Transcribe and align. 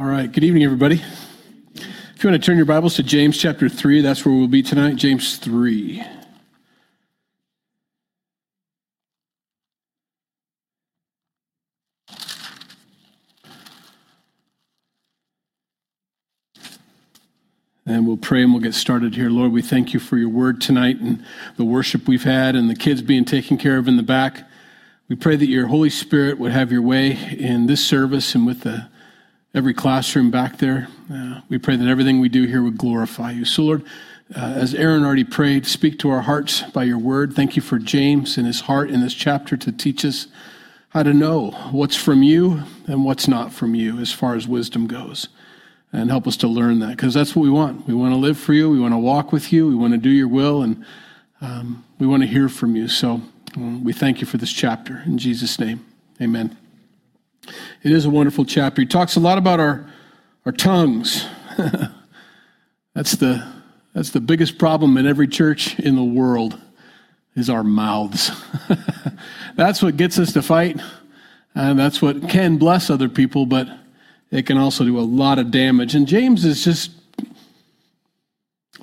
All 0.00 0.06
right, 0.06 0.30
good 0.30 0.44
evening, 0.44 0.62
everybody. 0.62 1.02
If 1.74 2.22
you 2.22 2.30
want 2.30 2.40
to 2.40 2.46
turn 2.46 2.56
your 2.56 2.66
Bibles 2.66 2.94
to 2.94 3.02
James 3.02 3.36
chapter 3.36 3.68
3, 3.68 4.00
that's 4.00 4.24
where 4.24 4.32
we'll 4.32 4.46
be 4.46 4.62
tonight, 4.62 4.94
James 4.94 5.38
3. 5.38 6.04
And 17.84 18.06
we'll 18.06 18.16
pray 18.16 18.44
and 18.44 18.52
we'll 18.52 18.62
get 18.62 18.74
started 18.74 19.16
here. 19.16 19.30
Lord, 19.30 19.50
we 19.50 19.62
thank 19.62 19.92
you 19.92 19.98
for 19.98 20.16
your 20.16 20.28
word 20.28 20.60
tonight 20.60 21.00
and 21.00 21.24
the 21.56 21.64
worship 21.64 22.06
we've 22.06 22.22
had 22.22 22.54
and 22.54 22.70
the 22.70 22.76
kids 22.76 23.02
being 23.02 23.24
taken 23.24 23.58
care 23.58 23.78
of 23.78 23.88
in 23.88 23.96
the 23.96 24.04
back. 24.04 24.48
We 25.08 25.16
pray 25.16 25.34
that 25.34 25.48
your 25.48 25.66
Holy 25.66 25.90
Spirit 25.90 26.38
would 26.38 26.52
have 26.52 26.70
your 26.70 26.82
way 26.82 27.18
in 27.36 27.66
this 27.66 27.84
service 27.84 28.36
and 28.36 28.46
with 28.46 28.60
the 28.60 28.88
every 29.54 29.74
classroom 29.74 30.30
back 30.30 30.58
there. 30.58 30.88
Uh, 31.12 31.40
we 31.48 31.58
pray 31.58 31.76
that 31.76 31.88
everything 31.88 32.20
we 32.20 32.28
do 32.28 32.44
here 32.44 32.62
would 32.62 32.78
glorify 32.78 33.32
you. 33.32 33.44
So, 33.44 33.62
Lord, 33.62 33.84
uh, 34.36 34.40
as 34.40 34.74
Aaron 34.74 35.04
already 35.04 35.24
prayed, 35.24 35.66
speak 35.66 35.98
to 36.00 36.10
our 36.10 36.20
hearts 36.20 36.62
by 36.62 36.84
your 36.84 36.98
word. 36.98 37.34
Thank 37.34 37.56
you 37.56 37.62
for 37.62 37.78
James 37.78 38.36
and 38.36 38.46
his 38.46 38.62
heart 38.62 38.90
in 38.90 39.00
this 39.00 39.14
chapter 39.14 39.56
to 39.56 39.72
teach 39.72 40.04
us 40.04 40.26
how 40.90 41.02
to 41.02 41.14
know 41.14 41.50
what's 41.70 41.96
from 41.96 42.22
you 42.22 42.62
and 42.86 43.04
what's 43.04 43.28
not 43.28 43.52
from 43.52 43.74
you 43.74 43.98
as 43.98 44.12
far 44.12 44.34
as 44.34 44.46
wisdom 44.46 44.86
goes. 44.86 45.28
And 45.92 46.10
help 46.10 46.26
us 46.26 46.36
to 46.38 46.48
learn 46.48 46.80
that 46.80 46.90
because 46.90 47.14
that's 47.14 47.34
what 47.34 47.42
we 47.42 47.50
want. 47.50 47.86
We 47.86 47.94
want 47.94 48.12
to 48.12 48.18
live 48.18 48.38
for 48.38 48.52
you. 48.52 48.68
We 48.68 48.78
want 48.78 48.92
to 48.92 48.98
walk 48.98 49.32
with 49.32 49.52
you. 49.52 49.66
We 49.66 49.74
want 49.74 49.94
to 49.94 49.98
do 49.98 50.10
your 50.10 50.28
will. 50.28 50.62
And 50.62 50.84
um, 51.40 51.84
we 51.98 52.06
want 52.06 52.22
to 52.22 52.28
hear 52.28 52.50
from 52.50 52.76
you. 52.76 52.88
So 52.88 53.22
um, 53.56 53.84
we 53.84 53.94
thank 53.94 54.20
you 54.20 54.26
for 54.26 54.36
this 54.36 54.52
chapter. 54.52 55.02
In 55.06 55.16
Jesus' 55.16 55.58
name, 55.58 55.86
amen. 56.20 56.67
It 57.82 57.92
is 57.92 58.04
a 58.04 58.10
wonderful 58.10 58.44
chapter. 58.44 58.82
He 58.82 58.86
talks 58.86 59.16
a 59.16 59.20
lot 59.20 59.38
about 59.38 59.60
our, 59.60 59.86
our 60.46 60.52
tongues. 60.52 61.26
that's, 62.94 63.12
the, 63.12 63.46
that's 63.94 64.10
the 64.10 64.20
biggest 64.20 64.58
problem 64.58 64.96
in 64.96 65.06
every 65.06 65.28
church 65.28 65.78
in 65.78 65.96
the 65.96 66.04
world 66.04 66.58
is 67.34 67.48
our 67.48 67.64
mouths. 67.64 68.30
that's 69.56 69.82
what 69.82 69.96
gets 69.96 70.18
us 70.18 70.32
to 70.32 70.42
fight. 70.42 70.80
And 71.54 71.78
that's 71.78 72.02
what 72.02 72.28
can 72.28 72.56
bless 72.56 72.90
other 72.90 73.08
people, 73.08 73.46
but 73.46 73.68
it 74.30 74.46
can 74.46 74.58
also 74.58 74.84
do 74.84 74.98
a 74.98 75.02
lot 75.02 75.38
of 75.38 75.50
damage. 75.50 75.94
And 75.94 76.06
James 76.06 76.44
is 76.44 76.64
just 76.64 76.90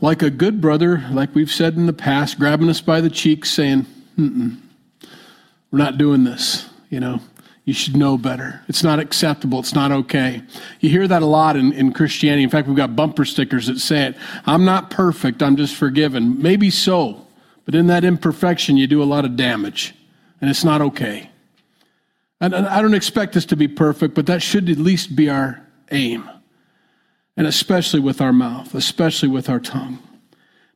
like 0.01 0.21
a 0.21 0.29
good 0.29 0.59
brother, 0.59 1.03
like 1.11 1.33
we've 1.35 1.51
said 1.51 1.75
in 1.75 1.85
the 1.85 1.93
past, 1.93 2.37
grabbing 2.37 2.69
us 2.69 2.81
by 2.81 3.01
the 3.01 3.09
cheeks, 3.09 3.49
saying, 3.51 3.85
we're 4.17 4.57
not 5.71 5.97
doing 5.97 6.23
this, 6.23 6.67
you 6.89 6.99
know. 6.99 7.19
You 7.65 7.73
should 7.73 7.95
know 7.97 8.15
better. 8.15 8.61
It's 8.67 8.83
not 8.83 8.99
acceptable. 8.99 9.59
It's 9.59 9.73
not 9.73 9.91
okay. 9.91 10.43
You 10.79 10.89
hear 10.91 11.07
that 11.07 11.23
a 11.23 11.25
lot 11.25 11.55
in, 11.55 11.73
in 11.73 11.93
Christianity. 11.93 12.43
In 12.43 12.49
fact, 12.49 12.67
we've 12.67 12.77
got 12.77 12.95
bumper 12.95 13.25
stickers 13.25 13.65
that 13.65 13.79
say 13.79 14.03
it. 14.05 14.15
I'm 14.45 14.65
not 14.65 14.91
perfect. 14.91 15.41
I'm 15.41 15.55
just 15.55 15.75
forgiven. 15.75 16.41
Maybe 16.41 16.69
so. 16.69 17.25
But 17.65 17.73
in 17.73 17.87
that 17.87 18.05
imperfection, 18.05 18.77
you 18.77 18.85
do 18.85 19.01
a 19.01 19.03
lot 19.03 19.25
of 19.25 19.35
damage. 19.35 19.95
And 20.39 20.49
it's 20.49 20.63
not 20.63 20.79
okay. 20.81 21.31
And, 22.39 22.53
I 22.53 22.81
don't 22.83 22.93
expect 22.93 23.35
us 23.35 23.45
to 23.45 23.55
be 23.55 23.67
perfect, 23.67 24.13
but 24.13 24.27
that 24.27 24.43
should 24.43 24.69
at 24.69 24.77
least 24.77 25.15
be 25.15 25.29
our 25.29 25.65
aim. 25.91 26.29
And 27.35 27.47
especially 27.47 27.99
with 27.99 28.21
our 28.21 28.33
mouth, 28.33 28.75
especially 28.75 29.29
with 29.29 29.49
our 29.49 29.59
tongue. 29.59 29.97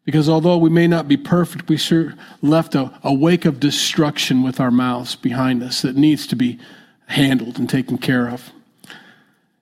Because 0.05 0.27
although 0.27 0.57
we 0.57 0.71
may 0.71 0.87
not 0.87 1.07
be 1.07 1.17
perfect, 1.17 1.69
we 1.69 1.77
sure 1.77 2.15
left 2.41 2.73
a, 2.73 2.91
a 3.03 3.13
wake 3.13 3.45
of 3.45 3.59
destruction 3.59 4.41
with 4.41 4.59
our 4.59 4.71
mouths 4.71 5.15
behind 5.15 5.61
us 5.61 5.83
that 5.83 5.95
needs 5.95 6.25
to 6.27 6.35
be 6.35 6.57
handled 7.09 7.59
and 7.59 7.69
taken 7.69 7.97
care 7.97 8.29
of. 8.29 8.52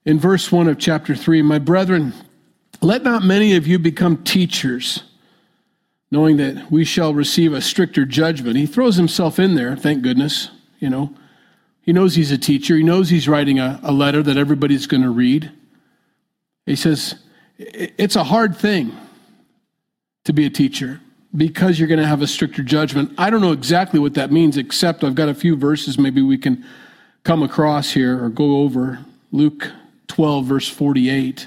In 0.04 0.18
verse 0.18 0.52
1 0.52 0.68
of 0.68 0.78
chapter 0.78 1.14
3, 1.14 1.42
my 1.42 1.58
brethren, 1.58 2.14
let 2.80 3.02
not 3.02 3.24
many 3.24 3.56
of 3.56 3.66
you 3.66 3.78
become 3.78 4.22
teachers, 4.22 5.02
knowing 6.10 6.36
that 6.36 6.70
we 6.70 6.84
shall 6.84 7.12
receive 7.12 7.52
a 7.52 7.60
stricter 7.60 8.04
judgment. 8.04 8.56
He 8.56 8.66
throws 8.66 8.96
himself 8.96 9.38
in 9.38 9.54
there, 9.54 9.76
thank 9.76 10.02
goodness, 10.02 10.50
you 10.78 10.88
know. 10.88 11.14
He 11.82 11.92
knows 11.92 12.14
he's 12.14 12.30
a 12.30 12.38
teacher. 12.38 12.76
He 12.76 12.82
knows 12.82 13.08
he's 13.08 13.28
writing 13.28 13.58
a, 13.58 13.80
a 13.82 13.92
letter 13.92 14.22
that 14.22 14.36
everybody's 14.36 14.86
going 14.86 15.02
to 15.02 15.10
read. 15.10 15.50
He 16.66 16.76
says, 16.76 17.14
it's 17.56 18.14
a 18.14 18.24
hard 18.24 18.56
thing 18.56 18.94
to 20.24 20.34
be 20.34 20.44
a 20.44 20.50
teacher 20.50 21.00
because 21.34 21.78
you're 21.78 21.88
going 21.88 22.00
to 22.00 22.06
have 22.06 22.20
a 22.20 22.26
stricter 22.26 22.62
judgment. 22.62 23.12
I 23.16 23.30
don't 23.30 23.40
know 23.40 23.52
exactly 23.52 23.98
what 23.98 24.14
that 24.14 24.30
means, 24.30 24.58
except 24.58 25.02
I've 25.02 25.14
got 25.14 25.30
a 25.30 25.34
few 25.34 25.56
verses 25.56 25.98
maybe 25.98 26.20
we 26.20 26.36
can 26.36 26.64
come 27.28 27.42
across 27.42 27.90
here 27.90 28.24
or 28.24 28.30
go 28.30 28.60
over 28.60 28.98
Luke 29.32 29.70
12, 30.06 30.46
verse 30.46 30.66
48. 30.66 31.46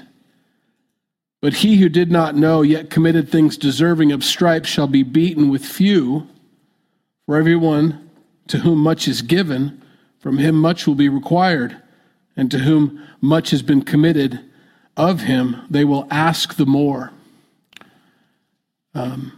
But 1.40 1.54
he 1.54 1.78
who 1.78 1.88
did 1.88 2.08
not 2.08 2.36
know, 2.36 2.62
yet 2.62 2.88
committed 2.88 3.28
things 3.28 3.56
deserving 3.56 4.12
of 4.12 4.22
stripes, 4.22 4.68
shall 4.68 4.86
be 4.86 5.02
beaten 5.02 5.48
with 5.50 5.64
few. 5.64 6.28
For 7.26 7.36
everyone 7.36 8.08
to 8.46 8.58
whom 8.58 8.78
much 8.78 9.08
is 9.08 9.22
given, 9.22 9.82
from 10.20 10.38
him 10.38 10.54
much 10.54 10.86
will 10.86 10.94
be 10.94 11.08
required. 11.08 11.76
And 12.36 12.48
to 12.52 12.60
whom 12.60 13.04
much 13.20 13.50
has 13.50 13.62
been 13.62 13.82
committed, 13.82 14.38
of 14.96 15.22
him 15.22 15.66
they 15.68 15.84
will 15.84 16.06
ask 16.12 16.54
the 16.54 16.64
more. 16.64 17.10
Um, 18.94 19.32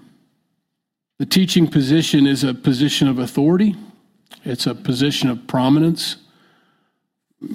the 1.19 1.25
teaching 1.25 1.69
position 1.69 2.27
is 2.27 2.44
a 2.44 2.53
position 2.53 3.09
of 3.09 3.19
authority, 3.19 3.77
it's 4.44 4.66
a 4.66 4.75
position 4.75 5.31
of 5.31 5.47
prominence. 5.47 6.16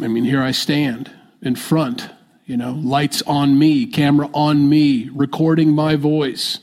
I 0.03 0.07
mean, 0.07 0.23
here 0.23 0.41
I 0.41 0.51
stand 0.51 1.11
in 1.41 1.55
front, 1.55 2.09
you 2.45 2.57
know, 2.57 2.71
lights 2.71 3.21
on 3.23 3.57
me, 3.57 3.85
camera 3.85 4.29
on 4.33 4.69
me, 4.69 5.09
recording 5.13 5.71
my 5.71 5.95
voice. 5.95 6.59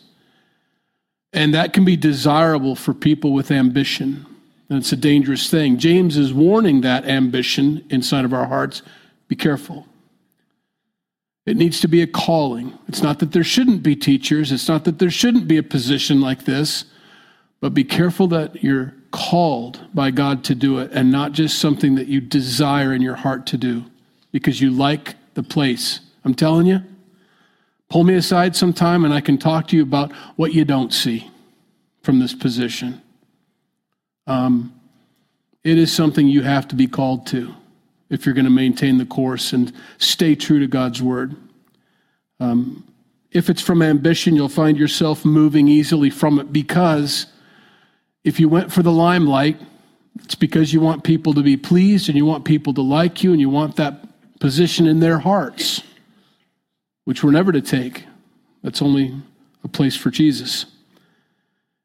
And 1.33 1.55
that 1.55 1.73
can 1.73 1.85
be 1.85 1.97
desirable 1.97 2.75
for 2.77 2.95
people 2.95 3.33
with 3.33 3.51
ambition. 3.51 4.27
And 4.69 4.79
it's 4.79 4.93
a 4.93 4.97
dangerous 4.97 5.51
thing. 5.51 5.79
James 5.79 6.17
is 6.17 6.33
warning 6.33 6.81
that 6.81 7.05
ambition 7.05 7.85
inside 7.91 8.25
of 8.25 8.33
our 8.33 8.47
hearts 8.47 8.83
be 9.29 9.37
careful. 9.37 9.87
It 11.45 11.57
needs 11.57 11.81
to 11.81 11.89
be 11.89 12.03
a 12.03 12.07
calling. 12.07 12.77
It's 12.89 13.03
not 13.03 13.21
that 13.21 13.33
there 13.33 13.45
shouldn't 13.45 13.83
be 13.83 13.95
teachers, 13.95 14.51
it's 14.51 14.69
not 14.69 14.85
that 14.85 14.99
there 14.99 15.11
shouldn't 15.11 15.47
be 15.47 15.57
a 15.57 15.63
position 15.63 16.21
like 16.21 16.45
this, 16.45 16.85
but 17.61 17.73
be 17.73 17.85
careful 17.85 18.27
that 18.29 18.63
you're 18.63 18.95
called 19.17 19.81
by 19.95 20.11
God 20.11 20.45
to 20.45 20.55
do 20.55 20.79
it 20.79 20.91
and 20.93 21.11
not 21.11 21.33
just 21.33 21.59
something 21.59 21.95
that 21.95 22.07
you 22.07 22.21
desire 22.21 22.93
in 22.93 23.01
your 23.01 23.15
heart 23.15 23.47
to 23.47 23.57
do 23.57 23.83
because 24.31 24.61
you 24.61 24.71
like 24.71 25.15
the 25.33 25.43
place. 25.43 26.01
I'm 26.23 26.35
telling 26.35 26.67
you, 26.67 26.83
pull 27.89 28.05
me 28.05 28.13
aside 28.13 28.55
sometime 28.55 29.07
and 29.07 29.15
I 29.15 29.23
can 29.23 29.39
talk 29.39 29.69
to 29.69 29.77
you 29.77 29.83
about 29.83 30.13
what 30.37 30.53
you 30.53 30.67
don't 30.67 30.93
see 30.93 31.31
from 32.03 32.19
this 32.19 32.35
position. 32.35 33.01
Um, 34.27 34.79
it 35.65 35.79
is 35.79 35.91
something 35.91 36.29
you 36.29 36.43
have 36.43 36.69
to 36.69 36.77
be 36.77 36.87
called 36.87 37.27
to 37.29 37.55
if 38.11 38.27
you're 38.27 38.35
going 38.35 38.45
to 38.45 38.51
maintain 38.51 38.99
the 38.99 39.07
course 39.07 39.55
and 39.55 39.73
stay 39.97 40.35
true 40.35 40.61
to 40.61 40.67
God's 40.67 41.03
word. 41.03 41.35
Um, 42.39 42.85
if 43.31 43.49
it's 43.49 43.63
from 43.63 43.81
ambition, 43.81 44.37
you'll 44.37 44.51
find 44.51 44.77
yourself 44.77 45.25
moving 45.25 45.69
easily 45.69 46.11
from 46.11 46.39
it 46.39 46.53
because 46.53 47.27
if 48.27 48.41
you 48.41 48.49
went 48.49 48.73
for 48.73 48.83
the 48.83 48.91
limelight, 48.91 49.57
it's 50.25 50.35
because 50.35 50.73
you 50.73 50.81
want 50.81 51.05
people 51.05 51.33
to 51.35 51.43
be 51.43 51.57
pleased 51.57 52.09
and 52.09 52.19
you 52.19 52.27
want 52.27 52.45
people 52.45 52.75
to 52.75 52.83
like 52.83 53.23
you 53.23 53.31
and 53.31 53.41
you 53.41 53.49
want 53.49 53.77
that 53.77 54.05
position 54.41 54.89
in 54.89 54.99
their 54.99 55.21
hearts, 55.21 55.81
which 57.05 57.23
we're 57.23 57.31
never 57.31 57.53
to 57.53 57.61
take. 57.61 58.05
That's 58.65 58.83
only 58.83 59.15
a 59.63 59.69
place 59.69 59.95
for 59.95 60.11
Jesus. 60.11 60.67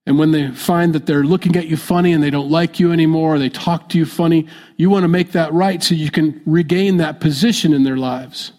And 0.07 0.17
when 0.17 0.31
they 0.31 0.49
find 0.49 0.95
that 0.95 1.05
they're 1.05 1.23
looking 1.23 1.55
at 1.55 1.67
you 1.67 1.77
funny 1.77 2.11
and 2.11 2.23
they 2.23 2.31
don't 2.31 2.49
like 2.49 2.79
you 2.79 2.91
anymore, 2.91 3.35
or 3.35 3.39
they 3.39 3.49
talk 3.49 3.89
to 3.89 3.99
you 3.99 4.05
funny, 4.07 4.47
you 4.77 4.89
want 4.89 5.03
to 5.03 5.07
make 5.07 5.33
that 5.33 5.53
right 5.53 5.83
so 5.83 5.93
you 5.93 6.09
can 6.09 6.41
regain 6.47 6.97
that 6.97 7.19
position 7.19 7.71
in 7.71 7.83
their 7.83 7.97
lives. 7.97 8.51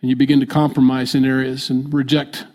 And 0.00 0.08
you 0.08 0.14
begin 0.14 0.38
to 0.38 0.46
compromise 0.46 1.16
in 1.16 1.24
areas 1.24 1.68
and 1.68 1.92
reject 1.92 2.46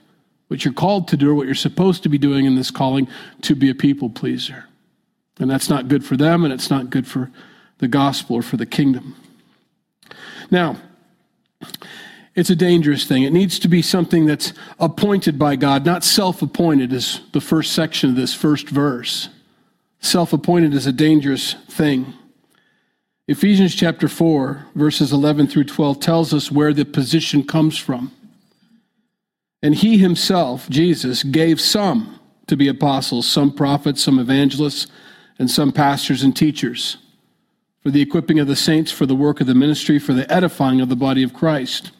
what 0.53 0.63
you're 0.63 0.71
called 0.71 1.07
to 1.07 1.17
do 1.17 1.31
or 1.31 1.33
what 1.33 1.47
you're 1.47 1.55
supposed 1.55 2.03
to 2.03 2.09
be 2.09 2.19
doing 2.19 2.45
in 2.45 2.53
this 2.53 2.69
calling 2.69 3.07
to 3.41 3.55
be 3.55 3.71
a 3.71 3.73
people 3.73 4.07
pleaser. 4.07 4.65
And 5.39 5.49
that's 5.49 5.67
not 5.67 5.87
good 5.87 6.05
for 6.05 6.15
them, 6.15 6.43
and 6.43 6.53
it's 6.53 6.69
not 6.69 6.91
good 6.91 7.07
for 7.07 7.31
the 7.79 7.87
gospel 7.87 8.35
or 8.35 8.43
for 8.43 8.55
the 8.55 8.67
kingdom. 8.67 9.15
Now, 10.51 10.77
it's 12.35 12.51
a 12.51 12.55
dangerous 12.55 13.03
thing. 13.05 13.23
It 13.23 13.33
needs 13.33 13.57
to 13.57 13.67
be 13.67 13.81
something 13.81 14.27
that's 14.27 14.53
appointed 14.79 15.39
by 15.39 15.55
God, 15.55 15.87
not 15.87 16.03
self 16.03 16.43
appointed, 16.43 16.93
is 16.93 17.21
the 17.31 17.41
first 17.41 17.73
section 17.73 18.11
of 18.11 18.15
this 18.15 18.35
first 18.35 18.69
verse. 18.69 19.29
Self 20.01 20.33
appointed 20.33 20.75
is 20.75 20.85
a 20.85 20.91
dangerous 20.91 21.53
thing. 21.67 22.13
Ephesians 23.27 23.73
chapter 23.73 24.07
4, 24.07 24.67
verses 24.75 25.11
11 25.13 25.47
through 25.47 25.63
12, 25.63 25.99
tells 25.99 26.31
us 26.31 26.51
where 26.51 26.73
the 26.73 26.85
position 26.85 27.43
comes 27.43 27.75
from. 27.75 28.11
And 29.63 29.73
he 29.73 29.97
himself, 29.97 30.69
Jesus, 30.69 31.23
gave 31.23 31.59
some 31.59 32.19
to 32.47 32.57
be 32.57 32.67
apostles, 32.67 33.25
some 33.25 33.51
prophets, 33.51 34.03
some 34.03 34.19
evangelists, 34.19 34.87
and 35.39 35.49
some 35.49 35.71
pastors 35.71 36.21
and 36.21 36.35
teachers 36.35 36.97
for 37.81 37.89
the 37.89 38.01
equipping 38.01 38.39
of 38.39 38.47
the 38.47 38.55
saints, 38.55 38.91
for 38.91 39.05
the 39.05 39.15
work 39.15 39.41
of 39.41 39.47
the 39.47 39.55
ministry, 39.55 39.99
for 39.99 40.13
the 40.13 40.31
edifying 40.31 40.81
of 40.81 40.89
the 40.89 40.95
body 40.95 41.23
of 41.23 41.33
Christ. 41.33 41.91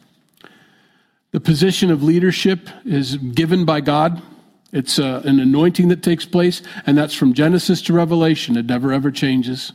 The 1.32 1.40
position 1.40 1.90
of 1.90 2.02
leadership 2.02 2.68
is 2.84 3.16
given 3.16 3.64
by 3.64 3.80
God. 3.80 4.22
It's 4.72 4.98
uh, 4.98 5.22
an 5.24 5.40
anointing 5.40 5.88
that 5.88 6.02
takes 6.02 6.24
place, 6.24 6.62
and 6.86 6.96
that's 6.96 7.14
from 7.14 7.32
Genesis 7.32 7.82
to 7.82 7.92
Revelation. 7.92 8.56
It 8.56 8.66
never 8.66 8.92
ever 8.92 9.10
changes. 9.10 9.72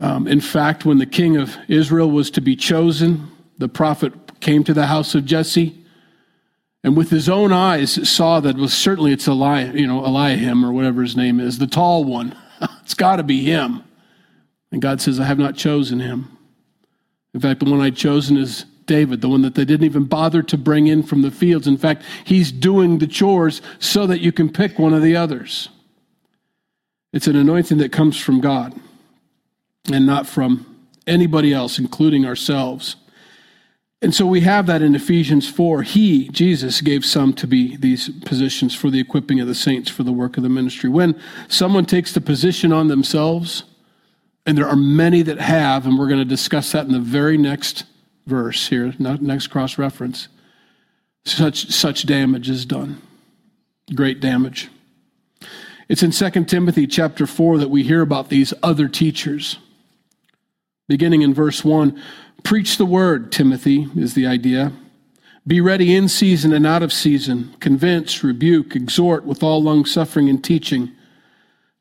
Um, 0.00 0.26
in 0.26 0.40
fact, 0.40 0.84
when 0.84 0.98
the 0.98 1.06
king 1.06 1.36
of 1.36 1.56
Israel 1.68 2.10
was 2.10 2.30
to 2.32 2.40
be 2.40 2.56
chosen, 2.56 3.30
the 3.58 3.68
prophet 3.68 4.12
came 4.44 4.62
to 4.62 4.74
the 4.74 4.86
house 4.86 5.14
of 5.14 5.24
Jesse 5.24 5.84
and 6.84 6.98
with 6.98 7.08
his 7.08 7.30
own 7.30 7.50
eyes 7.50 8.08
saw 8.08 8.40
that 8.40 8.56
was 8.56 8.74
certainly 8.74 9.10
it's 9.10 9.26
Eli, 9.26 9.72
you 9.72 9.86
know, 9.86 10.02
Eliahim 10.02 10.62
or 10.62 10.70
whatever 10.70 11.00
his 11.00 11.16
name 11.16 11.40
is, 11.40 11.58
the 11.58 11.66
tall 11.66 12.04
one. 12.04 12.36
it's 12.82 12.92
got 12.92 13.16
to 13.16 13.22
be 13.22 13.42
him. 13.42 13.82
And 14.70 14.82
God 14.82 15.00
says, 15.00 15.18
I 15.18 15.24
have 15.24 15.38
not 15.38 15.56
chosen 15.56 15.98
him. 15.98 16.36
In 17.32 17.40
fact, 17.40 17.60
the 17.60 17.70
one 17.70 17.80
I'd 17.80 17.96
chosen 17.96 18.36
is 18.36 18.66
David, 18.84 19.22
the 19.22 19.30
one 19.30 19.40
that 19.42 19.54
they 19.54 19.64
didn't 19.64 19.86
even 19.86 20.04
bother 20.04 20.42
to 20.42 20.58
bring 20.58 20.86
in 20.86 21.02
from 21.02 21.22
the 21.22 21.30
fields. 21.30 21.66
In 21.66 21.78
fact, 21.78 22.02
he's 22.24 22.52
doing 22.52 22.98
the 22.98 23.06
chores 23.06 23.62
so 23.78 24.06
that 24.06 24.20
you 24.20 24.30
can 24.30 24.52
pick 24.52 24.78
one 24.78 24.92
of 24.92 25.02
the 25.02 25.16
others. 25.16 25.70
It's 27.14 27.26
an 27.26 27.36
anointing 27.36 27.78
that 27.78 27.92
comes 27.92 28.20
from 28.20 28.42
God 28.42 28.78
and 29.90 30.04
not 30.04 30.26
from 30.26 30.66
anybody 31.06 31.54
else, 31.54 31.78
including 31.78 32.26
ourselves. 32.26 32.96
And 34.04 34.14
so 34.14 34.26
we 34.26 34.42
have 34.42 34.66
that 34.66 34.82
in 34.82 34.94
Ephesians 34.94 35.48
4. 35.48 35.80
He, 35.80 36.28
Jesus, 36.28 36.82
gave 36.82 37.06
some 37.06 37.32
to 37.32 37.46
be 37.46 37.74
these 37.78 38.10
positions 38.26 38.74
for 38.74 38.90
the 38.90 39.00
equipping 39.00 39.40
of 39.40 39.46
the 39.46 39.54
saints 39.54 39.90
for 39.90 40.02
the 40.02 40.12
work 40.12 40.36
of 40.36 40.42
the 40.42 40.50
ministry. 40.50 40.90
When 40.90 41.18
someone 41.48 41.86
takes 41.86 42.12
the 42.12 42.20
position 42.20 42.70
on 42.70 42.88
themselves, 42.88 43.64
and 44.44 44.58
there 44.58 44.68
are 44.68 44.76
many 44.76 45.22
that 45.22 45.40
have, 45.40 45.86
and 45.86 45.98
we're 45.98 46.08
going 46.08 46.18
to 46.18 46.26
discuss 46.26 46.72
that 46.72 46.84
in 46.84 46.92
the 46.92 47.00
very 47.00 47.38
next 47.38 47.84
verse 48.26 48.68
here, 48.68 48.92
next 48.98 49.46
cross 49.46 49.78
reference, 49.78 50.28
such, 51.24 51.70
such 51.70 52.04
damage 52.04 52.50
is 52.50 52.66
done. 52.66 53.00
Great 53.94 54.20
damage. 54.20 54.68
It's 55.88 56.02
in 56.02 56.10
2 56.10 56.44
Timothy 56.44 56.86
chapter 56.86 57.26
4 57.26 57.56
that 57.56 57.70
we 57.70 57.84
hear 57.84 58.02
about 58.02 58.28
these 58.28 58.52
other 58.62 58.86
teachers. 58.86 59.56
Beginning 60.88 61.22
in 61.22 61.32
verse 61.32 61.64
1 61.64 61.98
Preach 62.44 62.76
the 62.76 62.84
word, 62.84 63.32
Timothy, 63.32 63.88
is 63.96 64.12
the 64.12 64.26
idea. 64.26 64.70
Be 65.46 65.62
ready 65.62 65.94
in 65.94 66.08
season 66.08 66.52
and 66.52 66.66
out 66.66 66.82
of 66.82 66.92
season. 66.92 67.54
Convince, 67.58 68.22
rebuke, 68.22 68.76
exhort 68.76 69.24
with 69.24 69.42
all 69.42 69.62
long 69.62 69.86
suffering 69.86 70.28
and 70.28 70.44
teaching. 70.44 70.92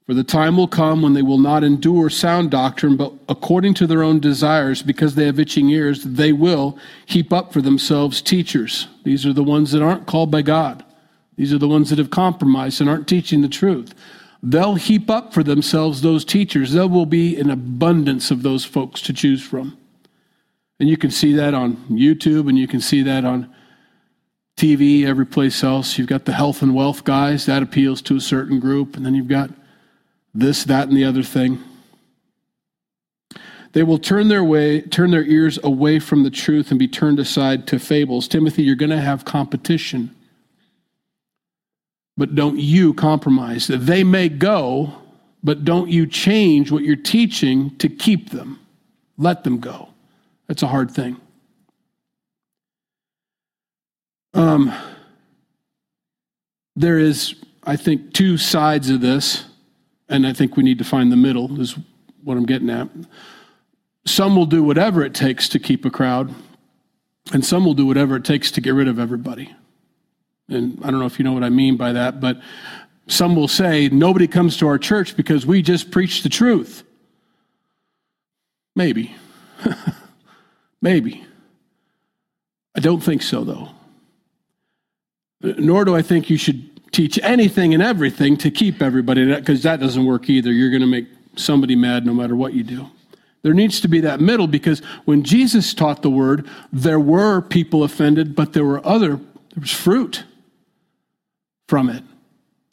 For 0.06 0.14
the 0.14 0.24
time 0.24 0.56
will 0.56 0.70
come 0.70 1.02
when 1.02 1.14
they 1.14 1.22
will 1.22 1.38
not 1.38 1.66
endure 1.66 2.10
sound 2.10 2.50
doctrine, 2.50 2.96
but 2.96 3.12
according 3.28 3.74
to 3.76 3.88
their 3.88 4.04
own 4.04 4.22
desires, 4.22 4.82
because 4.82 5.16
they 5.16 5.26
have 5.26 5.40
itching 5.40 5.70
ears, 5.70 6.04
they 6.04 6.32
will 6.32 6.78
heap 7.06 7.34
up 7.34 7.52
for 7.52 7.62
themselves 7.62 8.22
teachers. 8.22 8.88
These 9.04 9.26
are 9.26 9.34
the 9.34 9.44
ones 9.44 9.72
that 9.74 9.82
aren't 9.82 10.08
called 10.08 10.32
by 10.32 10.44
God. 10.44 10.84
These 11.36 11.54
are 11.54 11.58
the 11.58 11.68
ones 11.68 11.90
that 11.90 12.00
have 12.00 12.10
compromised 12.10 12.80
and 12.80 12.90
aren't 12.90 13.08
teaching 13.08 13.42
the 13.42 13.50
truth. 13.50 13.94
They'll 14.42 14.76
heap 14.76 15.10
up 15.10 15.34
for 15.34 15.44
themselves 15.44 16.02
those 16.02 16.24
teachers. 16.24 16.72
There 16.72 16.88
will 16.88 17.06
be 17.06 17.38
an 17.38 17.50
abundance 17.50 18.32
of 18.32 18.44
those 18.44 18.64
folks 18.64 19.02
to 19.02 19.14
choose 19.14 19.42
from. 19.42 19.78
And 20.84 20.90
you 20.90 20.98
can 20.98 21.12
see 21.12 21.32
that 21.36 21.54
on 21.54 21.78
YouTube 21.90 22.50
and 22.50 22.60
you 22.60 22.68
can 22.68 22.82
see 22.82 23.04
that 23.04 23.24
on 23.24 23.50
TV, 24.58 25.06
every 25.06 25.26
place 25.26 25.64
else. 25.64 25.98
You've 25.98 26.10
got 26.10 26.26
the 26.26 26.34
health 26.34 26.62
and 26.62 26.76
wealth 26.76 27.06
guys, 27.06 27.46
that 27.46 27.64
appeals 27.64 28.02
to 28.02 28.18
a 28.18 28.20
certain 28.20 28.60
group. 28.60 28.98
And 28.98 29.06
then 29.06 29.16
you've 29.16 29.30
got 29.30 29.50
this, 30.34 30.66
that, 30.66 30.90
and 30.90 30.98
the 30.98 31.06
other 31.06 31.24
thing. 31.24 31.64
They 33.72 33.84
will 33.84 33.98
turn 33.98 34.28
their 34.28 34.44
way, 34.44 34.82
turn 34.82 35.12
their 35.12 35.24
ears 35.24 35.58
away 35.64 36.00
from 36.00 36.24
the 36.24 36.30
truth 36.30 36.70
and 36.70 36.78
be 36.78 36.90
turned 36.90 37.18
aside 37.18 37.66
to 37.68 37.80
fables. 37.80 38.28
Timothy, 38.28 38.64
you're 38.64 38.76
going 38.76 38.90
to 38.90 39.00
have 39.00 39.24
competition. 39.24 40.14
But 42.18 42.36
don't 42.36 42.60
you 42.60 42.94
compromise. 42.94 43.68
They 43.68 44.04
may 44.04 44.28
go, 44.28 44.96
but 45.46 45.64
don't 45.64 45.90
you 45.90 46.06
change 46.06 46.74
what 46.74 46.84
you're 46.84 46.98
teaching 46.98 47.74
to 47.78 47.88
keep 47.88 48.32
them. 48.32 48.60
Let 49.18 49.46
them 49.46 49.62
go. 49.62 49.93
That's 50.54 50.62
a 50.62 50.68
hard 50.68 50.92
thing. 50.92 51.20
Um, 54.36 54.72
there 56.76 57.00
is, 57.00 57.34
I 57.64 57.76
think, 57.76 58.14
two 58.14 58.38
sides 58.38 58.92
of 58.92 59.02
this, 59.02 59.46
and 60.10 60.28
I 60.28 60.34
think 60.34 60.56
we 60.56 60.62
need 60.62 60.78
to 60.78 60.84
find 60.84 61.12
the 61.12 61.16
middle, 61.16 61.60
is 61.60 61.76
what 62.24 62.38
I'm 62.38 62.46
getting 62.46 62.70
at. 62.70 62.88
Some 64.06 64.36
will 64.36 64.46
do 64.46 64.62
whatever 64.62 65.04
it 65.04 65.16
takes 65.16 65.50
to 65.50 65.58
keep 65.58 65.86
a 65.86 65.90
crowd, 65.90 66.32
and 67.32 67.44
some 67.44 67.66
will 67.66 67.74
do 67.74 67.88
whatever 67.88 68.16
it 68.16 68.24
takes 68.24 68.52
to 68.52 68.62
get 68.62 68.76
rid 68.76 68.88
of 68.88 69.00
everybody. 69.00 69.56
And 70.50 70.78
I 70.84 70.92
don't 70.92 71.00
know 71.00 71.08
if 71.08 71.18
you 71.18 71.26
know 71.26 71.34
what 71.34 71.44
I 71.44 71.50
mean 71.50 71.78
by 71.78 71.94
that, 71.94 72.22
but 72.22 72.40
some 73.08 73.36
will 73.36 73.48
say, 73.48 73.90
nobody 73.90 74.28
comes 74.28 74.58
to 74.58 74.68
our 74.68 74.78
church 74.78 75.18
because 75.18 75.48
we 75.48 75.64
just 75.64 75.90
preach 75.90 76.22
the 76.22 76.30
truth. 76.30 76.84
Maybe. 78.76 79.16
Maybe. 80.84 81.26
I 82.76 82.82
don't 82.82 83.02
think 83.02 83.22
so, 83.22 83.46
though. 83.46 83.70
Nor 85.42 85.86
do 85.86 85.96
I 85.96 86.02
think 86.02 86.30
you 86.30 86.36
should 86.36 86.92
teach 86.92 87.18
anything 87.24 87.74
and 87.74 87.82
everything 87.82 88.36
to 88.38 88.52
keep 88.52 88.82
everybody, 88.82 89.34
because 89.34 89.64
that 89.64 89.80
doesn't 89.80 90.06
work 90.06 90.30
either. 90.30 90.52
You're 90.52 90.70
going 90.70 90.82
to 90.82 90.88
make 90.88 91.08
somebody 91.38 91.78
mad 91.78 92.06
no 92.06 92.14
matter 92.14 92.36
what 92.36 92.54
you 92.54 92.64
do. 92.64 92.88
There 93.44 93.54
needs 93.54 93.80
to 93.80 93.88
be 93.88 94.02
that 94.02 94.20
middle 94.20 94.46
because 94.46 94.80
when 95.06 95.24
Jesus 95.24 95.74
taught 95.74 96.02
the 96.02 96.10
word, 96.10 96.48
there 96.74 97.00
were 97.00 97.40
people 97.40 97.84
offended, 97.84 98.36
but 98.36 98.52
there 98.52 98.66
were 98.66 98.86
other, 98.86 99.16
there 99.16 99.62
was 99.62 99.72
fruit 99.72 100.26
from 101.70 101.90
it. 101.90 102.04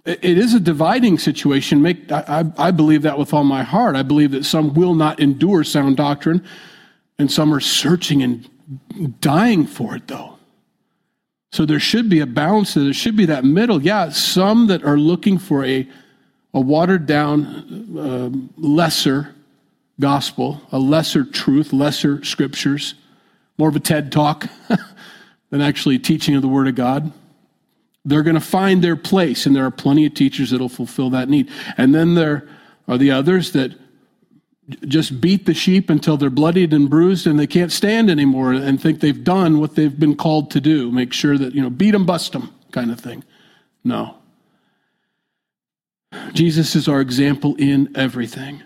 It 0.05 0.37
is 0.37 0.53
a 0.53 0.61
dividing 0.61 1.19
situation. 1.19 1.81
Make, 1.81 2.11
I, 2.11 2.45
I 2.59 2.71
believe 2.73 3.03
that 3.03 3.19
with 3.19 3.33
all 3.33 3.45
my 3.45 3.63
heart. 3.63 3.95
I 3.95 4.03
believe 4.03 4.33
that 4.33 4.45
some 4.45 4.75
will 4.75 4.95
not 4.95 5.21
endure 5.21 5.63
sound 5.63 5.97
doctrine 5.97 6.45
and 7.21 7.31
some 7.31 7.53
are 7.53 7.61
searching 7.61 8.23
and 8.23 9.21
dying 9.21 9.67
for 9.67 9.95
it, 9.95 10.07
though. 10.07 10.39
So 11.53 11.67
there 11.67 11.81
should 11.81 12.09
be 12.09 12.21
a 12.21 12.27
balance. 12.27 12.75
There 12.75 12.93
should 12.93 13.17
be 13.17 13.27
that 13.27 13.45
middle. 13.45 13.83
Yeah, 13.83 14.11
some 14.11 14.69
that 14.69 14.85
are 14.85 14.97
looking 14.97 15.39
for 15.39 15.65
a, 15.65 15.89
a 16.55 16.61
watered 16.61 17.07
down, 17.07 17.99
uh, 17.99 18.31
lesser 18.57 19.35
gospel, 19.99 20.63
a 20.73 20.79
lesser 20.79 21.25
truth, 21.25 21.73
lesser 21.73 22.25
scriptures, 22.25 22.95
more 23.59 23.69
of 23.69 23.77
a 23.77 23.81
TED 23.81 24.13
talk 24.13 24.47
than 25.51 25.61
actually 25.61 25.99
teaching 25.99 26.37
of 26.37 26.43
the 26.43 26.49
Word 26.49 26.69
of 26.69 26.75
God. 26.75 27.13
They're 28.05 28.23
going 28.23 28.35
to 28.35 28.41
find 28.41 28.83
their 28.83 28.97
place, 28.97 29.45
and 29.45 29.55
there 29.55 29.67
are 29.67 29.71
plenty 29.71 30.07
of 30.07 30.15
teachers 30.15 30.51
that 30.51 30.61
will 30.61 30.71
fulfill 30.71 31.11
that 31.11 31.29
need. 31.29 31.51
And 31.77 31.95
then 31.95 32.15
there 32.15 32.49
are 32.89 32.97
the 32.97 33.11
others 33.11 33.53
that 33.53 33.73
just 34.87 35.21
beat 35.21 35.47
the 35.47 35.55
sheep 35.55 35.91
until 35.91 36.17
they're 36.17 36.31
bloodied 36.31 36.73
and 36.73 36.89
bruised 36.89 37.27
and 37.27 37.39
they 37.39 37.47
can't 37.47 37.73
stand 37.73 38.11
anymore 38.11 38.53
and 38.53 38.81
think 38.81 39.01
they've 39.01 39.25
done 39.25 39.59
what 39.59 39.75
they've 39.75 39.99
been 39.99 40.17
called 40.17 40.51
to 40.53 40.61
do. 40.61 40.91
Make 40.91 41.13
sure 41.13 41.37
that, 41.39 41.55
you 41.55 41.63
know, 41.63 41.71
beat 41.71 41.93
them, 41.93 42.07
bust 42.07 42.33
them 42.33 42.53
kind 42.73 42.91
of 42.91 43.01
thing. 43.01 43.25
No. 43.85 44.17
Jesus 46.33 46.75
is 46.77 46.89
our 46.89 47.01
example 47.01 47.55
in 47.57 47.91
everything. 47.95 48.63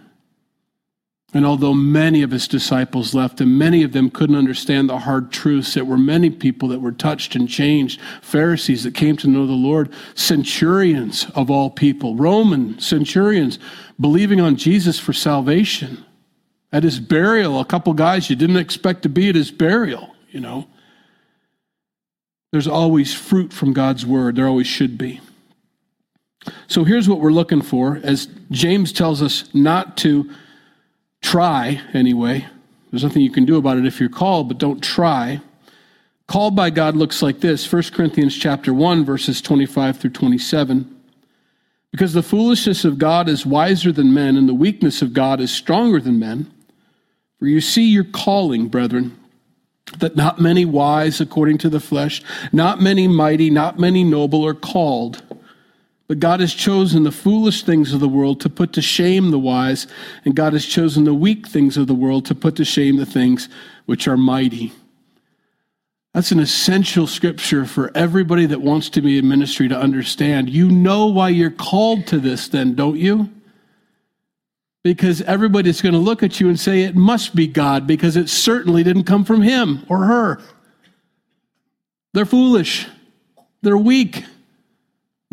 And 1.34 1.44
although 1.44 1.74
many 1.74 2.22
of 2.22 2.30
his 2.30 2.46
disciples 2.46 3.12
left 3.12 3.40
and 3.40 3.58
many 3.58 3.82
of 3.82 3.90
them 3.90 4.08
couldn't 4.08 4.36
understand 4.36 4.88
the 4.88 5.00
hard 5.00 5.32
truths, 5.32 5.74
there 5.74 5.84
were 5.84 5.98
many 5.98 6.30
people 6.30 6.68
that 6.68 6.80
were 6.80 6.92
touched 6.92 7.34
and 7.34 7.48
changed, 7.48 8.00
Pharisees 8.22 8.84
that 8.84 8.94
came 8.94 9.16
to 9.16 9.26
know 9.26 9.44
the 9.44 9.52
Lord, 9.52 9.92
centurions 10.14 11.26
of 11.34 11.50
all 11.50 11.70
people, 11.70 12.14
Roman 12.14 12.78
centurions 12.78 13.58
believing 13.98 14.40
on 14.40 14.54
Jesus 14.54 15.00
for 15.00 15.12
salvation. 15.12 16.04
At 16.72 16.84
his 16.84 17.00
burial, 17.00 17.58
a 17.58 17.64
couple 17.64 17.92
guys 17.94 18.30
you 18.30 18.36
didn't 18.36 18.56
expect 18.56 19.02
to 19.02 19.08
be 19.08 19.28
at 19.28 19.34
his 19.34 19.50
burial, 19.50 20.14
you 20.30 20.38
know. 20.38 20.68
There's 22.52 22.68
always 22.68 23.12
fruit 23.12 23.52
from 23.52 23.72
God's 23.72 24.06
word, 24.06 24.36
there 24.36 24.46
always 24.46 24.68
should 24.68 24.96
be. 24.96 25.20
So 26.68 26.84
here's 26.84 27.08
what 27.08 27.18
we're 27.18 27.32
looking 27.32 27.62
for 27.62 28.00
as 28.04 28.28
James 28.52 28.92
tells 28.92 29.20
us 29.20 29.52
not 29.52 29.96
to 29.98 30.30
Try, 31.24 31.80
anyway. 31.94 32.46
There's 32.90 33.02
nothing 33.02 33.22
you 33.22 33.30
can 33.30 33.46
do 33.46 33.56
about 33.56 33.78
it 33.78 33.86
if 33.86 33.98
you're 33.98 34.10
called, 34.10 34.46
but 34.46 34.58
don't 34.58 34.84
try. 34.84 35.40
Called 36.28 36.54
by 36.54 36.68
God 36.68 36.96
looks 36.96 37.22
like 37.22 37.40
this 37.40 37.72
1 37.72 37.82
Corinthians 37.94 38.36
chapter 38.36 38.74
1, 38.74 39.06
verses 39.06 39.40
25 39.40 39.96
through 39.96 40.10
27. 40.10 40.94
Because 41.90 42.12
the 42.12 42.22
foolishness 42.22 42.84
of 42.84 42.98
God 42.98 43.30
is 43.30 43.46
wiser 43.46 43.90
than 43.90 44.12
men, 44.12 44.36
and 44.36 44.46
the 44.46 44.54
weakness 44.54 45.00
of 45.00 45.14
God 45.14 45.40
is 45.40 45.50
stronger 45.50 45.98
than 45.98 46.18
men. 46.18 46.52
For 47.38 47.46
you 47.46 47.62
see 47.62 47.84
your 47.86 48.04
calling, 48.04 48.68
brethren, 48.68 49.18
that 50.00 50.16
not 50.16 50.42
many 50.42 50.66
wise 50.66 51.22
according 51.22 51.56
to 51.58 51.70
the 51.70 51.80
flesh, 51.80 52.22
not 52.52 52.82
many 52.82 53.08
mighty, 53.08 53.48
not 53.48 53.78
many 53.78 54.04
noble 54.04 54.46
are 54.46 54.52
called. 54.52 55.22
But 56.06 56.20
God 56.20 56.40
has 56.40 56.52
chosen 56.52 57.02
the 57.02 57.10
foolish 57.10 57.62
things 57.62 57.94
of 57.94 58.00
the 58.00 58.08
world 58.08 58.40
to 58.42 58.50
put 58.50 58.74
to 58.74 58.82
shame 58.82 59.30
the 59.30 59.38
wise, 59.38 59.86
and 60.24 60.36
God 60.36 60.52
has 60.52 60.66
chosen 60.66 61.04
the 61.04 61.14
weak 61.14 61.46
things 61.46 61.76
of 61.76 61.86
the 61.86 61.94
world 61.94 62.26
to 62.26 62.34
put 62.34 62.56
to 62.56 62.64
shame 62.64 62.96
the 62.96 63.06
things 63.06 63.48
which 63.86 64.06
are 64.06 64.16
mighty. 64.16 64.72
That's 66.12 66.30
an 66.30 66.40
essential 66.40 67.06
scripture 67.06 67.64
for 67.64 67.90
everybody 67.94 68.46
that 68.46 68.60
wants 68.60 68.88
to 68.90 69.00
be 69.00 69.18
in 69.18 69.28
ministry 69.28 69.66
to 69.68 69.76
understand. 69.76 70.48
You 70.50 70.70
know 70.70 71.06
why 71.06 71.30
you're 71.30 71.50
called 71.50 72.06
to 72.08 72.20
this, 72.20 72.48
then, 72.48 72.74
don't 72.74 72.98
you? 72.98 73.30
Because 74.84 75.22
everybody's 75.22 75.80
going 75.80 75.94
to 75.94 75.98
look 75.98 76.22
at 76.22 76.38
you 76.38 76.48
and 76.48 76.60
say, 76.60 76.82
it 76.82 76.94
must 76.94 77.34
be 77.34 77.46
God, 77.46 77.86
because 77.86 78.16
it 78.16 78.28
certainly 78.28 78.82
didn't 78.82 79.04
come 79.04 79.24
from 79.24 79.40
him 79.40 79.86
or 79.88 80.04
her. 80.04 80.42
They're 82.12 82.26
foolish. 82.26 82.86
They're 83.62 83.78
weak. 83.78 84.24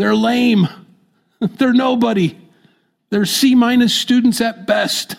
They're 0.02 0.16
lame. 0.16 0.68
They're 1.40 1.74
nobody. 1.74 2.36
They're 3.12 3.26
C 3.26 3.54
minus 3.54 3.94
students 3.94 4.42
at 4.42 4.66
best. 4.66 5.16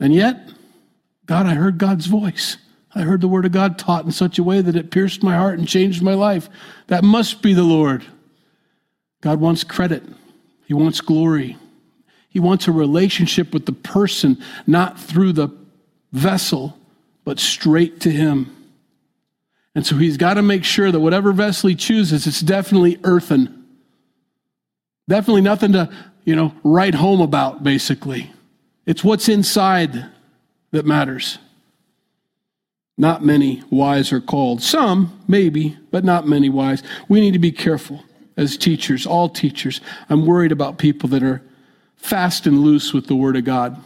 And 0.00 0.12
yet, 0.12 0.50
God, 1.26 1.46
I 1.46 1.54
heard 1.54 1.78
God's 1.78 2.06
voice. 2.06 2.56
I 2.92 3.02
heard 3.02 3.20
the 3.20 3.28
word 3.28 3.44
of 3.44 3.52
God 3.52 3.78
taught 3.78 4.04
in 4.04 4.10
such 4.10 4.36
a 4.36 4.42
way 4.42 4.60
that 4.60 4.74
it 4.74 4.90
pierced 4.90 5.22
my 5.22 5.36
heart 5.36 5.60
and 5.60 5.68
changed 5.68 6.02
my 6.02 6.14
life. 6.14 6.48
That 6.88 7.04
must 7.04 7.40
be 7.40 7.52
the 7.52 7.62
Lord. 7.62 8.04
God 9.20 9.40
wants 9.40 9.62
credit, 9.62 10.02
He 10.66 10.74
wants 10.74 11.00
glory. 11.00 11.56
He 12.30 12.40
wants 12.40 12.66
a 12.66 12.72
relationship 12.72 13.54
with 13.54 13.64
the 13.64 13.72
person, 13.72 14.42
not 14.66 14.98
through 14.98 15.34
the 15.34 15.56
vessel, 16.12 16.76
but 17.24 17.38
straight 17.38 18.00
to 18.00 18.10
Him. 18.10 18.56
And 19.76 19.86
so 19.86 19.94
He's 19.94 20.16
got 20.16 20.34
to 20.34 20.42
make 20.42 20.64
sure 20.64 20.90
that 20.90 20.98
whatever 20.98 21.30
vessel 21.30 21.68
He 21.68 21.76
chooses, 21.76 22.26
it's 22.26 22.40
definitely 22.40 22.98
earthen. 23.04 23.57
Definitely 25.08 25.40
nothing 25.40 25.72
to, 25.72 25.90
you 26.24 26.36
know, 26.36 26.54
write 26.62 26.94
home 26.94 27.20
about, 27.20 27.64
basically. 27.64 28.30
It's 28.86 29.02
what's 29.02 29.28
inside 29.28 30.06
that 30.70 30.86
matters. 30.86 31.38
Not 32.96 33.24
many 33.24 33.62
wise 33.70 34.12
are 34.12 34.20
called. 34.20 34.62
Some, 34.62 35.18
maybe, 35.26 35.78
but 35.90 36.04
not 36.04 36.28
many 36.28 36.48
wise. 36.50 36.82
We 37.08 37.20
need 37.20 37.32
to 37.32 37.38
be 37.38 37.52
careful 37.52 38.04
as 38.36 38.56
teachers, 38.56 39.06
all 39.06 39.28
teachers. 39.28 39.80
I'm 40.10 40.26
worried 40.26 40.52
about 40.52 40.78
people 40.78 41.08
that 41.10 41.22
are 41.22 41.42
fast 41.96 42.46
and 42.46 42.60
loose 42.60 42.92
with 42.92 43.06
the 43.06 43.16
Word 43.16 43.36
of 43.36 43.44
God. 43.44 43.82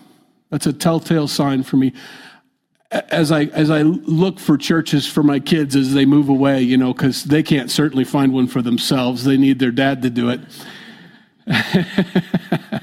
That's 0.50 0.66
a 0.66 0.72
telltale 0.72 1.28
sign 1.28 1.62
for 1.62 1.76
me. 1.76 1.92
As 2.90 3.32
I, 3.32 3.44
as 3.44 3.70
I 3.70 3.82
look 3.82 4.38
for 4.38 4.58
churches 4.58 5.06
for 5.06 5.22
my 5.22 5.40
kids 5.40 5.76
as 5.76 5.94
they 5.94 6.04
move 6.04 6.28
away, 6.28 6.60
you 6.60 6.76
know, 6.76 6.92
because 6.92 7.24
they 7.24 7.42
can't 7.42 7.70
certainly 7.70 8.04
find 8.04 8.32
one 8.32 8.46
for 8.46 8.60
themselves, 8.60 9.24
they 9.24 9.38
need 9.38 9.58
their 9.58 9.70
dad 9.70 10.02
to 10.02 10.10
do 10.10 10.28
it. 10.28 10.40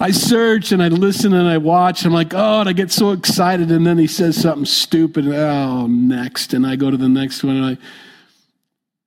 I 0.00 0.10
search 0.12 0.72
and 0.72 0.82
I 0.82 0.88
listen 0.88 1.34
and 1.34 1.46
I 1.46 1.58
watch. 1.58 2.04
I'm 2.04 2.12
like, 2.12 2.32
oh, 2.32 2.60
and 2.60 2.68
I 2.68 2.72
get 2.72 2.90
so 2.90 3.12
excited. 3.12 3.70
And 3.70 3.86
then 3.86 3.98
he 3.98 4.06
says 4.06 4.40
something 4.40 4.64
stupid. 4.64 5.28
Oh, 5.28 5.86
next. 5.86 6.54
And 6.54 6.66
I 6.66 6.76
go 6.76 6.90
to 6.90 6.96
the 6.96 7.08
next 7.08 7.44
one 7.44 7.56
and 7.56 7.78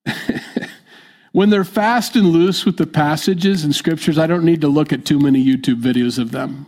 I. 0.05 0.13
when 1.31 1.49
they're 1.49 1.63
fast 1.63 2.15
and 2.15 2.27
loose 2.27 2.65
with 2.65 2.77
the 2.77 2.85
passages 2.85 3.63
and 3.63 3.73
scriptures, 3.73 4.19
I 4.19 4.27
don't 4.27 4.45
need 4.45 4.61
to 4.61 4.67
look 4.67 4.93
at 4.93 5.05
too 5.05 5.17
many 5.19 5.43
YouTube 5.43 5.81
videos 5.81 6.19
of 6.19 6.31
them 6.31 6.67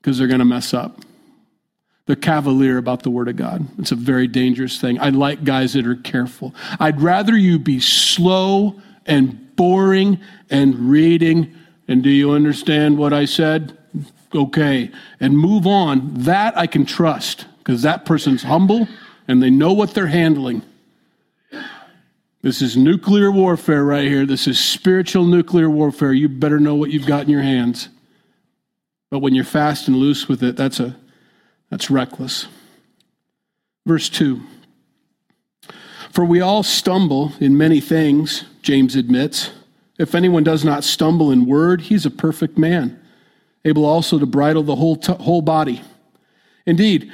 because 0.00 0.18
they're 0.18 0.28
going 0.28 0.40
to 0.40 0.44
mess 0.44 0.74
up. 0.74 1.00
They're 2.06 2.16
cavalier 2.16 2.78
about 2.78 3.04
the 3.04 3.10
Word 3.10 3.28
of 3.28 3.36
God. 3.36 3.66
It's 3.78 3.92
a 3.92 3.96
very 3.96 4.26
dangerous 4.26 4.80
thing. 4.80 5.00
I 5.00 5.10
like 5.10 5.44
guys 5.44 5.72
that 5.72 5.86
are 5.86 5.96
careful. 5.96 6.54
I'd 6.80 7.00
rather 7.00 7.36
you 7.36 7.58
be 7.58 7.80
slow 7.80 8.80
and 9.06 9.51
boring 9.56 10.20
and 10.50 10.90
reading 10.90 11.54
and 11.88 12.02
do 12.02 12.10
you 12.10 12.32
understand 12.32 12.96
what 12.96 13.12
I 13.12 13.24
said? 13.24 13.76
Okay. 14.34 14.90
And 15.20 15.36
move 15.36 15.66
on. 15.66 16.14
That 16.14 16.56
I 16.56 16.66
can 16.66 16.86
trust 16.86 17.46
because 17.58 17.82
that 17.82 18.04
person's 18.04 18.42
humble 18.42 18.88
and 19.28 19.42
they 19.42 19.50
know 19.50 19.72
what 19.72 19.94
they're 19.94 20.06
handling. 20.06 20.62
This 22.40 22.62
is 22.62 22.76
nuclear 22.76 23.30
warfare 23.30 23.84
right 23.84 24.06
here. 24.06 24.26
This 24.26 24.48
is 24.48 24.58
spiritual 24.58 25.24
nuclear 25.24 25.70
warfare. 25.70 26.12
You 26.12 26.28
better 26.28 26.58
know 26.58 26.74
what 26.74 26.90
you've 26.90 27.06
got 27.06 27.24
in 27.24 27.28
your 27.28 27.42
hands. 27.42 27.88
But 29.10 29.18
when 29.18 29.34
you're 29.34 29.44
fast 29.44 29.86
and 29.86 29.96
loose 29.96 30.28
with 30.28 30.42
it, 30.42 30.56
that's 30.56 30.80
a 30.80 30.96
that's 31.70 31.90
reckless. 31.90 32.48
Verse 33.86 34.08
2. 34.08 34.42
For 36.12 36.26
we 36.26 36.42
all 36.42 36.62
stumble 36.62 37.32
in 37.40 37.56
many 37.56 37.80
things, 37.80 38.44
James 38.60 38.96
admits. 38.96 39.50
If 39.98 40.14
anyone 40.14 40.44
does 40.44 40.62
not 40.62 40.84
stumble 40.84 41.30
in 41.30 41.46
word, 41.46 41.80
he's 41.80 42.04
a 42.04 42.10
perfect 42.10 42.58
man, 42.58 43.00
able 43.64 43.86
also 43.86 44.18
to 44.18 44.26
bridle 44.26 44.62
the 44.62 44.76
whole, 44.76 44.96
t- 44.96 45.14
whole 45.14 45.40
body. 45.40 45.80
Indeed, 46.66 47.10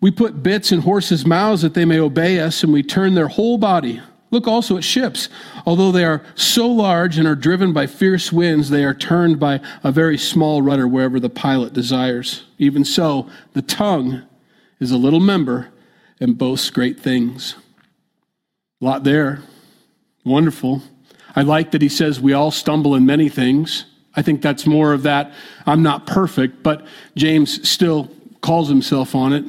we 0.00 0.12
put 0.12 0.44
bits 0.44 0.70
in 0.70 0.82
horses' 0.82 1.26
mouths 1.26 1.62
that 1.62 1.74
they 1.74 1.84
may 1.84 1.98
obey 1.98 2.38
us, 2.38 2.62
and 2.62 2.72
we 2.72 2.84
turn 2.84 3.14
their 3.14 3.26
whole 3.26 3.58
body. 3.58 4.00
Look 4.30 4.46
also 4.46 4.76
at 4.76 4.84
ships. 4.84 5.28
Although 5.66 5.90
they 5.90 6.04
are 6.04 6.22
so 6.36 6.68
large 6.68 7.18
and 7.18 7.26
are 7.26 7.34
driven 7.34 7.72
by 7.72 7.88
fierce 7.88 8.32
winds, 8.32 8.70
they 8.70 8.84
are 8.84 8.94
turned 8.94 9.40
by 9.40 9.60
a 9.82 9.90
very 9.90 10.18
small 10.18 10.62
rudder 10.62 10.86
wherever 10.86 11.18
the 11.18 11.28
pilot 11.28 11.72
desires. 11.72 12.44
Even 12.58 12.84
so, 12.84 13.28
the 13.54 13.62
tongue 13.62 14.22
is 14.78 14.92
a 14.92 14.96
little 14.96 15.20
member 15.20 15.68
and 16.20 16.38
boasts 16.38 16.70
great 16.70 17.00
things. 17.00 17.56
A 18.80 18.84
lot 18.84 19.04
there. 19.04 19.40
Wonderful. 20.24 20.82
I 21.34 21.42
like 21.42 21.70
that 21.70 21.82
he 21.82 21.88
says 21.88 22.20
we 22.20 22.32
all 22.32 22.50
stumble 22.50 22.94
in 22.94 23.06
many 23.06 23.28
things. 23.28 23.86
I 24.14 24.22
think 24.22 24.42
that's 24.42 24.66
more 24.66 24.92
of 24.92 25.02
that 25.02 25.32
I'm 25.66 25.82
not 25.82 26.06
perfect, 26.06 26.62
but 26.62 26.86
James 27.14 27.68
still 27.68 28.10
calls 28.40 28.68
himself 28.68 29.14
on 29.14 29.32
it. 29.32 29.44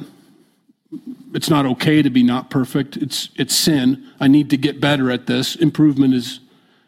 It's 1.34 1.50
not 1.50 1.66
okay 1.66 2.00
to 2.02 2.10
be 2.10 2.22
not 2.22 2.50
perfect. 2.50 2.96
It's 2.96 3.28
it's 3.36 3.54
sin. 3.54 4.06
I 4.18 4.28
need 4.28 4.50
to 4.50 4.56
get 4.56 4.80
better 4.80 5.10
at 5.10 5.26
this. 5.26 5.56
Improvement 5.56 6.14
is 6.14 6.40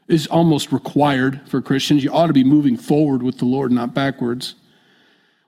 is 0.09 0.27
almost 0.27 0.73
required 0.73 1.41
for 1.47 1.61
Christians. 1.63 2.03
You 2.03 2.13
ought 2.13 2.27
to 2.27 2.33
be 2.33 2.45
moving 2.45 2.77
forward 2.77 3.23
with 3.23 3.39
the 3.39 3.45
Lord, 3.45 3.71
not 3.71 3.95
backwards. 3.95 4.55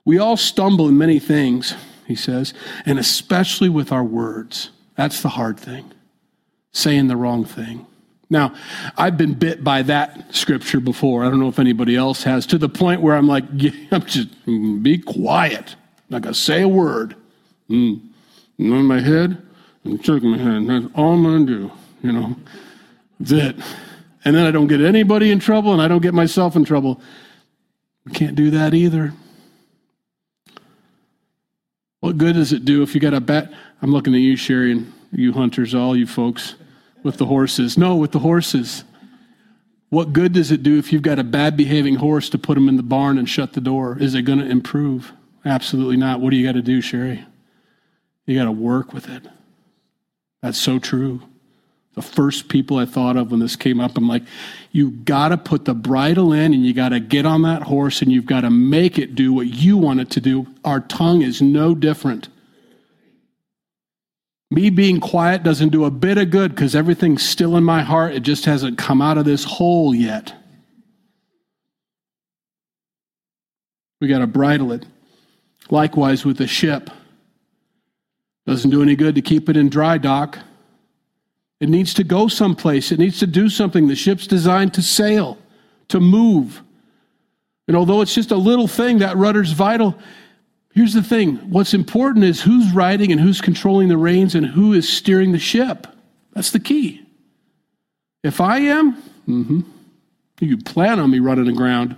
We 0.05 0.19
all 0.19 0.37
stumble 0.37 0.87
in 0.87 0.97
many 0.97 1.19
things, 1.19 1.75
he 2.07 2.15
says, 2.15 2.53
and 2.85 2.99
especially 2.99 3.69
with 3.69 3.91
our 3.91 4.03
words. 4.03 4.69
That's 4.95 5.21
the 5.21 5.29
hard 5.29 5.59
thing. 5.59 5.91
Saying 6.73 7.07
the 7.07 7.15
wrong 7.15 7.45
thing. 7.45 7.85
Now, 8.33 8.55
I've 8.97 9.15
been 9.15 9.35
bit 9.35 9.63
by 9.63 9.83
that 9.83 10.33
scripture 10.33 10.79
before. 10.79 11.23
I 11.23 11.29
don't 11.29 11.39
know 11.39 11.49
if 11.49 11.59
anybody 11.59 11.95
else 11.95 12.23
has, 12.23 12.47
to 12.47 12.57
the 12.57 12.67
point 12.67 13.01
where 13.01 13.15
I'm 13.15 13.27
like, 13.27 13.43
yeah, 13.53 13.69
I'm 13.91 14.03
just 14.05 14.29
be 14.81 14.97
quiet. 14.97 15.75
I'm 15.75 16.03
not 16.09 16.21
gonna 16.23 16.33
say 16.33 16.63
a 16.63 16.67
word. 16.67 17.15
Mm. 17.69 18.01
In 18.57 18.85
my 18.85 18.99
head, 18.99 19.39
I'm 19.85 20.01
shaking 20.01 20.31
my 20.31 20.39
head. 20.39 20.67
That's 20.67 20.91
all 20.95 21.13
I'm 21.13 21.23
gonna 21.23 21.45
do. 21.45 21.71
You 22.01 22.11
know, 22.11 22.35
that's 23.19 23.31
it. 23.31 23.55
And 24.25 24.35
then 24.35 24.47
I 24.47 24.51
don't 24.51 24.67
get 24.67 24.81
anybody 24.81 25.29
in 25.29 25.37
trouble, 25.37 25.71
and 25.71 25.81
I 25.81 25.87
don't 25.87 26.01
get 26.01 26.15
myself 26.15 26.55
in 26.55 26.65
trouble. 26.65 26.99
We 28.05 28.13
can't 28.13 28.35
do 28.35 28.49
that 28.49 28.73
either. 28.73 29.13
What 31.99 32.17
good 32.17 32.33
does 32.33 32.51
it 32.51 32.65
do 32.65 32.81
if 32.81 32.95
you 32.95 32.99
got 32.99 33.13
a 33.13 33.21
bat? 33.21 33.53
I'm 33.81 33.91
looking 33.91 34.15
at 34.15 34.21
you, 34.21 34.35
Sherry, 34.35 34.71
and 34.71 34.91
you 35.11 35.33
hunters, 35.33 35.75
all 35.75 35.95
you 35.95 36.07
folks 36.07 36.55
with 37.03 37.17
the 37.17 37.25
horses. 37.25 37.77
No, 37.77 37.95
with 37.95 38.11
the 38.11 38.19
horses. 38.19 38.83
What 39.89 40.11
good 40.11 40.33
does 40.33 40.51
it 40.51 40.63
do 40.63 40.79
if 40.79 40.91
you've 40.91 41.03
got 41.03 41.19
a 41.19 41.23
bad 41.23 41.55
behaving 41.55 41.95
horse 41.95 42.29
to 42.29 42.39
put 42.39 42.57
him 42.57 42.67
in 42.67 42.77
the 42.77 42.83
barn 42.83 43.17
and 43.17 43.29
shut 43.29 43.53
the 43.53 43.61
door? 43.61 43.97
Is 43.99 44.15
it 44.15 44.23
going 44.23 44.39
to 44.39 44.49
improve? 44.49 45.11
Absolutely 45.45 45.97
not. 45.97 46.19
What 46.19 46.31
do 46.31 46.37
you 46.37 46.45
got 46.45 46.53
to 46.53 46.61
do, 46.61 46.81
Sherry? 46.81 47.25
You 48.25 48.37
got 48.37 48.45
to 48.45 48.51
work 48.51 48.93
with 48.93 49.09
it. 49.09 49.23
That's 50.41 50.57
so 50.57 50.79
true. 50.79 51.21
The 51.95 52.01
first 52.01 52.49
people 52.49 52.77
I 52.77 52.85
thought 52.85 53.17
of 53.17 53.29
when 53.29 53.39
this 53.39 53.55
came 53.55 53.79
up, 53.79 53.95
I'm 53.95 54.07
like, 54.07 54.23
you 54.71 54.89
got 54.91 55.29
to 55.29 55.37
put 55.37 55.65
the 55.65 55.75
bridle 55.75 56.33
in 56.33 56.53
and 56.53 56.65
you 56.65 56.73
got 56.73 56.89
to 56.89 56.99
get 56.99 57.27
on 57.27 57.43
that 57.43 57.61
horse 57.61 58.01
and 58.01 58.11
you've 58.11 58.25
got 58.25 58.41
to 58.41 58.49
make 58.49 58.97
it 58.97 59.13
do 59.13 59.31
what 59.31 59.47
you 59.47 59.77
want 59.77 59.99
it 59.99 60.09
to 60.11 60.19
do. 60.19 60.47
Our 60.65 60.79
tongue 60.79 61.21
is 61.21 61.39
no 61.41 61.75
different. 61.75 62.29
Me 64.53 64.69
being 64.69 64.99
quiet 64.99 65.41
doesn't 65.41 65.69
do 65.69 65.83
a 65.83 65.89
bit 65.89 66.19
of 66.19 66.29
good 66.29 66.51
because 66.53 66.75
everything's 66.75 67.27
still 67.27 67.57
in 67.57 67.63
my 67.63 67.81
heart. 67.81 68.13
It 68.13 68.19
just 68.19 68.45
hasn't 68.45 68.77
come 68.77 69.01
out 69.01 69.17
of 69.17 69.25
this 69.25 69.43
hole 69.43 69.95
yet. 69.95 70.31
We 73.99 74.07
got 74.07 74.19
to 74.19 74.27
bridle 74.27 74.71
it. 74.71 74.85
Likewise 75.71 76.23
with 76.23 76.37
the 76.37 76.45
ship. 76.45 76.91
Doesn't 78.45 78.69
do 78.69 78.83
any 78.83 78.95
good 78.95 79.15
to 79.15 79.23
keep 79.23 79.49
it 79.49 79.57
in 79.57 79.69
dry 79.69 79.97
dock. 79.97 80.37
It 81.59 81.67
needs 81.69 81.95
to 81.95 82.03
go 82.03 82.27
someplace. 82.27 82.91
It 82.91 82.99
needs 82.99 83.17
to 83.21 83.27
do 83.27 83.49
something. 83.49 83.87
The 83.87 83.95
ship's 83.95 84.27
designed 84.27 84.75
to 84.75 84.83
sail, 84.83 85.39
to 85.87 85.99
move. 85.99 86.61
And 87.67 87.75
although 87.75 88.01
it's 88.01 88.13
just 88.13 88.29
a 88.29 88.37
little 88.37 88.67
thing, 88.67 88.99
that 88.99 89.17
rudder's 89.17 89.53
vital. 89.53 89.97
Here's 90.73 90.93
the 90.93 91.03
thing 91.03 91.37
what's 91.51 91.73
important 91.73 92.25
is 92.25 92.41
who's 92.41 92.73
riding 92.73 93.11
and 93.11 93.21
who's 93.21 93.41
controlling 93.41 93.89
the 93.89 93.97
reins 93.97 94.33
and 94.33 94.45
who 94.45 94.73
is 94.73 94.89
steering 94.89 95.31
the 95.31 95.39
ship. 95.39 95.85
That's 96.33 96.49
the 96.49 96.59
key. 96.59 97.05
If 98.23 98.41
I 98.41 98.57
am, 98.59 98.95
mm-hmm, 99.27 99.61
you 100.39 100.57
plan 100.57 100.99
on 100.99 101.11
me 101.11 101.19
running 101.19 101.47
aground, 101.47 101.95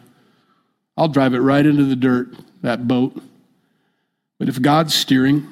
I'll 0.98 1.08
drive 1.08 1.34
it 1.34 1.39
right 1.39 1.65
into 1.65 1.86
the 1.86 1.96
dirt, 1.96 2.36
that 2.62 2.88
boat. 2.88 3.22
But 4.39 4.50
if 4.50 4.62
God's 4.62 4.94
steering, 4.94 5.48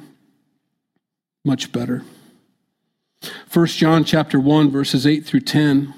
much 1.46 1.72
better. 1.72 2.04
1 3.54 3.68
John 3.68 4.04
chapter 4.04 4.40
1 4.40 4.70
verses 4.70 5.08
8 5.08 5.26
through 5.26 5.42
10. 5.42 5.94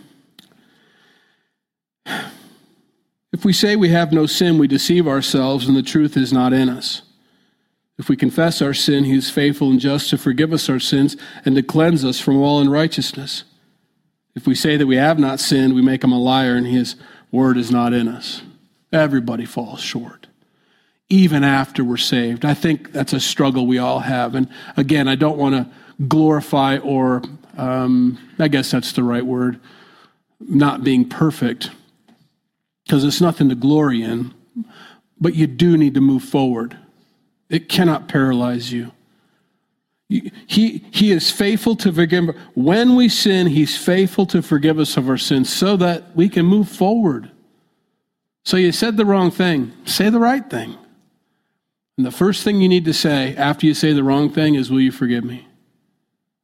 If 3.32 3.44
we 3.44 3.51
say 3.51 3.75
we 3.75 3.89
have 3.89 4.13
no 4.13 4.27
sin, 4.27 4.60
we 4.60 4.67
deceive 4.67 5.08
ourselves 5.08 5.67
and 5.67 5.75
the 5.75 5.84
truth 5.84 6.15
is 6.15 6.32
not 6.32 6.53
in 6.53 6.70
us. 6.70 7.01
If 7.97 8.09
we 8.09 8.17
confess 8.17 8.61
our 8.61 8.73
sin, 8.73 9.05
he 9.05 9.15
is 9.15 9.29
faithful 9.29 9.69
and 9.69 9.79
just 9.79 10.09
to 10.09 10.17
forgive 10.17 10.51
us 10.51 10.69
our 10.69 10.79
sins 10.79 11.15
and 11.45 11.55
to 11.55 11.63
cleanse 11.63 12.03
us 12.03 12.19
from 12.19 12.37
all 12.37 12.59
unrighteousness. 12.59 13.45
If 14.35 14.45
we 14.45 14.53
say 14.53 14.75
that 14.75 14.87
we 14.87 14.97
have 14.97 15.17
not 15.17 15.39
sinned, 15.39 15.73
we 15.73 15.81
make 15.81 16.03
him 16.03 16.11
a 16.11 16.19
liar 16.19 16.55
and 16.55 16.67
his 16.67 16.97
word 17.31 17.57
is 17.57 17.71
not 17.71 17.93
in 17.93 18.09
us. 18.09 18.41
Everybody 18.91 19.45
falls 19.45 19.79
short, 19.79 20.27
even 21.09 21.43
after 21.43 21.83
we're 21.85 21.95
saved. 21.95 22.43
I 22.43 22.53
think 22.53 22.91
that's 22.91 23.13
a 23.13 23.19
struggle 23.19 23.65
we 23.65 23.77
all 23.77 23.99
have. 23.99 24.35
And 24.35 24.49
again, 24.75 25.07
I 25.07 25.15
don't 25.15 25.37
want 25.37 25.55
to 25.55 26.05
glorify 26.07 26.77
or, 26.77 27.21
um, 27.57 28.19
I 28.37 28.49
guess 28.49 28.71
that's 28.71 28.91
the 28.91 29.03
right 29.03 29.25
word, 29.25 29.59
not 30.39 30.83
being 30.83 31.07
perfect 31.07 31.69
because 32.83 33.05
it's 33.05 33.21
nothing 33.21 33.47
to 33.49 33.55
glory 33.55 34.03
in, 34.03 34.33
but 35.19 35.33
you 35.33 35.47
do 35.47 35.77
need 35.77 35.93
to 35.93 36.01
move 36.01 36.23
forward. 36.23 36.77
It 37.49 37.69
cannot 37.69 38.07
paralyze 38.07 38.71
you. 38.71 38.91
He, 40.07 40.83
he 40.91 41.11
is 41.11 41.31
faithful 41.31 41.75
to 41.77 41.91
forgive. 41.91 42.35
When 42.53 42.95
we 42.95 43.09
sin, 43.09 43.47
He's 43.47 43.75
faithful 43.75 44.25
to 44.27 44.41
forgive 44.41 44.79
us 44.79 44.97
of 44.97 45.09
our 45.09 45.17
sins 45.17 45.51
so 45.51 45.75
that 45.77 46.15
we 46.15 46.29
can 46.29 46.45
move 46.45 46.69
forward. 46.69 47.31
So 48.43 48.57
you 48.57 48.71
said 48.71 48.97
the 48.97 49.05
wrong 49.05 49.31
thing, 49.31 49.73
say 49.85 50.09
the 50.09 50.19
right 50.19 50.47
thing. 50.47 50.77
And 51.97 52.05
the 52.05 52.11
first 52.11 52.43
thing 52.43 52.61
you 52.61 52.69
need 52.69 52.85
to 52.85 52.93
say 52.93 53.35
after 53.35 53.65
you 53.65 53.73
say 53.73 53.93
the 53.93 54.03
wrong 54.03 54.29
thing 54.29 54.55
is, 54.55 54.69
Will 54.69 54.81
you 54.81 54.91
forgive 54.91 55.23
me? 55.23 55.47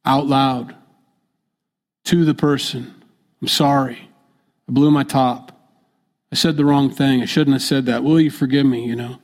Out 0.05 0.25
loud 0.25 0.75
to 2.05 2.25
the 2.25 2.33
person. 2.33 3.03
I'm 3.41 3.47
sorry. 3.47 4.09
I 4.67 4.71
blew 4.71 4.89
my 4.89 5.03
top. 5.03 5.51
I 6.31 6.35
said 6.35 6.57
the 6.57 6.65
wrong 6.65 6.89
thing. 6.89 7.21
I 7.21 7.25
shouldn't 7.25 7.53
have 7.53 7.61
said 7.61 7.85
that. 7.87 8.03
Will 8.03 8.19
you 8.19 8.31
forgive 8.31 8.65
me? 8.65 8.85
You 8.85 8.95
know, 8.95 9.20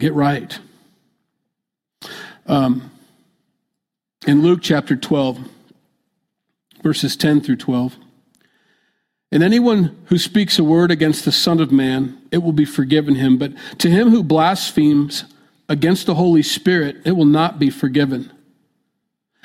get 0.00 0.14
right. 0.14 0.58
Um, 2.46 2.90
in 4.26 4.42
Luke 4.42 4.60
chapter 4.62 4.96
12, 4.96 5.38
verses 6.82 7.16
10 7.16 7.42
through 7.42 7.56
12. 7.56 7.96
And 9.30 9.42
anyone 9.42 9.96
who 10.06 10.18
speaks 10.18 10.58
a 10.58 10.64
word 10.64 10.90
against 10.90 11.24
the 11.24 11.32
Son 11.32 11.60
of 11.60 11.70
Man, 11.70 12.18
it 12.32 12.38
will 12.38 12.52
be 12.52 12.64
forgiven 12.64 13.14
him. 13.14 13.36
But 13.36 13.52
to 13.78 13.90
him 13.90 14.08
who 14.08 14.24
blasphemes 14.24 15.24
against 15.68 16.06
the 16.06 16.14
Holy 16.14 16.42
Spirit, 16.42 16.96
it 17.04 17.12
will 17.12 17.26
not 17.26 17.58
be 17.58 17.70
forgiven. 17.70 18.32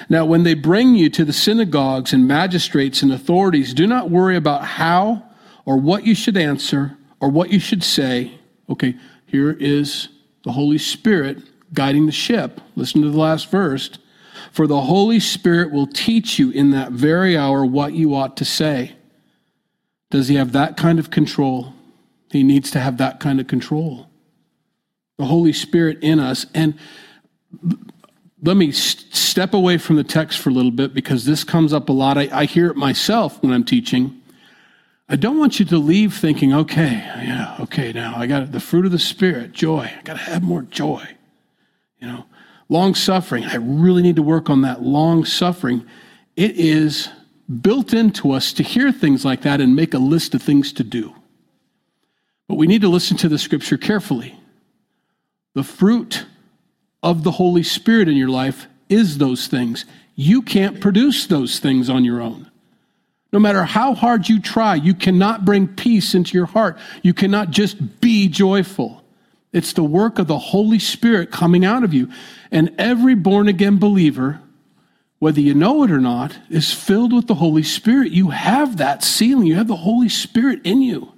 Now, 0.09 0.25
when 0.25 0.43
they 0.43 0.55
bring 0.55 0.95
you 0.95 1.09
to 1.11 1.25
the 1.25 1.33
synagogues 1.33 2.13
and 2.13 2.27
magistrates 2.27 3.03
and 3.03 3.11
authorities, 3.11 3.73
do 3.73 3.85
not 3.85 4.09
worry 4.09 4.35
about 4.35 4.63
how 4.63 5.23
or 5.65 5.77
what 5.77 6.05
you 6.05 6.15
should 6.15 6.37
answer 6.37 6.97
or 7.19 7.29
what 7.29 7.51
you 7.51 7.59
should 7.59 7.83
say. 7.83 8.39
Okay, 8.69 8.95
here 9.25 9.51
is 9.51 10.09
the 10.45 10.53
Holy 10.53 10.77
Spirit 10.77 11.39
guiding 11.73 12.05
the 12.05 12.11
ship. 12.11 12.61
Listen 12.75 13.01
to 13.01 13.09
the 13.09 13.17
last 13.17 13.49
verse. 13.49 13.89
For 14.51 14.67
the 14.67 14.81
Holy 14.81 15.19
Spirit 15.19 15.71
will 15.71 15.87
teach 15.87 16.39
you 16.39 16.51
in 16.51 16.69
that 16.69 16.91
very 16.91 17.35
hour 17.35 17.65
what 17.65 17.93
you 17.93 18.15
ought 18.15 18.37
to 18.37 18.45
say. 18.45 18.93
Does 20.11 20.27
he 20.27 20.35
have 20.35 20.53
that 20.53 20.77
kind 20.77 20.99
of 20.99 21.09
control? 21.09 21.73
He 22.31 22.43
needs 22.43 22.69
to 22.71 22.79
have 22.79 22.97
that 22.97 23.19
kind 23.19 23.39
of 23.39 23.47
control. 23.47 24.07
The 25.17 25.25
Holy 25.25 25.51
Spirit 25.51 25.97
in 26.01 26.19
us. 26.19 26.45
And 26.53 26.75
let 28.43 28.55
me 28.55 28.71
step 28.71 29.53
away 29.53 29.79
from 29.79 29.95
the 29.95 30.03
text 30.03 30.39
for 30.39 30.49
a 30.49 30.53
little 30.53 30.71
bit 30.71 30.93
because 30.93 31.25
this 31.25 31.43
comes 31.43 31.73
up 31.73 31.89
a 31.89 31.93
lot. 31.93 32.19
I, 32.19 32.29
I 32.31 32.45
hear 32.45 32.67
it 32.67 32.77
myself 32.77 33.41
when 33.41 33.51
I'm 33.51 33.63
teaching. 33.63 34.21
I 35.07 35.15
don't 35.15 35.37
want 35.37 35.59
you 35.59 35.65
to 35.65 35.77
leave 35.77 36.15
thinking, 36.15 36.53
okay, 36.53 36.93
yeah, 36.93 37.57
okay, 37.59 37.93
now 37.93 38.15
I 38.17 38.25
got 38.25 38.51
the 38.51 38.59
fruit 38.59 38.85
of 38.85 38.91
the 38.91 38.99
Spirit, 38.99 39.51
joy. 39.51 39.91
I 39.97 40.01
got 40.03 40.13
to 40.13 40.19
have 40.19 40.41
more 40.41 40.63
joy. 40.63 41.07
You 41.99 42.07
know, 42.07 42.25
long 42.69 42.95
suffering. 42.95 43.45
I 43.45 43.55
really 43.55 44.01
need 44.01 44.15
to 44.15 44.23
work 44.23 44.49
on 44.49 44.61
that 44.61 44.81
long 44.81 45.23
suffering. 45.23 45.85
It 46.35 46.57
is 46.57 47.09
built 47.61 47.93
into 47.93 48.31
us 48.31 48.51
to 48.53 48.63
hear 48.63 48.91
things 48.91 49.23
like 49.23 49.43
that 49.43 49.61
and 49.61 49.75
make 49.75 49.93
a 49.93 49.99
list 49.99 50.33
of 50.33 50.41
things 50.41 50.73
to 50.73 50.83
do. 50.83 51.13
But 52.47 52.55
we 52.55 52.67
need 52.67 52.81
to 52.81 52.89
listen 52.89 53.17
to 53.17 53.29
the 53.29 53.37
scripture 53.37 53.77
carefully. 53.77 54.39
The 55.53 55.63
fruit 55.63 56.25
of 57.03 57.23
the 57.23 57.31
Holy 57.31 57.63
Spirit 57.63 58.09
in 58.09 58.17
your 58.17 58.29
life 58.29 58.67
is 58.89 59.19
those 59.19 59.47
things. 59.47 59.85
You 60.15 60.41
can't 60.41 60.81
produce 60.81 61.27
those 61.27 61.59
things 61.59 61.89
on 61.89 62.03
your 62.03 62.21
own. 62.21 62.49
No 63.35 63.39
matter 63.39 63.65
how 63.65 63.93
hard 63.93 64.29
you 64.29 64.39
try, 64.39 64.75
you 64.75 64.93
cannot 64.93 65.43
bring 65.43 65.67
peace 65.67 66.15
into 66.15 66.37
your 66.37 66.45
heart. 66.45 66.77
You 67.01 67.13
cannot 67.13 67.51
just 67.51 67.99
be 67.99 68.29
joyful. 68.29 69.03
It's 69.51 69.73
the 69.73 69.83
work 69.83 70.19
of 70.19 70.27
the 70.27 70.39
Holy 70.39 70.79
Spirit 70.79 71.31
coming 71.31 71.65
out 71.65 71.83
of 71.83 71.93
you. 71.93 72.09
And 72.49 72.73
every 72.77 73.13
born 73.13 73.49
again 73.49 73.77
believer, 73.77 74.39
whether 75.19 75.41
you 75.41 75.53
know 75.53 75.83
it 75.83 75.91
or 75.91 75.99
not, 75.99 76.39
is 76.49 76.73
filled 76.73 77.11
with 77.11 77.27
the 77.27 77.35
Holy 77.35 77.61
Spirit. 77.61 78.13
You 78.13 78.29
have 78.29 78.77
that 78.77 79.03
sealing, 79.03 79.47
you 79.47 79.55
have 79.55 79.67
the 79.67 79.75
Holy 79.75 80.07
Spirit 80.07 80.61
in 80.63 80.81
you. 80.81 81.11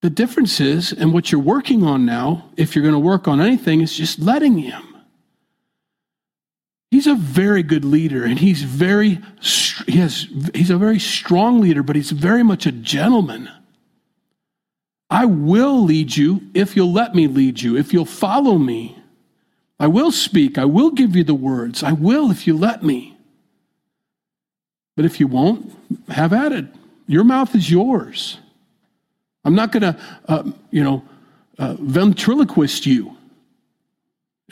The 0.00 0.08
difference 0.08 0.60
is, 0.60 0.94
and 0.94 1.12
what 1.12 1.30
you're 1.30 1.42
working 1.42 1.82
on 1.82 2.06
now, 2.06 2.48
if 2.56 2.74
you're 2.74 2.84
going 2.84 2.94
to 2.94 2.98
work 2.98 3.28
on 3.28 3.38
anything, 3.38 3.82
is 3.82 3.94
just 3.94 4.18
letting 4.18 4.56
Him. 4.56 4.93
He's 6.94 7.08
a 7.08 7.16
very 7.16 7.64
good 7.64 7.84
leader 7.84 8.22
and 8.22 8.38
he's 8.38 8.62
very 8.62 9.18
he 9.86 9.98
has, 9.98 10.28
he's 10.54 10.70
a 10.70 10.78
very 10.78 11.00
strong 11.00 11.60
leader, 11.60 11.82
but 11.82 11.96
he's 11.96 12.12
very 12.12 12.44
much 12.44 12.66
a 12.66 12.70
gentleman. 12.70 13.50
I 15.10 15.24
will 15.24 15.82
lead 15.82 16.16
you 16.16 16.40
if 16.54 16.76
you'll 16.76 16.92
let 16.92 17.12
me 17.12 17.26
lead 17.26 17.60
you, 17.60 17.76
if 17.76 17.92
you'll 17.92 18.04
follow 18.04 18.58
me. 18.58 18.96
I 19.80 19.88
will 19.88 20.12
speak. 20.12 20.56
I 20.56 20.66
will 20.66 20.92
give 20.92 21.16
you 21.16 21.24
the 21.24 21.34
words. 21.34 21.82
I 21.82 21.90
will 21.90 22.30
if 22.30 22.46
you 22.46 22.56
let 22.56 22.84
me. 22.84 23.18
But 24.94 25.04
if 25.04 25.18
you 25.18 25.26
won't, 25.26 25.72
have 26.10 26.32
at 26.32 26.52
it. 26.52 26.66
Your 27.08 27.24
mouth 27.24 27.56
is 27.56 27.68
yours. 27.68 28.38
I'm 29.44 29.56
not 29.56 29.72
going 29.72 29.82
to, 29.82 30.00
uh, 30.28 30.44
you 30.70 30.84
know, 30.84 31.02
uh, 31.58 31.74
ventriloquist 31.74 32.86
you 32.86 33.13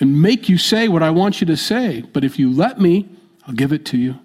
and 0.02 0.20
make 0.20 0.48
you 0.48 0.58
say 0.58 0.88
what 0.88 1.04
I 1.04 1.10
want 1.10 1.40
you 1.40 1.46
to 1.46 1.56
say. 1.56 2.00
But 2.00 2.24
if 2.24 2.36
you 2.36 2.52
let 2.52 2.80
me, 2.80 3.08
I'll 3.46 3.54
give 3.54 3.72
it 3.72 3.86
to 3.86 3.96
you. 3.96 4.18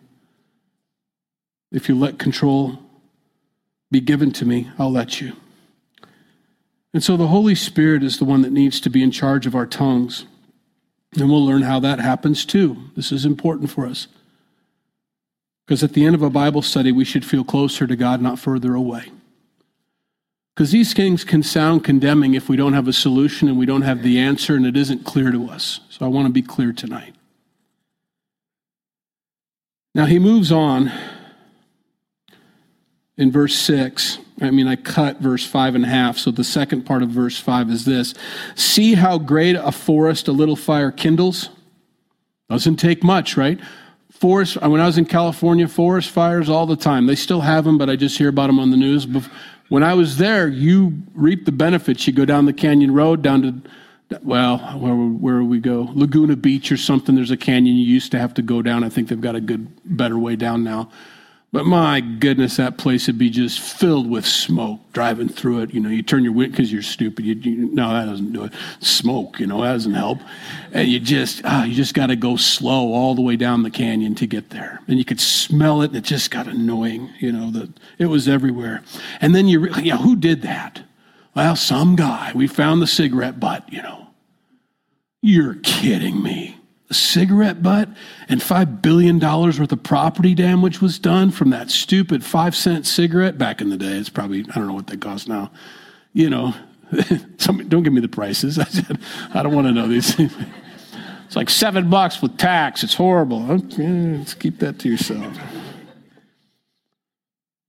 If 1.71 1.87
you 1.87 1.93
let 1.93 2.17
control 2.17 2.79
be 3.91 3.99
given 3.99 4.31
to 4.31 4.45
me, 4.45 4.71
I'll 4.79 4.91
let 4.91 5.21
you. 5.21 5.33
And 6.95 7.03
so 7.03 7.15
the 7.15 7.27
Holy 7.27 7.53
Spirit 7.53 8.01
is 8.01 8.17
the 8.17 8.25
one 8.25 8.41
that 8.41 8.51
needs 8.51 8.81
to 8.81 8.89
be 8.89 9.03
in 9.03 9.11
charge 9.11 9.45
of 9.45 9.53
our 9.53 9.67
tongues. 9.67 10.25
And 11.15 11.29
we'll 11.29 11.45
learn 11.45 11.61
how 11.61 11.79
that 11.81 11.99
happens 11.99 12.43
too. 12.43 12.89
This 12.95 13.11
is 13.11 13.23
important 13.23 13.69
for 13.69 13.85
us. 13.85 14.07
Because 15.67 15.83
at 15.83 15.93
the 15.93 16.05
end 16.05 16.15
of 16.15 16.23
a 16.23 16.31
Bible 16.31 16.63
study, 16.63 16.91
we 16.91 17.05
should 17.05 17.23
feel 17.23 17.43
closer 17.43 17.85
to 17.85 17.95
God, 17.95 18.19
not 18.19 18.39
further 18.39 18.73
away. 18.73 19.11
Because 20.57 20.71
these 20.71 20.91
things 20.91 21.23
can 21.23 21.43
sound 21.43 21.83
condemning 21.83 22.33
if 22.33 22.49
we 22.49 22.57
don't 22.57 22.73
have 22.73 22.87
a 22.87 22.93
solution 22.93 23.47
and 23.47 23.59
we 23.59 23.67
don't 23.67 23.83
have 23.83 24.01
the 24.01 24.17
answer 24.17 24.55
and 24.55 24.65
it 24.65 24.75
isn't 24.75 25.05
clear 25.05 25.31
to 25.31 25.47
us. 25.51 25.81
So 25.91 26.03
I 26.03 26.09
want 26.09 26.25
to 26.25 26.33
be 26.33 26.41
clear 26.41 26.73
tonight. 26.73 27.13
Now 29.93 30.05
he 30.05 30.17
moves 30.17 30.51
on 30.51 30.91
in 33.17 33.31
verse 33.31 33.55
6. 33.55 34.17
I 34.41 34.49
mean, 34.49 34.67
I 34.67 34.77
cut 34.77 35.19
verse 35.19 35.45
five 35.45 35.75
and 35.75 35.83
a 35.83 35.89
half. 35.89 36.17
So 36.17 36.31
the 36.31 36.43
second 36.43 36.87
part 36.87 37.03
of 37.03 37.09
verse 37.09 37.39
5 37.39 37.69
is 37.69 37.85
this 37.85 38.15
See 38.55 38.95
how 38.95 39.19
great 39.19 39.55
a 39.55 39.71
forest 39.71 40.27
a 40.27 40.31
little 40.31 40.55
fire 40.55 40.89
kindles? 40.89 41.49
Doesn't 42.49 42.77
take 42.77 43.03
much, 43.03 43.37
right? 43.37 43.59
Forest, 44.11 44.59
when 44.59 44.81
I 44.81 44.87
was 44.87 44.97
in 44.97 45.05
California, 45.05 45.67
forest 45.67 46.09
fires 46.09 46.49
all 46.49 46.65
the 46.65 46.75
time. 46.75 47.05
They 47.05 47.13
still 47.13 47.41
have 47.41 47.65
them, 47.65 47.77
but 47.77 47.87
I 47.87 47.95
just 47.95 48.17
hear 48.17 48.29
about 48.29 48.47
them 48.47 48.57
on 48.57 48.71
the 48.71 48.77
news. 48.77 49.05
When 49.69 49.83
I 49.83 49.93
was 49.93 50.17
there, 50.17 50.47
you 50.47 51.03
reap 51.13 51.45
the 51.45 51.51
benefits. 51.51 52.07
You 52.07 52.13
go 52.13 52.25
down 52.25 52.45
the 52.45 52.53
canyon 52.53 52.93
road, 52.93 53.21
down 53.21 53.41
to, 54.09 54.19
well, 54.23 54.59
where, 54.77 54.95
where 54.95 55.43
we 55.43 55.59
go? 55.59 55.89
Laguna 55.93 56.35
Beach 56.35 56.71
or 56.71 56.77
something. 56.77 57.15
There's 57.15 57.31
a 57.31 57.37
canyon 57.37 57.75
you 57.75 57.85
used 57.85 58.11
to 58.11 58.19
have 58.19 58.33
to 58.35 58.41
go 58.41 58.61
down. 58.61 58.83
I 58.83 58.89
think 58.89 59.09
they've 59.09 59.19
got 59.19 59.35
a 59.35 59.41
good, 59.41 59.67
better 59.83 60.17
way 60.17 60.35
down 60.35 60.63
now. 60.63 60.89
But 61.53 61.65
my 61.65 62.01
goodness, 62.01 62.57
that 62.57 62.77
place 62.77 63.07
would 63.07 63.17
be 63.17 63.29
just 63.29 63.59
filled 63.59 64.09
with 64.09 64.25
smoke 64.25 64.81
driving 64.91 65.29
through 65.29 65.61
it. 65.61 65.73
You 65.73 65.79
know, 65.79 65.89
you 65.89 66.03
turn 66.03 66.25
your 66.25 66.33
wind 66.33 66.51
because 66.51 66.73
you're 66.73 66.81
stupid. 66.81 67.23
You, 67.23 67.35
you, 67.35 67.73
no, 67.73 67.89
that 67.89 68.05
doesn't 68.05 68.33
do 68.33 68.43
it. 68.43 68.53
Smoke, 68.81 69.39
you 69.39 69.47
know, 69.47 69.61
that 69.61 69.71
doesn't 69.71 69.93
help. 69.93 70.19
And 70.73 70.89
you 70.89 70.99
just, 70.99 71.41
ah, 71.45 71.63
you 71.63 71.73
just 71.73 71.93
got 71.93 72.07
to 72.07 72.17
go 72.17 72.35
slow 72.35 72.91
all 72.91 73.15
the 73.15 73.21
way 73.21 73.37
down 73.37 73.63
the 73.63 73.71
canyon 73.71 74.13
to 74.15 74.27
get 74.27 74.49
there. 74.49 74.81
And 74.89 74.97
you 74.97 75.05
could 75.05 75.21
smell 75.21 75.81
it, 75.83 75.91
and 75.91 75.95
it 75.95 76.03
just 76.03 76.31
got 76.31 76.47
annoying. 76.47 77.13
You 77.19 77.31
know, 77.31 77.49
that 77.51 77.69
it 77.97 78.07
was 78.07 78.27
everywhere. 78.27 78.83
And 79.21 79.33
then 79.33 79.47
you, 79.47 79.69
yeah, 79.75 79.97
who 79.97 80.17
did 80.17 80.41
that? 80.41 80.81
Well, 81.33 81.55
some 81.55 81.95
guy. 81.95 82.33
We 82.35 82.47
found 82.47 82.81
the 82.81 82.87
cigarette 82.87 83.39
butt. 83.39 83.71
You 83.71 83.83
know, 83.83 84.07
you're 85.21 85.55
kidding 85.55 86.21
me. 86.21 86.56
A 86.89 86.93
cigarette 86.93 87.61
butt, 87.61 87.89
and 88.29 88.39
$5 88.39 88.81
billion 88.81 89.19
worth 89.19 89.71
of 89.71 89.83
property 89.83 90.33
damage 90.33 90.81
was 90.81 90.97
done 90.99 91.31
from 91.31 91.49
that 91.49 91.69
stupid 91.69 92.23
five 92.23 92.55
cent 92.55 92.87
cigarette 92.87 93.37
back 93.37 93.61
in 93.61 93.69
the 93.69 93.77
day. 93.77 93.97
It's 93.97 94.09
probably, 94.09 94.45
I 94.49 94.55
don't 94.55 94.67
know 94.67 94.73
what 94.73 94.87
they 94.87 94.97
cost 94.97 95.27
now. 95.27 95.51
You 96.13 96.29
know, 96.29 96.53
don't 97.37 97.83
give 97.83 97.93
me 97.93 98.01
the 98.01 98.07
prices. 98.07 98.57
I 98.59 98.65
said, 98.65 98.99
I 99.33 99.43
don't 99.43 99.53
want 99.53 99.67
to 99.67 99.73
know 99.73 99.87
these 99.87 100.15
things. 100.15 100.33
It's 101.25 101.35
like 101.35 101.49
seven 101.49 101.89
bucks 101.89 102.21
with 102.21 102.37
tax. 102.37 102.83
It's 102.83 102.93
horrible. 102.93 103.41
Let's 103.41 104.33
keep 104.33 104.59
that 104.59 104.79
to 104.79 104.89
yourself. 104.89 105.37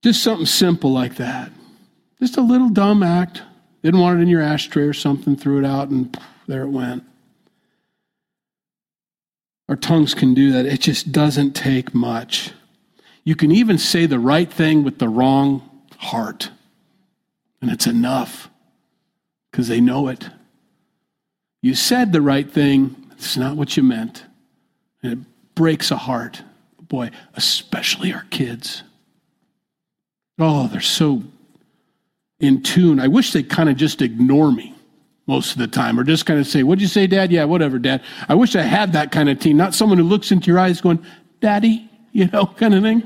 Just 0.01 0.23
something 0.23 0.45
simple 0.45 0.93
like 0.93 1.17
that. 1.17 1.51
Just 2.21 2.37
a 2.37 2.41
little 2.41 2.69
dumb 2.69 3.03
act. 3.03 3.41
Didn't 3.83 3.99
want 3.99 4.19
it 4.19 4.23
in 4.23 4.29
your 4.29 4.41
ashtray 4.41 4.83
or 4.83 4.93
something, 4.93 5.35
threw 5.35 5.59
it 5.59 5.65
out, 5.65 5.89
and 5.89 6.17
there 6.47 6.63
it 6.63 6.69
went. 6.69 7.03
Our 9.69 9.75
tongues 9.75 10.15
can 10.15 10.33
do 10.33 10.51
that. 10.51 10.65
It 10.65 10.81
just 10.81 11.11
doesn't 11.11 11.55
take 11.55 11.93
much. 11.93 12.51
You 13.23 13.35
can 13.35 13.51
even 13.51 13.77
say 13.77 14.07
the 14.07 14.17
right 14.17 14.51
thing 14.51 14.83
with 14.83 14.97
the 14.97 15.07
wrong 15.07 15.61
heart, 15.97 16.49
and 17.61 17.69
it's 17.69 17.85
enough 17.85 18.49
because 19.51 19.67
they 19.67 19.79
know 19.79 20.07
it. 20.07 20.27
You 21.61 21.75
said 21.75 22.11
the 22.11 22.21
right 22.21 22.49
thing, 22.49 22.95
it's 23.11 23.37
not 23.37 23.57
what 23.57 23.77
you 23.77 23.83
meant. 23.83 24.23
And 25.03 25.13
it 25.13 25.19
breaks 25.53 25.91
a 25.91 25.97
heart. 25.97 26.41
Boy, 26.81 27.11
especially 27.35 28.11
our 28.11 28.25
kids. 28.31 28.81
Oh, 30.39 30.67
they're 30.67 30.81
so 30.81 31.21
in 32.39 32.63
tune. 32.63 32.99
I 32.99 33.07
wish 33.07 33.33
they'd 33.33 33.49
kind 33.49 33.69
of 33.69 33.75
just 33.75 34.01
ignore 34.01 34.51
me 34.51 34.73
most 35.29 35.51
of 35.51 35.59
the 35.59 35.67
time, 35.67 35.99
or 35.99 36.03
just 36.03 36.25
kind 36.25 36.39
of 36.39 36.47
say, 36.47 36.63
What'd 36.63 36.81
you 36.81 36.87
say, 36.87 37.05
Dad? 37.05 37.31
Yeah, 37.31 37.45
whatever, 37.45 37.77
Dad. 37.77 38.01
I 38.27 38.33
wish 38.33 38.55
I 38.55 38.63
had 38.63 38.93
that 38.93 39.11
kind 39.11 39.29
of 39.29 39.39
team, 39.39 39.55
not 39.55 39.75
someone 39.75 39.99
who 39.99 40.03
looks 40.03 40.31
into 40.31 40.47
your 40.47 40.59
eyes 40.59 40.81
going, 40.81 41.05
Daddy, 41.39 41.89
you 42.11 42.27
know, 42.27 42.45
kind 42.57 42.73
of 42.73 42.83
thing. 42.83 43.03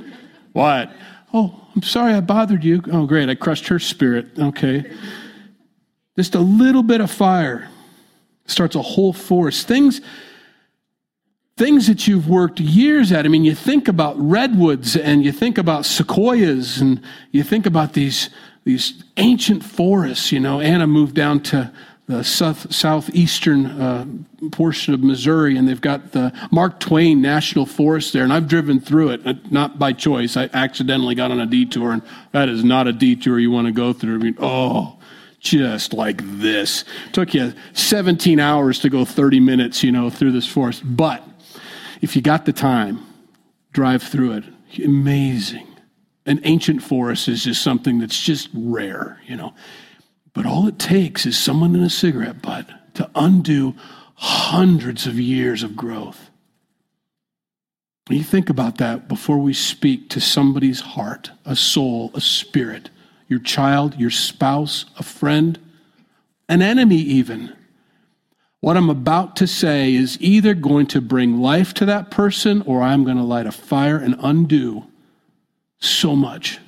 What? 0.53 0.91
Oh, 1.33 1.59
I'm 1.75 1.81
sorry 1.81 2.13
I 2.13 2.21
bothered 2.21 2.63
you. 2.63 2.81
Oh, 2.91 3.05
great. 3.05 3.29
I 3.29 3.35
crushed 3.35 3.67
her 3.67 3.79
spirit. 3.79 4.27
Okay. 4.39 4.89
Just 6.15 6.35
a 6.35 6.39
little 6.39 6.83
bit 6.83 7.01
of 7.01 7.11
fire 7.11 7.69
starts 8.45 8.75
a 8.75 8.81
whole 8.81 9.13
forest. 9.13 9.67
Things, 9.67 9.99
things 11.57 11.87
that 11.87 12.07
you've 12.07 12.29
worked 12.29 12.59
years 12.59 13.11
at. 13.11 13.25
I 13.25 13.29
mean, 13.29 13.43
you 13.43 13.55
think 13.55 13.87
about 13.87 14.15
redwoods 14.17 14.95
and 14.95 15.25
you 15.25 15.31
think 15.31 15.57
about 15.57 15.85
sequoias 15.85 16.79
and 16.79 17.01
you 17.31 17.43
think 17.43 17.65
about 17.65 17.93
these, 17.93 18.29
these 18.63 19.03
ancient 19.17 19.63
forests. 19.63 20.31
You 20.31 20.39
know, 20.39 20.59
Anna 20.59 20.85
moved 20.85 21.15
down 21.15 21.41
to 21.43 21.71
the 22.07 22.23
south, 22.23 22.73
southeastern 22.73 23.65
uh, 23.65 24.05
portion 24.51 24.93
of 24.93 25.01
Missouri, 25.01 25.57
and 25.57 25.67
they've 25.67 25.79
got 25.79 26.11
the 26.11 26.33
Mark 26.51 26.79
Twain 26.79 27.21
National 27.21 27.65
Forest 27.65 28.11
there. 28.11 28.23
And 28.23 28.33
I've 28.33 28.47
driven 28.47 28.81
through 28.81 29.09
it, 29.09 29.25
uh, 29.25 29.35
not 29.49 29.79
by 29.79 29.93
choice. 29.93 30.35
I 30.35 30.49
accidentally 30.53 31.15
got 31.15 31.31
on 31.31 31.39
a 31.39 31.45
detour, 31.45 31.91
and 31.91 32.01
that 32.33 32.49
is 32.49 32.63
not 32.63 32.87
a 32.87 32.93
detour 32.93 33.39
you 33.39 33.51
want 33.51 33.67
to 33.67 33.73
go 33.73 33.93
through. 33.93 34.15
I 34.15 34.17
mean, 34.17 34.37
oh, 34.39 34.99
just 35.39 35.93
like 35.93 36.21
this. 36.39 36.83
Took 37.13 37.33
you 37.33 37.53
17 37.73 38.39
hours 38.39 38.79
to 38.79 38.89
go 38.89 39.05
30 39.05 39.39
minutes, 39.39 39.83
you 39.83 39.91
know, 39.91 40.09
through 40.09 40.33
this 40.33 40.47
forest. 40.47 40.81
But 40.83 41.23
if 42.01 42.15
you 42.15 42.21
got 42.21 42.45
the 42.45 42.53
time, 42.53 42.99
drive 43.71 44.03
through 44.03 44.33
it. 44.33 44.43
Amazing. 44.83 45.67
An 46.25 46.41
ancient 46.43 46.81
forest 46.81 47.27
is 47.27 47.43
just 47.43 47.61
something 47.61 47.99
that's 47.99 48.19
just 48.21 48.49
rare, 48.53 49.21
you 49.25 49.35
know. 49.35 49.53
But 50.33 50.45
all 50.45 50.67
it 50.67 50.79
takes 50.79 51.25
is 51.25 51.37
someone 51.37 51.75
in 51.75 51.83
a 51.83 51.89
cigarette 51.89 52.41
butt 52.41 52.67
to 52.95 53.09
undo 53.15 53.75
hundreds 54.15 55.05
of 55.05 55.19
years 55.19 55.63
of 55.63 55.75
growth. 55.75 56.29
You 58.09 58.23
think 58.23 58.49
about 58.49 58.77
that 58.79 59.07
before 59.07 59.37
we 59.37 59.53
speak 59.53 60.09
to 60.09 60.19
somebody's 60.19 60.81
heart, 60.81 61.31
a 61.45 61.55
soul, 61.55 62.11
a 62.13 62.21
spirit, 62.21 62.89
your 63.27 63.39
child, 63.39 63.95
your 63.95 64.09
spouse, 64.09 64.85
a 64.99 65.03
friend, 65.03 65.57
an 66.49 66.61
enemy, 66.61 66.97
even. 66.97 67.55
What 68.59 68.77
I'm 68.77 68.89
about 68.89 69.35
to 69.37 69.47
say 69.47 69.93
is 69.93 70.17
either 70.21 70.53
going 70.53 70.87
to 70.87 71.01
bring 71.01 71.39
life 71.39 71.73
to 71.75 71.85
that 71.85 72.11
person 72.11 72.61
or 72.63 72.81
I'm 72.81 73.03
going 73.03 73.17
to 73.17 73.23
light 73.23 73.47
a 73.47 73.51
fire 73.51 73.97
and 73.97 74.15
undo 74.19 74.85
so 75.79 76.15
much. 76.15 76.59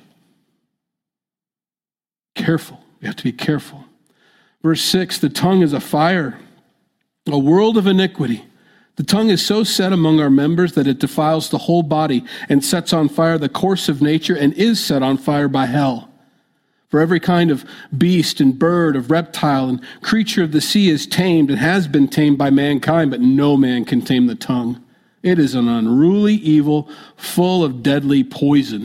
Careful. 2.34 2.85
We 3.00 3.06
have 3.06 3.16
to 3.16 3.24
be 3.24 3.32
careful. 3.32 3.84
Verse 4.62 4.82
6 4.82 5.18
the 5.18 5.28
tongue 5.28 5.62
is 5.62 5.72
a 5.72 5.80
fire, 5.80 6.38
a 7.26 7.38
world 7.38 7.76
of 7.76 7.86
iniquity. 7.86 8.44
The 8.96 9.04
tongue 9.04 9.28
is 9.28 9.44
so 9.44 9.62
set 9.62 9.92
among 9.92 10.20
our 10.20 10.30
members 10.30 10.72
that 10.72 10.86
it 10.86 10.98
defiles 10.98 11.50
the 11.50 11.58
whole 11.58 11.82
body 11.82 12.24
and 12.48 12.64
sets 12.64 12.94
on 12.94 13.10
fire 13.10 13.36
the 13.36 13.48
course 13.48 13.90
of 13.90 14.00
nature 14.00 14.34
and 14.34 14.54
is 14.54 14.82
set 14.82 15.02
on 15.02 15.18
fire 15.18 15.48
by 15.48 15.66
hell. 15.66 16.10
For 16.88 17.00
every 17.00 17.20
kind 17.20 17.50
of 17.50 17.64
beast 17.98 18.40
and 18.40 18.58
bird, 18.58 18.96
of 18.96 19.10
reptile 19.10 19.68
and 19.68 19.82
creature 20.02 20.44
of 20.44 20.52
the 20.52 20.60
sea 20.60 20.88
is 20.88 21.06
tamed 21.06 21.50
and 21.50 21.58
has 21.58 21.86
been 21.88 22.08
tamed 22.08 22.38
by 22.38 22.48
mankind, 22.50 23.10
but 23.10 23.20
no 23.20 23.56
man 23.56 23.84
can 23.84 24.00
tame 24.00 24.28
the 24.28 24.34
tongue. 24.34 24.82
It 25.22 25.38
is 25.38 25.54
an 25.54 25.68
unruly 25.68 26.34
evil 26.34 26.88
full 27.16 27.64
of 27.64 27.82
deadly 27.82 28.24
poison. 28.24 28.84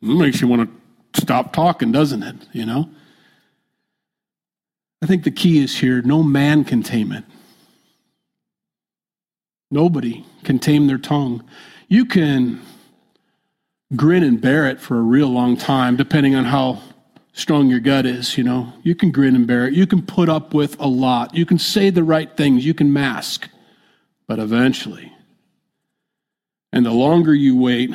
It 0.00 0.06
makes 0.06 0.40
you 0.40 0.48
want 0.48 0.70
to 1.12 1.20
stop 1.20 1.52
talking, 1.52 1.92
doesn't 1.92 2.22
it? 2.22 2.36
You 2.52 2.64
know? 2.64 2.88
I 5.02 5.06
think 5.06 5.24
the 5.24 5.30
key 5.30 5.62
is 5.62 5.78
here 5.78 6.02
no 6.02 6.22
man 6.22 6.64
can 6.64 6.82
tame 6.82 7.12
it. 7.12 7.24
Nobody 9.70 10.24
can 10.44 10.58
tame 10.58 10.86
their 10.86 10.98
tongue. 10.98 11.44
You 11.88 12.04
can 12.04 12.60
grin 13.96 14.22
and 14.22 14.40
bear 14.40 14.66
it 14.66 14.80
for 14.80 14.98
a 14.98 15.02
real 15.02 15.28
long 15.28 15.56
time, 15.56 15.96
depending 15.96 16.34
on 16.34 16.44
how 16.44 16.82
strong 17.32 17.68
your 17.68 17.80
gut 17.80 18.04
is, 18.04 18.36
you 18.36 18.44
know. 18.44 18.72
You 18.82 18.94
can 18.94 19.10
grin 19.10 19.36
and 19.36 19.46
bear 19.46 19.66
it. 19.66 19.74
You 19.74 19.86
can 19.86 20.02
put 20.02 20.28
up 20.28 20.54
with 20.54 20.78
a 20.80 20.86
lot. 20.86 21.34
You 21.34 21.46
can 21.46 21.58
say 21.58 21.90
the 21.90 22.04
right 22.04 22.36
things. 22.36 22.66
You 22.66 22.74
can 22.74 22.92
mask. 22.92 23.48
But 24.26 24.38
eventually, 24.38 25.12
and 26.72 26.86
the 26.86 26.92
longer 26.92 27.34
you 27.34 27.56
wait, 27.56 27.90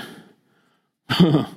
the 1.19 1.47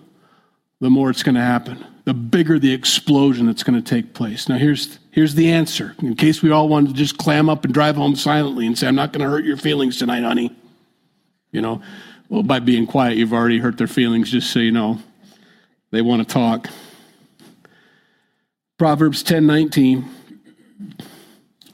more 0.80 1.10
it's 1.10 1.24
going 1.24 1.34
to 1.34 1.40
happen 1.40 1.84
the 2.08 2.14
bigger 2.14 2.58
the 2.58 2.72
explosion 2.72 3.44
that's 3.44 3.62
going 3.62 3.78
to 3.78 3.86
take 3.86 4.14
place. 4.14 4.48
Now, 4.48 4.56
here's, 4.56 4.98
here's 5.10 5.34
the 5.34 5.52
answer 5.52 5.94
in 6.00 6.16
case 6.16 6.40
we 6.40 6.50
all 6.50 6.66
wanted 6.66 6.88
to 6.88 6.94
just 6.94 7.18
clam 7.18 7.50
up 7.50 7.66
and 7.66 7.74
drive 7.74 7.96
home 7.96 8.16
silently 8.16 8.66
and 8.66 8.78
say, 8.78 8.88
I'm 8.88 8.94
not 8.94 9.12
going 9.12 9.22
to 9.22 9.28
hurt 9.30 9.44
your 9.44 9.58
feelings 9.58 9.98
tonight, 9.98 10.22
honey. 10.22 10.56
You 11.52 11.60
know, 11.60 11.82
well, 12.30 12.42
by 12.42 12.60
being 12.60 12.86
quiet, 12.86 13.18
you've 13.18 13.34
already 13.34 13.58
hurt 13.58 13.76
their 13.76 13.86
feelings, 13.86 14.30
just 14.30 14.50
so 14.50 14.58
you 14.58 14.72
know. 14.72 14.98
They 15.90 16.00
want 16.00 16.26
to 16.26 16.32
talk. 16.32 16.70
Proverbs 18.78 19.22
10 19.22 19.46
19. 19.46 20.08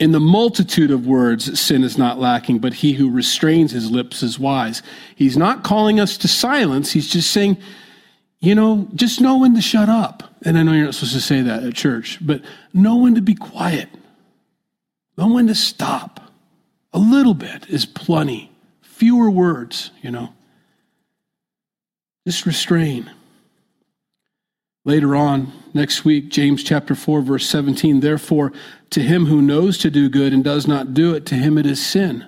In 0.01 0.11
the 0.11 0.19
multitude 0.19 0.91
of 0.91 1.07
words, 1.07 1.61
sin 1.61 1.85
is 1.85 1.97
not 1.97 2.19
lacking, 2.19 2.59
but 2.59 2.75
he 2.75 2.95
who 2.95 3.09
restrains 3.09 3.71
his 3.71 3.89
lips 3.89 4.25
is 4.25 4.37
wise. 4.37 4.83
He's 5.15 5.37
not 5.37 5.63
calling 5.63 6.01
us 6.01 6.19
to 6.19 6.27
silence. 6.27 6.91
He's 6.91 7.09
just 7.09 7.31
saying, 7.31 7.57
you 8.45 8.55
know, 8.55 8.89
just 8.95 9.21
know 9.21 9.39
when 9.39 9.55
to 9.55 9.63
shut 9.63 9.89
up. 9.89 10.23
And 10.45 10.59
I 10.59 10.63
know 10.63 10.73
you're 10.73 10.85
not 10.85 10.95
supposed 10.95 11.15
to 11.15 11.21
say 11.21 11.41
that 11.41 11.63
at 11.63 11.75
church, 11.75 12.19
but 12.21 12.43
know 12.73 12.97
when 12.97 13.15
to 13.15 13.23
be 13.23 13.35
quiet. 13.35 13.89
Know 15.17 15.33
when 15.33 15.47
to 15.47 15.55
stop. 15.55 16.21
A 16.93 16.99
little 16.99 17.35
bit 17.35 17.69
is 17.69 17.87
plenty. 17.87 18.51
Fewer 18.83 19.31
words, 19.31 19.91
you 20.03 20.11
know. 20.11 20.35
Just 22.27 22.47
restrain. 22.47 23.11
Later 24.85 25.17
on, 25.17 25.53
next 25.73 26.05
week, 26.05 26.29
James 26.29 26.63
chapter 26.63 26.95
4, 26.95 27.23
verse 27.23 27.49
17, 27.49 28.01
therefore, 28.01 28.53
to 28.91 29.01
him 29.01 29.27
who 29.27 29.41
knows 29.41 29.79
to 29.79 29.91
do 29.91 30.11
good 30.11 30.33
and 30.33 30.45
does 30.45 30.67
not 30.67 30.93
do 30.93 31.15
it, 31.15 31.25
to 31.27 31.35
him 31.35 31.57
it 31.57 31.65
is 31.65 31.85
sin. 31.85 32.27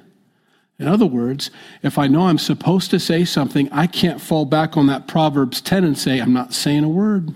In 0.78 0.88
other 0.88 1.06
words, 1.06 1.50
if 1.82 1.98
I 1.98 2.06
know 2.06 2.26
I'm 2.26 2.38
supposed 2.38 2.90
to 2.90 3.00
say 3.00 3.24
something, 3.24 3.70
I 3.72 3.86
can't 3.86 4.20
fall 4.20 4.44
back 4.44 4.76
on 4.76 4.86
that 4.88 5.08
Proverbs 5.08 5.60
10 5.60 5.84
and 5.84 5.96
say, 5.96 6.18
I'm 6.20 6.34
not 6.34 6.52
saying 6.52 6.84
a 6.84 6.88
word. 6.88 7.32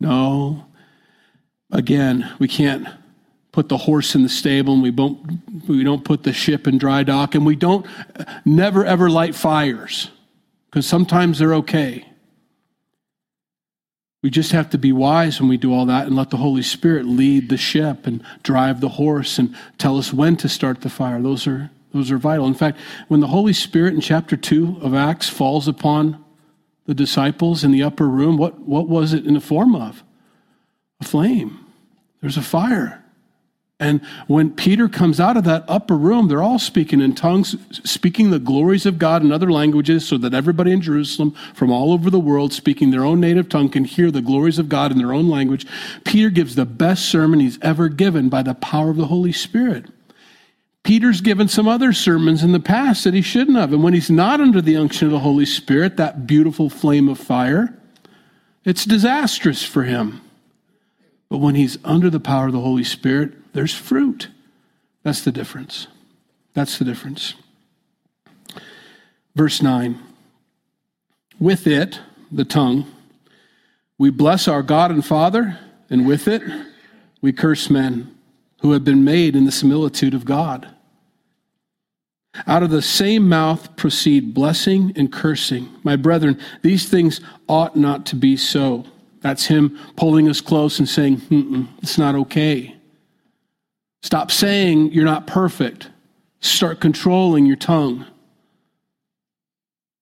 No. 0.00 0.64
Again, 1.70 2.32
we 2.38 2.48
can't 2.48 2.88
put 3.52 3.68
the 3.68 3.76
horse 3.76 4.14
in 4.14 4.22
the 4.22 4.28
stable 4.28 4.74
and 4.74 4.82
we 4.82 4.90
don't, 4.90 5.68
we 5.68 5.84
don't 5.84 6.04
put 6.04 6.22
the 6.22 6.32
ship 6.32 6.66
in 6.66 6.78
dry 6.78 7.02
dock 7.02 7.34
and 7.34 7.44
we 7.44 7.56
don't 7.56 7.86
never 8.44 8.84
ever 8.84 9.08
light 9.10 9.34
fires 9.34 10.10
because 10.70 10.86
sometimes 10.86 11.38
they're 11.38 11.54
okay. 11.54 12.04
We 14.24 14.30
just 14.30 14.52
have 14.52 14.70
to 14.70 14.78
be 14.78 14.90
wise 14.90 15.38
when 15.38 15.50
we 15.50 15.58
do 15.58 15.72
all 15.72 15.84
that 15.86 16.06
and 16.06 16.16
let 16.16 16.30
the 16.30 16.38
Holy 16.38 16.62
Spirit 16.62 17.04
lead 17.04 17.50
the 17.50 17.58
ship 17.58 18.06
and 18.06 18.24
drive 18.42 18.80
the 18.80 18.88
horse 18.88 19.38
and 19.38 19.54
tell 19.76 19.98
us 19.98 20.12
when 20.12 20.36
to 20.38 20.48
start 20.48 20.80
the 20.80 20.88
fire. 20.88 21.20
Those 21.20 21.46
are 21.46 21.70
those 21.94 22.10
are 22.10 22.18
vital. 22.18 22.46
In 22.46 22.54
fact, 22.54 22.78
when 23.06 23.20
the 23.20 23.28
Holy 23.28 23.52
Spirit 23.52 23.94
in 23.94 24.00
chapter 24.00 24.36
2 24.36 24.78
of 24.82 24.94
Acts 24.94 25.28
falls 25.28 25.68
upon 25.68 26.22
the 26.86 26.94
disciples 26.94 27.62
in 27.62 27.70
the 27.70 27.84
upper 27.84 28.08
room, 28.08 28.36
what, 28.36 28.58
what 28.60 28.88
was 28.88 29.12
it 29.12 29.24
in 29.24 29.34
the 29.34 29.40
form 29.40 29.76
of? 29.76 30.02
A 31.00 31.04
flame. 31.04 31.64
There's 32.20 32.36
a 32.36 32.42
fire. 32.42 33.04
And 33.78 34.04
when 34.26 34.50
Peter 34.50 34.88
comes 34.88 35.20
out 35.20 35.36
of 35.36 35.44
that 35.44 35.64
upper 35.68 35.96
room, 35.96 36.26
they're 36.26 36.42
all 36.42 36.58
speaking 36.58 37.00
in 37.00 37.14
tongues, 37.14 37.56
speaking 37.88 38.30
the 38.30 38.38
glories 38.38 38.86
of 38.86 38.98
God 38.98 39.22
in 39.22 39.30
other 39.30 39.50
languages, 39.52 40.06
so 40.06 40.18
that 40.18 40.34
everybody 40.34 40.72
in 40.72 40.80
Jerusalem 40.80 41.34
from 41.54 41.70
all 41.70 41.92
over 41.92 42.10
the 42.10 42.20
world, 42.20 42.52
speaking 42.52 42.90
their 42.90 43.04
own 43.04 43.20
native 43.20 43.48
tongue, 43.48 43.68
can 43.68 43.84
hear 43.84 44.10
the 44.10 44.22
glories 44.22 44.58
of 44.58 44.68
God 44.68 44.90
in 44.90 44.98
their 44.98 45.12
own 45.12 45.28
language. 45.28 45.66
Peter 46.04 46.30
gives 46.30 46.54
the 46.54 46.66
best 46.66 47.06
sermon 47.06 47.40
he's 47.40 47.58
ever 47.62 47.88
given 47.88 48.28
by 48.28 48.42
the 48.42 48.54
power 48.54 48.90
of 48.90 48.96
the 48.96 49.06
Holy 49.06 49.32
Spirit. 49.32 49.86
Peter's 50.84 51.22
given 51.22 51.48
some 51.48 51.66
other 51.66 51.94
sermons 51.94 52.44
in 52.44 52.52
the 52.52 52.60
past 52.60 53.04
that 53.04 53.14
he 53.14 53.22
shouldn't 53.22 53.56
have. 53.56 53.72
And 53.72 53.82
when 53.82 53.94
he's 53.94 54.10
not 54.10 54.40
under 54.40 54.60
the 54.60 54.76
unction 54.76 55.06
of 55.06 55.12
the 55.12 55.18
Holy 55.20 55.46
Spirit, 55.46 55.96
that 55.96 56.26
beautiful 56.26 56.68
flame 56.68 57.08
of 57.08 57.18
fire, 57.18 57.76
it's 58.64 58.84
disastrous 58.84 59.64
for 59.64 59.84
him. 59.84 60.20
But 61.30 61.38
when 61.38 61.54
he's 61.54 61.78
under 61.84 62.10
the 62.10 62.20
power 62.20 62.46
of 62.46 62.52
the 62.52 62.60
Holy 62.60 62.84
Spirit, 62.84 63.54
there's 63.54 63.74
fruit. 63.74 64.28
That's 65.02 65.22
the 65.22 65.32
difference. 65.32 65.86
That's 66.52 66.78
the 66.78 66.84
difference. 66.84 67.34
Verse 69.34 69.62
9 69.62 69.98
With 71.40 71.66
it, 71.66 71.98
the 72.30 72.44
tongue, 72.44 72.86
we 73.96 74.10
bless 74.10 74.46
our 74.46 74.62
God 74.62 74.90
and 74.90 75.04
Father, 75.04 75.58
and 75.88 76.06
with 76.06 76.28
it, 76.28 76.42
we 77.22 77.32
curse 77.32 77.70
men 77.70 78.13
who 78.64 78.72
have 78.72 78.82
been 78.82 79.04
made 79.04 79.36
in 79.36 79.44
the 79.44 79.52
similitude 79.52 80.14
of 80.14 80.24
God. 80.24 80.66
Out 82.46 82.62
of 82.62 82.70
the 82.70 82.80
same 82.80 83.28
mouth 83.28 83.76
proceed 83.76 84.32
blessing 84.32 84.90
and 84.96 85.12
cursing. 85.12 85.68
My 85.82 85.96
brethren, 85.96 86.40
these 86.62 86.88
things 86.88 87.20
ought 87.46 87.76
not 87.76 88.06
to 88.06 88.16
be 88.16 88.38
so. 88.38 88.86
That's 89.20 89.44
him 89.44 89.78
pulling 89.96 90.30
us 90.30 90.40
close 90.40 90.78
and 90.78 90.88
saying, 90.88 91.20
it's 91.82 91.98
not 91.98 92.14
okay. 92.14 92.74
Stop 94.02 94.30
saying 94.30 94.92
you're 94.92 95.04
not 95.04 95.26
perfect. 95.26 95.90
Start 96.40 96.80
controlling 96.80 97.44
your 97.44 97.56
tongue. 97.56 98.06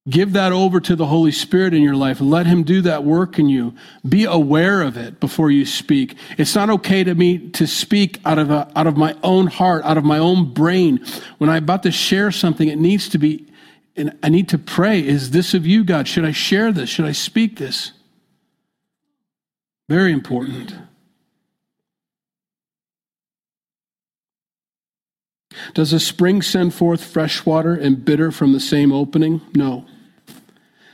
Give 0.08 0.32
that 0.32 0.50
over 0.50 0.80
to 0.80 0.96
the 0.96 1.06
Holy 1.06 1.30
Spirit 1.30 1.72
in 1.72 1.82
your 1.82 1.94
life. 1.94 2.20
Let 2.20 2.46
Him 2.46 2.64
do 2.64 2.80
that 2.82 3.04
work 3.04 3.38
in 3.38 3.48
you. 3.48 3.72
Be 4.08 4.24
aware 4.24 4.82
of 4.82 4.96
it 4.96 5.20
before 5.20 5.48
you 5.48 5.64
speak. 5.64 6.16
It's 6.36 6.56
not 6.56 6.70
okay 6.70 7.04
to 7.04 7.14
me 7.14 7.50
to 7.50 7.68
speak 7.68 8.18
out 8.24 8.38
of, 8.38 8.50
a, 8.50 8.68
out 8.74 8.88
of 8.88 8.96
my 8.96 9.16
own 9.22 9.46
heart, 9.46 9.84
out 9.84 9.96
of 9.96 10.04
my 10.04 10.18
own 10.18 10.52
brain. 10.52 11.04
When 11.38 11.48
I'm 11.48 11.62
about 11.62 11.84
to 11.84 11.92
share 11.92 12.32
something, 12.32 12.68
it 12.68 12.80
needs 12.80 13.08
to 13.10 13.18
be, 13.18 13.46
and 13.94 14.18
I 14.24 14.28
need 14.28 14.48
to 14.48 14.58
pray, 14.58 15.06
is 15.06 15.30
this 15.30 15.54
of 15.54 15.68
you, 15.68 15.84
God? 15.84 16.08
Should 16.08 16.24
I 16.24 16.32
share 16.32 16.72
this? 16.72 16.90
Should 16.90 17.06
I 17.06 17.12
speak 17.12 17.58
this? 17.58 17.92
Very 19.88 20.12
important. 20.12 20.74
Does 25.74 25.92
a 25.92 26.00
spring 26.00 26.42
send 26.42 26.74
forth 26.74 27.04
fresh 27.04 27.46
water 27.46 27.72
and 27.72 28.04
bitter 28.04 28.32
from 28.32 28.52
the 28.52 28.58
same 28.58 28.90
opening? 28.90 29.40
No. 29.54 29.86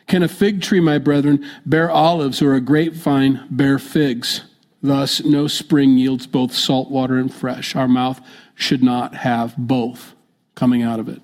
Can 0.08 0.22
a 0.22 0.28
fig 0.28 0.62
tree, 0.62 0.80
my 0.80 0.98
brethren, 0.98 1.44
bear 1.66 1.90
olives 1.90 2.40
or 2.42 2.54
a 2.54 2.60
grapevine 2.60 3.46
bear 3.50 3.78
figs? 3.78 4.42
Thus, 4.82 5.22
no 5.22 5.46
spring 5.46 5.98
yields 5.98 6.26
both 6.26 6.54
salt 6.54 6.90
water 6.90 7.18
and 7.18 7.32
fresh. 7.32 7.76
Our 7.76 7.88
mouth 7.88 8.20
should 8.54 8.82
not 8.82 9.14
have 9.16 9.54
both 9.56 10.14
coming 10.54 10.82
out 10.82 10.98
of 10.98 11.08
it. 11.08 11.20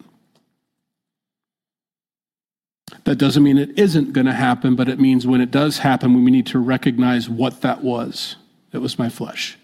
That 3.05 3.17
doesn't 3.17 3.43
mean 3.43 3.59
it 3.59 3.79
isn't 3.79 4.13
going 4.13 4.27
to 4.27 4.33
happen, 4.33 4.77
but 4.77 4.89
it 4.89 5.01
means 5.01 5.27
when 5.27 5.41
it 5.41 5.51
does 5.51 5.79
happen, 5.79 6.23
we 6.23 6.31
need 6.31 6.47
to 6.49 6.59
recognize 6.59 7.29
what 7.29 7.63
that 7.63 7.83
was. 7.83 8.37
It 8.73 8.79
was 8.79 8.99
my 8.99 9.09
flesh. 9.09 9.59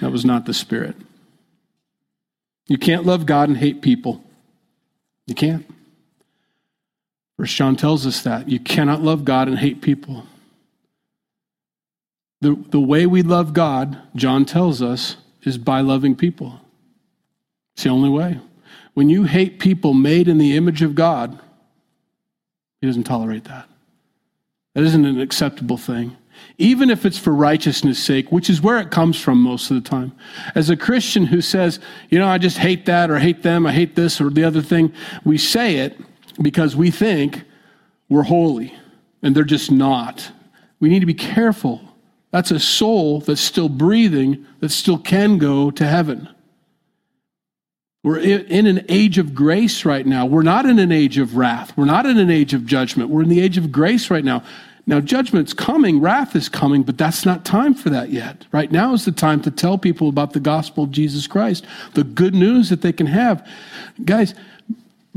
That 0.00 0.12
was 0.12 0.24
not 0.24 0.46
the 0.46 0.54
Spirit. 0.54 0.96
You 2.66 2.78
can't 2.78 3.04
love 3.04 3.26
God 3.26 3.48
and 3.48 3.58
hate 3.58 3.82
people. 3.82 4.22
You 5.26 5.34
can't. 5.34 5.66
First 7.38 7.54
John 7.54 7.76
tells 7.76 8.06
us 8.06 8.22
that. 8.22 8.48
You 8.48 8.58
cannot 8.58 9.00
love 9.00 9.24
God 9.24 9.48
and 9.48 9.58
hate 9.58 9.80
people. 9.80 10.26
The, 12.40 12.54
the 12.70 12.80
way 12.80 13.06
we 13.06 13.22
love 13.22 13.52
God, 13.52 13.98
John 14.14 14.44
tells 14.44 14.82
us, 14.82 15.16
is 15.42 15.56
by 15.56 15.80
loving 15.80 16.16
people. 16.16 16.60
It's 17.74 17.84
the 17.84 17.90
only 17.90 18.10
way. 18.10 18.40
When 18.94 19.08
you 19.08 19.24
hate 19.24 19.60
people 19.60 19.94
made 19.94 20.26
in 20.26 20.38
the 20.38 20.56
image 20.56 20.82
of 20.82 20.96
God, 20.96 21.38
He 22.80 22.88
doesn't 22.88 23.04
tolerate 23.04 23.44
that. 23.44 23.68
That 24.74 24.84
isn't 24.84 25.04
an 25.06 25.20
acceptable 25.20 25.78
thing 25.78 26.16
even 26.56 26.90
if 26.90 27.04
it's 27.04 27.18
for 27.18 27.32
righteousness' 27.32 28.02
sake, 28.02 28.30
which 28.32 28.50
is 28.50 28.60
where 28.60 28.78
it 28.78 28.90
comes 28.90 29.20
from 29.20 29.40
most 29.40 29.70
of 29.70 29.82
the 29.82 29.88
time. 29.88 30.12
As 30.54 30.70
a 30.70 30.76
Christian 30.76 31.26
who 31.26 31.40
says, 31.40 31.78
you 32.10 32.18
know, 32.18 32.28
I 32.28 32.38
just 32.38 32.58
hate 32.58 32.86
that 32.86 33.10
or 33.10 33.18
hate 33.18 33.42
them, 33.42 33.66
I 33.66 33.72
hate 33.72 33.94
this 33.94 34.20
or 34.20 34.30
the 34.30 34.44
other 34.44 34.62
thing, 34.62 34.92
we 35.24 35.38
say 35.38 35.76
it 35.76 35.98
because 36.40 36.76
we 36.76 36.90
think 36.90 37.44
we're 38.08 38.22
holy 38.22 38.74
and 39.22 39.34
they're 39.34 39.44
just 39.44 39.70
not. 39.70 40.30
We 40.80 40.88
need 40.88 41.00
to 41.00 41.06
be 41.06 41.14
careful. 41.14 41.80
That's 42.30 42.50
a 42.50 42.60
soul 42.60 43.20
that's 43.20 43.40
still 43.40 43.68
breathing, 43.68 44.46
that 44.60 44.70
still 44.70 44.98
can 44.98 45.38
go 45.38 45.70
to 45.70 45.86
heaven. 45.86 46.28
We're 48.04 48.18
in 48.20 48.66
an 48.66 48.84
age 48.88 49.18
of 49.18 49.34
grace 49.34 49.84
right 49.84 50.06
now. 50.06 50.24
We're 50.24 50.42
not 50.42 50.66
in 50.66 50.78
an 50.78 50.92
age 50.92 51.18
of 51.18 51.36
wrath. 51.36 51.76
We're 51.76 51.84
not 51.84 52.06
in 52.06 52.18
an 52.18 52.30
age 52.30 52.54
of 52.54 52.64
judgment. 52.64 53.10
We're 53.10 53.22
in 53.22 53.28
the 53.28 53.40
age 53.40 53.58
of 53.58 53.72
grace 53.72 54.10
right 54.10 54.24
now. 54.24 54.44
Now, 54.86 55.00
judgment's 55.00 55.52
coming, 55.52 56.00
wrath 56.00 56.34
is 56.34 56.48
coming, 56.48 56.82
but 56.82 56.96
that's 56.96 57.26
not 57.26 57.44
time 57.44 57.74
for 57.74 57.90
that 57.90 58.08
yet. 58.08 58.46
Right 58.52 58.72
now 58.72 58.94
is 58.94 59.04
the 59.04 59.12
time 59.12 59.42
to 59.42 59.50
tell 59.50 59.76
people 59.76 60.08
about 60.08 60.32
the 60.32 60.40
gospel 60.40 60.84
of 60.84 60.90
Jesus 60.90 61.26
Christ, 61.26 61.66
the 61.92 62.04
good 62.04 62.34
news 62.34 62.70
that 62.70 62.80
they 62.80 62.94
can 62.94 63.06
have. 63.06 63.46
Guys, 64.06 64.34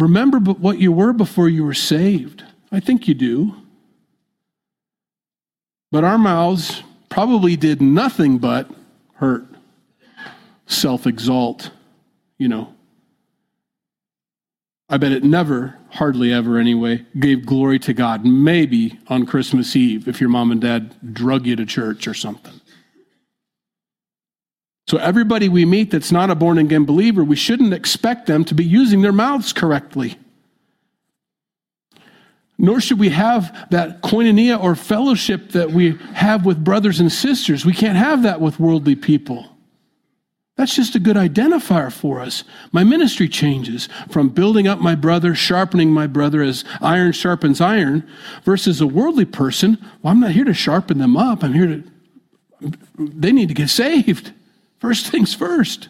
remember 0.02 0.40
what 0.40 0.80
you 0.80 0.92
were 0.92 1.14
before 1.14 1.48
you 1.48 1.64
were 1.64 1.74
saved. 1.74 2.44
I 2.72 2.80
think 2.80 3.08
you 3.08 3.14
do. 3.14 3.56
But 5.92 6.04
our 6.04 6.18
mouths 6.18 6.84
probably 7.10 7.56
did 7.56 7.82
nothing 7.82 8.38
but 8.38 8.70
hurt, 9.16 9.46
self 10.66 11.06
exalt, 11.06 11.70
you 12.38 12.48
know, 12.48 12.74
I 14.90 14.98
bet 14.98 15.12
it 15.12 15.24
never, 15.24 15.78
hardly 15.90 16.34
ever 16.34 16.58
anyway, 16.58 17.06
gave 17.20 17.46
glory 17.46 17.80
to 17.80 17.94
God. 17.94 18.26
Maybe 18.26 19.00
on 19.08 19.26
Christmas 19.26 19.76
Eve 19.76 20.08
if 20.08 20.20
your 20.20 20.30
mom 20.30 20.52
and 20.52 20.60
dad 20.60 21.14
drug 21.14 21.46
you 21.46 21.56
to 21.56 21.66
church 21.66 22.08
or 22.08 22.14
something. 22.14 22.61
So, 24.88 24.98
everybody 24.98 25.48
we 25.48 25.64
meet 25.64 25.92
that's 25.92 26.12
not 26.12 26.30
a 26.30 26.36
born 26.36 26.58
again 26.58 26.86
believer, 26.86 27.24
we 27.24 27.36
shouldn't 27.36 27.74
expect 27.74 28.26
them 28.26 28.44
to 28.46 28.56
be 28.56 28.66
using 28.66 29.02
their 29.02 29.12
mouths 29.12 29.54
correctly. 29.54 30.18
Nor 32.58 32.82
should 32.82 33.00
we 33.00 33.10
have 33.10 33.70
that 33.72 34.02
koinonia 34.02 34.62
or 34.62 34.76
fellowship 34.76 35.50
that 35.52 35.72
we 35.72 35.98
have 36.14 36.46
with 36.46 36.64
brothers 36.64 37.00
and 37.00 37.12
sisters. 37.12 37.66
We 37.66 37.74
can't 37.74 37.98
have 37.98 38.24
that 38.24 38.42
with 38.42 38.60
worldly 38.60 38.96
people. 38.96 39.48
That's 40.58 40.76
just 40.76 40.94
a 40.96 41.00
good 41.00 41.16
identifier 41.16 41.92
for 41.92 42.20
us. 42.20 42.44
My 42.72 42.84
ministry 42.84 43.28
changes 43.28 43.90
from 44.10 44.30
building 44.30 44.68
up 44.68 44.80
my 44.80 44.94
brother, 44.94 45.34
sharpening 45.34 45.92
my 45.92 46.06
brother 46.06 46.44
as 46.44 46.64
iron 46.82 47.14
sharpens 47.14 47.62
iron, 47.62 48.08
versus 48.44 48.80
a 48.80 48.86
worldly 48.86 49.26
person. 49.26 49.80
Well, 50.04 50.12
I'm 50.12 50.20
not 50.20 50.32
here 50.32 50.46
to 50.46 50.54
sharpen 50.54 51.00
them 51.00 51.18
up. 51.18 51.44
I'm 51.44 51.54
here 51.54 51.84
to, 52.62 52.78
they 53.00 53.32
need 53.32 53.48
to 53.48 53.56
get 53.56 53.70
saved. 53.70 54.34
First 54.82 55.08
things 55.08 55.36
first. 55.36 55.90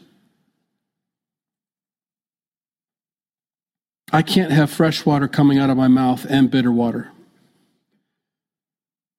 I 4.12 4.22
can't 4.22 4.52
have 4.52 4.70
fresh 4.70 5.06
water 5.06 5.30
coming 5.30 5.58
out 5.58 5.70
of 5.70 5.78
my 5.78 5.88
mouth 5.88 6.26
and 6.30 6.52
bitter 6.52 6.74
water. 6.74 7.10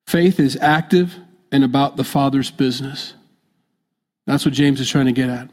Faith 0.06 0.38
is 0.38 0.58
active 0.60 1.16
and 1.50 1.64
about 1.64 1.96
the 1.96 2.04
Father's 2.04 2.50
business. 2.50 3.14
That's 4.26 4.44
what 4.44 4.52
James 4.52 4.78
is 4.78 4.90
trying 4.90 5.06
to 5.06 5.12
get 5.12 5.30
at. 5.30 5.48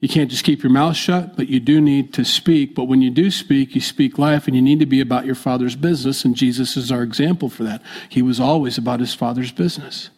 You 0.00 0.08
can't 0.10 0.30
just 0.30 0.44
keep 0.44 0.62
your 0.62 0.70
mouth 0.70 0.94
shut, 0.94 1.34
but 1.34 1.48
you 1.48 1.58
do 1.58 1.80
need 1.80 2.12
to 2.12 2.26
speak. 2.26 2.74
But 2.74 2.84
when 2.84 3.00
you 3.00 3.10
do 3.10 3.30
speak, 3.30 3.74
you 3.74 3.80
speak 3.80 4.18
life, 4.18 4.46
and 4.46 4.54
you 4.54 4.60
need 4.60 4.80
to 4.80 4.86
be 4.86 5.00
about 5.00 5.24
your 5.24 5.34
Father's 5.34 5.74
business. 5.74 6.26
And 6.26 6.36
Jesus 6.36 6.76
is 6.76 6.92
our 6.92 7.02
example 7.02 7.48
for 7.48 7.64
that. 7.64 7.80
He 8.10 8.20
was 8.20 8.38
always 8.38 8.76
about 8.76 9.00
his 9.00 9.14
Father's 9.14 9.50
business. 9.50 10.10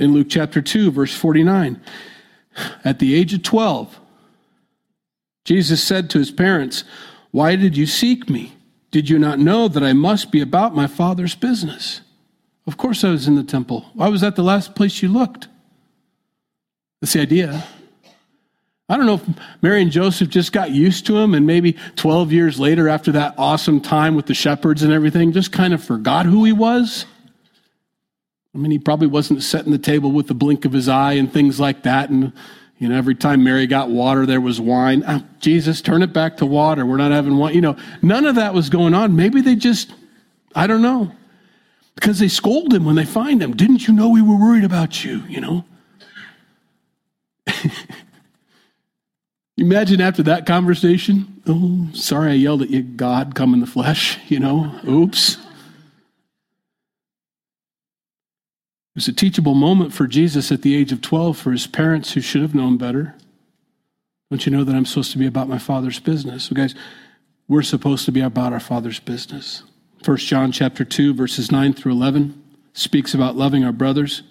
In 0.00 0.14
Luke 0.14 0.28
chapter 0.30 0.62
2, 0.62 0.90
verse 0.90 1.14
49, 1.14 1.78
at 2.84 3.00
the 3.00 3.14
age 3.14 3.34
of 3.34 3.42
12, 3.42 4.00
Jesus 5.44 5.84
said 5.84 6.08
to 6.08 6.18
his 6.18 6.30
parents, 6.30 6.84
Why 7.32 7.54
did 7.54 7.76
you 7.76 7.84
seek 7.84 8.30
me? 8.30 8.54
Did 8.90 9.10
you 9.10 9.18
not 9.18 9.38
know 9.38 9.68
that 9.68 9.84
I 9.84 9.92
must 9.92 10.32
be 10.32 10.40
about 10.40 10.74
my 10.74 10.86
Father's 10.86 11.34
business? 11.34 12.00
Of 12.66 12.78
course, 12.78 13.04
I 13.04 13.10
was 13.10 13.28
in 13.28 13.34
the 13.34 13.44
temple. 13.44 13.90
Why 13.92 14.08
was 14.08 14.22
that 14.22 14.36
the 14.36 14.42
last 14.42 14.74
place 14.74 15.02
you 15.02 15.08
looked? 15.10 15.48
That's 17.02 17.12
the 17.12 17.20
idea. 17.20 17.62
I 18.88 18.96
don't 18.96 19.06
know 19.06 19.14
if 19.14 19.28
Mary 19.60 19.82
and 19.82 19.90
Joseph 19.90 20.30
just 20.30 20.52
got 20.52 20.70
used 20.70 21.04
to 21.06 21.18
him 21.18 21.34
and 21.34 21.46
maybe 21.46 21.76
12 21.96 22.32
years 22.32 22.58
later, 22.58 22.88
after 22.88 23.12
that 23.12 23.34
awesome 23.36 23.82
time 23.82 24.14
with 24.14 24.24
the 24.26 24.34
shepherds 24.34 24.82
and 24.82 24.94
everything, 24.94 25.32
just 25.32 25.52
kind 25.52 25.74
of 25.74 25.84
forgot 25.84 26.24
who 26.24 26.44
he 26.44 26.52
was. 26.52 27.04
I 28.54 28.58
mean, 28.58 28.70
he 28.70 28.78
probably 28.78 29.06
wasn't 29.06 29.42
setting 29.42 29.72
the 29.72 29.78
table 29.78 30.10
with 30.10 30.26
the 30.26 30.34
blink 30.34 30.64
of 30.64 30.72
his 30.72 30.88
eye 30.88 31.12
and 31.12 31.32
things 31.32 31.60
like 31.60 31.82
that. 31.84 32.10
And, 32.10 32.32
You 32.78 32.88
know, 32.88 32.96
every 32.96 33.14
time 33.14 33.44
Mary 33.44 33.66
got 33.66 33.90
water, 33.90 34.26
there 34.26 34.40
was 34.40 34.60
wine. 34.60 35.04
Oh, 35.06 35.22
Jesus, 35.38 35.80
turn 35.82 36.02
it 36.02 36.12
back 36.12 36.38
to 36.38 36.46
water. 36.46 36.84
We're 36.86 36.96
not 36.96 37.12
having 37.12 37.36
wine. 37.36 37.54
You 37.54 37.60
know, 37.60 37.76
none 38.02 38.24
of 38.24 38.36
that 38.36 38.54
was 38.54 38.70
going 38.70 38.94
on. 38.94 39.14
Maybe 39.14 39.40
they 39.40 39.54
just, 39.54 39.92
I 40.54 40.66
don't 40.66 40.82
know, 40.82 41.12
because 41.94 42.18
they 42.18 42.28
scold 42.28 42.72
him 42.72 42.84
when 42.84 42.96
they 42.96 43.04
find 43.04 43.42
him. 43.42 43.54
Didn't 43.54 43.86
you 43.86 43.94
know 43.94 44.08
we 44.08 44.22
were 44.22 44.38
worried 44.38 44.64
about 44.64 45.04
you? 45.04 45.22
You 45.28 45.40
know? 45.40 45.64
Imagine 49.58 50.00
after 50.00 50.22
that 50.22 50.46
conversation, 50.46 51.42
oh, 51.46 51.88
sorry 51.92 52.30
I 52.30 52.34
yelled 52.34 52.62
at 52.62 52.70
you, 52.70 52.82
God 52.82 53.34
come 53.34 53.52
in 53.52 53.60
the 53.60 53.66
flesh, 53.66 54.18
you 54.28 54.40
know, 54.40 54.74
oops. 54.88 55.36
Was 59.00 59.08
a 59.08 59.12
teachable 59.14 59.54
moment 59.54 59.94
for 59.94 60.06
Jesus 60.06 60.52
at 60.52 60.60
the 60.60 60.76
age 60.76 60.92
of 60.92 61.00
12 61.00 61.34
for 61.34 61.52
his 61.52 61.66
parents 61.66 62.12
who 62.12 62.20
should 62.20 62.42
have 62.42 62.54
known 62.54 62.76
better. 62.76 63.14
Don't 64.30 64.44
you 64.44 64.52
know 64.52 64.62
that 64.62 64.74
I'm 64.74 64.84
supposed 64.84 65.12
to 65.12 65.18
be 65.18 65.24
about 65.24 65.48
my 65.48 65.56
father's 65.56 65.98
business? 65.98 66.44
So 66.44 66.54
guys, 66.54 66.74
we're 67.48 67.62
supposed 67.62 68.04
to 68.04 68.12
be 68.12 68.20
about 68.20 68.52
our 68.52 68.60
father's 68.60 69.00
business. 69.00 69.62
1 70.04 70.18
John 70.18 70.52
chapter 70.52 70.84
2 70.84 71.14
verses 71.14 71.50
9 71.50 71.72
through 71.72 71.92
11 71.92 72.42
speaks 72.74 73.14
about 73.14 73.36
loving 73.36 73.64
our 73.64 73.72
brothers. 73.72 74.22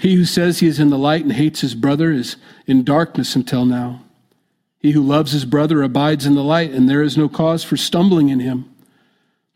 He 0.00 0.16
who 0.16 0.24
says 0.24 0.58
he 0.58 0.66
is 0.66 0.80
in 0.80 0.90
the 0.90 0.98
light 0.98 1.22
and 1.22 1.34
hates 1.34 1.60
his 1.60 1.76
brother 1.76 2.10
is 2.10 2.34
in 2.66 2.82
darkness 2.82 3.36
until 3.36 3.64
now. 3.64 4.02
He 4.80 4.90
who 4.90 5.02
loves 5.02 5.30
his 5.30 5.44
brother 5.44 5.84
abides 5.84 6.26
in 6.26 6.34
the 6.34 6.42
light, 6.42 6.72
and 6.72 6.88
there 6.88 7.02
is 7.02 7.16
no 7.16 7.28
cause 7.28 7.62
for 7.62 7.76
stumbling 7.76 8.28
in 8.28 8.40
him. 8.40 8.69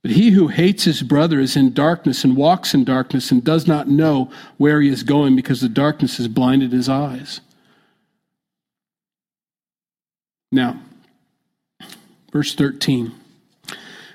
But 0.05 0.11
he 0.11 0.33
who 0.33 0.49
hates 0.49 0.85
his 0.85 1.03
brother 1.03 1.41
is 1.41 1.57
in 1.57 1.73
darkness 1.73 2.25
and 2.25 2.37
walks 2.37 2.75
in 2.75 2.85
darkness 2.85 3.31
and 3.31 3.43
does 3.43 3.67
not 3.67 3.89
know 3.89 4.31
where 4.59 4.83
he 4.83 4.91
is 4.91 5.03
going 5.03 5.35
because 5.35 5.63
the 5.63 5.69
darkness 5.71 6.19
has 6.19 6.29
blinded 6.29 6.73
his 6.73 6.91
eyes. 6.91 7.41
Now, 10.53 10.79
verse 12.31 12.55
13. 12.55 13.13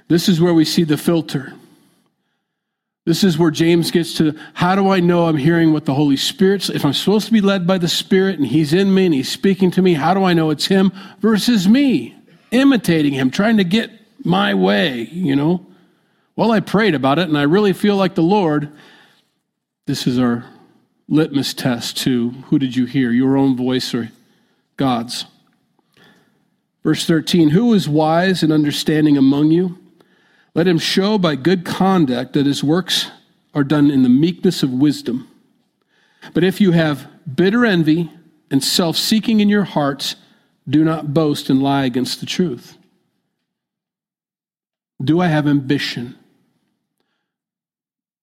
This 0.09 0.29
is 0.29 0.39
where 0.39 0.53
we 0.53 0.63
see 0.63 0.83
the 0.83 0.95
filter. 0.95 1.53
This 3.07 3.23
is 3.23 3.39
where 3.39 3.49
James 3.49 3.89
gets 3.89 4.13
to 4.17 4.37
how 4.53 4.75
do 4.75 4.89
I 4.91 4.99
know 4.99 5.25
I'm 5.25 5.37
hearing 5.37 5.73
what 5.73 5.85
the 5.85 5.95
Holy 5.95 6.17
Spirit, 6.17 6.69
if 6.69 6.85
I'm 6.85 6.93
supposed 6.93 7.25
to 7.25 7.33
be 7.33 7.41
led 7.41 7.65
by 7.65 7.79
the 7.79 7.87
Spirit 7.87 8.37
and 8.37 8.45
He's 8.45 8.73
in 8.73 8.93
me 8.93 9.07
and 9.07 9.15
He's 9.15 9.31
speaking 9.31 9.71
to 9.71 9.81
me, 9.81 9.95
how 9.95 10.13
do 10.13 10.23
I 10.23 10.33
know 10.33 10.51
it's 10.51 10.67
Him 10.67 10.91
versus 11.17 11.67
me? 11.67 12.15
Imitating 12.51 13.13
Him, 13.13 13.31
trying 13.31 13.57
to 13.57 13.63
get 13.63 13.89
my 14.23 14.53
way, 14.53 15.09
you 15.11 15.35
know? 15.35 15.65
Well, 16.39 16.53
I 16.53 16.61
prayed 16.61 16.95
about 16.95 17.19
it 17.19 17.27
and 17.27 17.37
I 17.37 17.41
really 17.41 17.73
feel 17.73 17.97
like 17.97 18.15
the 18.15 18.21
Lord. 18.21 18.71
This 19.87 20.07
is 20.07 20.17
our 20.17 20.45
litmus 21.09 21.53
test 21.53 21.97
to 21.97 22.29
who 22.29 22.57
did 22.57 22.77
you 22.77 22.85
hear, 22.85 23.11
your 23.11 23.35
own 23.35 23.57
voice 23.57 23.93
or 23.93 24.09
God's? 24.77 25.25
Verse 26.81 27.05
13 27.05 27.49
Who 27.49 27.73
is 27.73 27.89
wise 27.89 28.41
and 28.41 28.53
understanding 28.53 29.17
among 29.17 29.51
you? 29.51 29.79
Let 30.55 30.65
him 30.65 30.79
show 30.79 31.17
by 31.17 31.35
good 31.35 31.65
conduct 31.65 32.31
that 32.31 32.45
his 32.45 32.63
works 32.63 33.11
are 33.53 33.65
done 33.65 33.91
in 33.91 34.03
the 34.03 34.07
meekness 34.07 34.63
of 34.63 34.71
wisdom. 34.71 35.27
But 36.33 36.45
if 36.45 36.61
you 36.61 36.71
have 36.71 37.09
bitter 37.35 37.65
envy 37.65 38.13
and 38.49 38.63
self 38.63 38.95
seeking 38.95 39.41
in 39.41 39.49
your 39.49 39.65
hearts, 39.65 40.15
do 40.69 40.85
not 40.85 41.13
boast 41.13 41.49
and 41.49 41.61
lie 41.61 41.83
against 41.83 42.21
the 42.21 42.25
truth. 42.25 42.77
Do 45.03 45.19
I 45.19 45.27
have 45.27 45.45
ambition? 45.45 46.15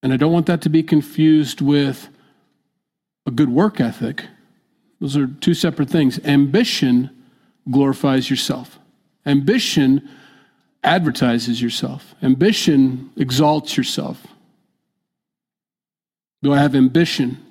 And 0.02 0.12
I 0.12 0.16
don't 0.16 0.32
want 0.32 0.46
that 0.46 0.62
to 0.62 0.68
be 0.68 0.82
confused 0.82 1.60
with 1.60 2.08
a 3.26 3.30
good 3.30 3.48
work 3.48 3.80
ethic. 3.80 4.24
Those 5.00 5.16
are 5.16 5.26
two 5.26 5.54
separate 5.54 5.90
things. 5.90 6.18
Ambition 6.24 7.10
glorifies 7.70 8.30
yourself. 8.30 8.78
Ambition 9.24 10.08
advertises 10.84 11.60
yourself. 11.60 12.14
Ambition 12.22 13.10
exalts 13.16 13.76
yourself. 13.76 14.26
Do 16.42 16.52
I 16.52 16.58
have 16.58 16.74
ambition? 16.74 17.42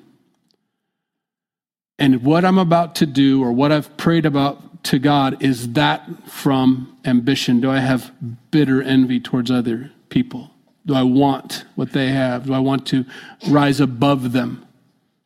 And 2.00 2.24
what 2.24 2.46
I'm 2.46 2.58
about 2.58 2.96
to 2.96 3.06
do 3.06 3.44
or 3.44 3.52
what 3.52 3.72
I've 3.72 3.96
prayed 3.98 4.26
about 4.26 4.84
to 4.86 5.00
God 5.00 5.42
is 5.44 5.74
that 5.74 6.30
from 6.30 6.98
ambition? 7.06 7.60
Do 7.60 7.72
I 7.72 7.80
have 7.80 8.12
bitter 8.52 8.82
envy 8.82 9.20
towards 9.20 9.52
other 9.52 9.92
people? 10.10 10.52
Do 10.86 10.94
I 10.94 11.04
want 11.04 11.66
what 11.76 11.92
they 11.92 12.10
have? 12.10 12.46
Do 12.46 12.54
I 12.54 12.60
want 12.60 12.86
to 12.88 13.06
rise 13.48 13.80
above 13.80 14.32
them, 14.32 14.66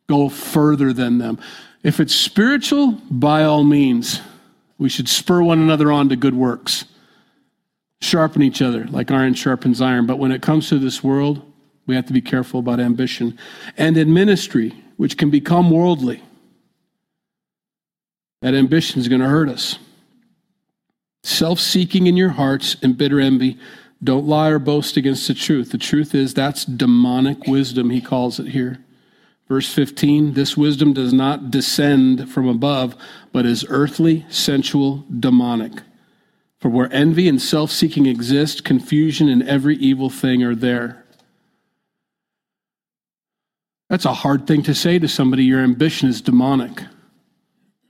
go 0.08 0.30
further 0.30 0.94
than 0.94 1.18
them? 1.18 1.40
If 1.84 2.00
it's 2.00 2.16
spiritual, 2.16 2.94
by 3.10 3.44
all 3.44 3.64
means, 3.64 4.22
we 4.78 4.90
should 4.90 5.10
spur 5.10 5.42
one 5.42 5.60
another 5.60 5.92
on 5.92 6.10
to 6.10 6.16
good 6.16 6.36
works 6.36 6.86
sharpen 8.02 8.42
each 8.42 8.62
other 8.62 8.86
like 8.86 9.12
iron 9.12 9.34
sharpens 9.34 9.82
iron. 9.82 10.06
But 10.06 10.20
when 10.20 10.32
it 10.32 10.42
comes 10.42 10.70
to 10.70 10.80
this 10.80 11.04
world, 11.04 11.42
we 11.86 11.96
have 11.96 12.06
to 12.06 12.14
be 12.14 12.22
careful 12.22 12.60
about 12.60 12.80
ambition. 12.80 13.38
And 13.78 13.98
in 13.98 14.14
ministry, 14.14 14.74
which 14.98 15.18
can 15.18 15.30
become 15.30 15.70
worldly, 15.70 16.24
that 18.42 18.54
ambition 18.54 19.00
is 19.00 19.08
going 19.08 19.22
to 19.22 19.28
hurt 19.28 19.50
us. 19.50 19.78
Self 21.24 21.60
seeking 21.60 22.08
in 22.08 22.16
your 22.16 22.30
hearts 22.30 22.78
and 22.82 22.98
bitter 22.98 23.20
envy. 23.20 23.58
Don't 24.04 24.28
lie 24.28 24.50
or 24.50 24.60
boast 24.60 24.96
against 24.98 25.28
the 25.28 25.34
truth. 25.34 25.72
The 25.72 25.78
truth 25.78 26.16
is 26.16 26.34
that's 26.34 26.64
demonic 26.64 27.46
wisdom, 27.48 27.90
he 27.90 28.02
calls 28.02 28.40
it 28.40 28.48
here. 28.48 28.80
Verse 29.48 29.74
15 29.74 30.34
this 30.34 30.56
wisdom 30.56 30.94
does 30.94 31.12
not 31.12 31.52
descend 31.52 32.32
from 32.32 32.48
above, 32.48 32.96
but 33.34 33.46
is 33.46 33.66
earthly, 33.68 34.26
sensual, 34.30 35.04
demonic. 35.20 35.82
For 36.60 36.70
where 36.70 36.92
envy 36.94 37.28
and 37.28 37.42
self 37.42 37.72
seeking 37.72 38.06
exist, 38.06 38.64
confusion 38.64 39.28
and 39.28 39.44
every 39.44 39.76
evil 39.78 40.10
thing 40.10 40.44
are 40.44 40.56
there. 40.56 41.06
That's 43.90 44.06
a 44.06 44.14
hard 44.14 44.46
thing 44.46 44.62
to 44.64 44.76
say 44.76 45.00
to 45.00 45.08
somebody. 45.08 45.46
Your 45.46 45.62
ambition 45.62 46.10
is 46.10 46.22
demonic. 46.22 46.84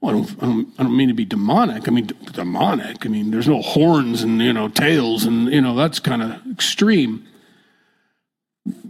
Well, 0.01 0.15
I 0.15 0.19
don't, 0.19 0.43
I 0.43 0.45
don't, 0.45 0.73
I 0.79 0.83
don't 0.83 0.97
mean 0.97 1.09
to 1.09 1.13
be 1.13 1.25
demonic. 1.25 1.87
I 1.87 1.91
mean, 1.91 2.05
d- 2.05 2.15
demonic. 2.31 3.05
I 3.05 3.09
mean, 3.09 3.31
there's 3.31 3.47
no 3.47 3.61
horns 3.61 4.21
and, 4.21 4.41
you 4.41 4.53
know, 4.53 4.69
tails 4.69 5.25
and, 5.25 5.51
you 5.51 5.61
know, 5.61 5.75
that's 5.75 5.99
kind 5.99 6.23
of 6.23 6.39
extreme. 6.49 7.27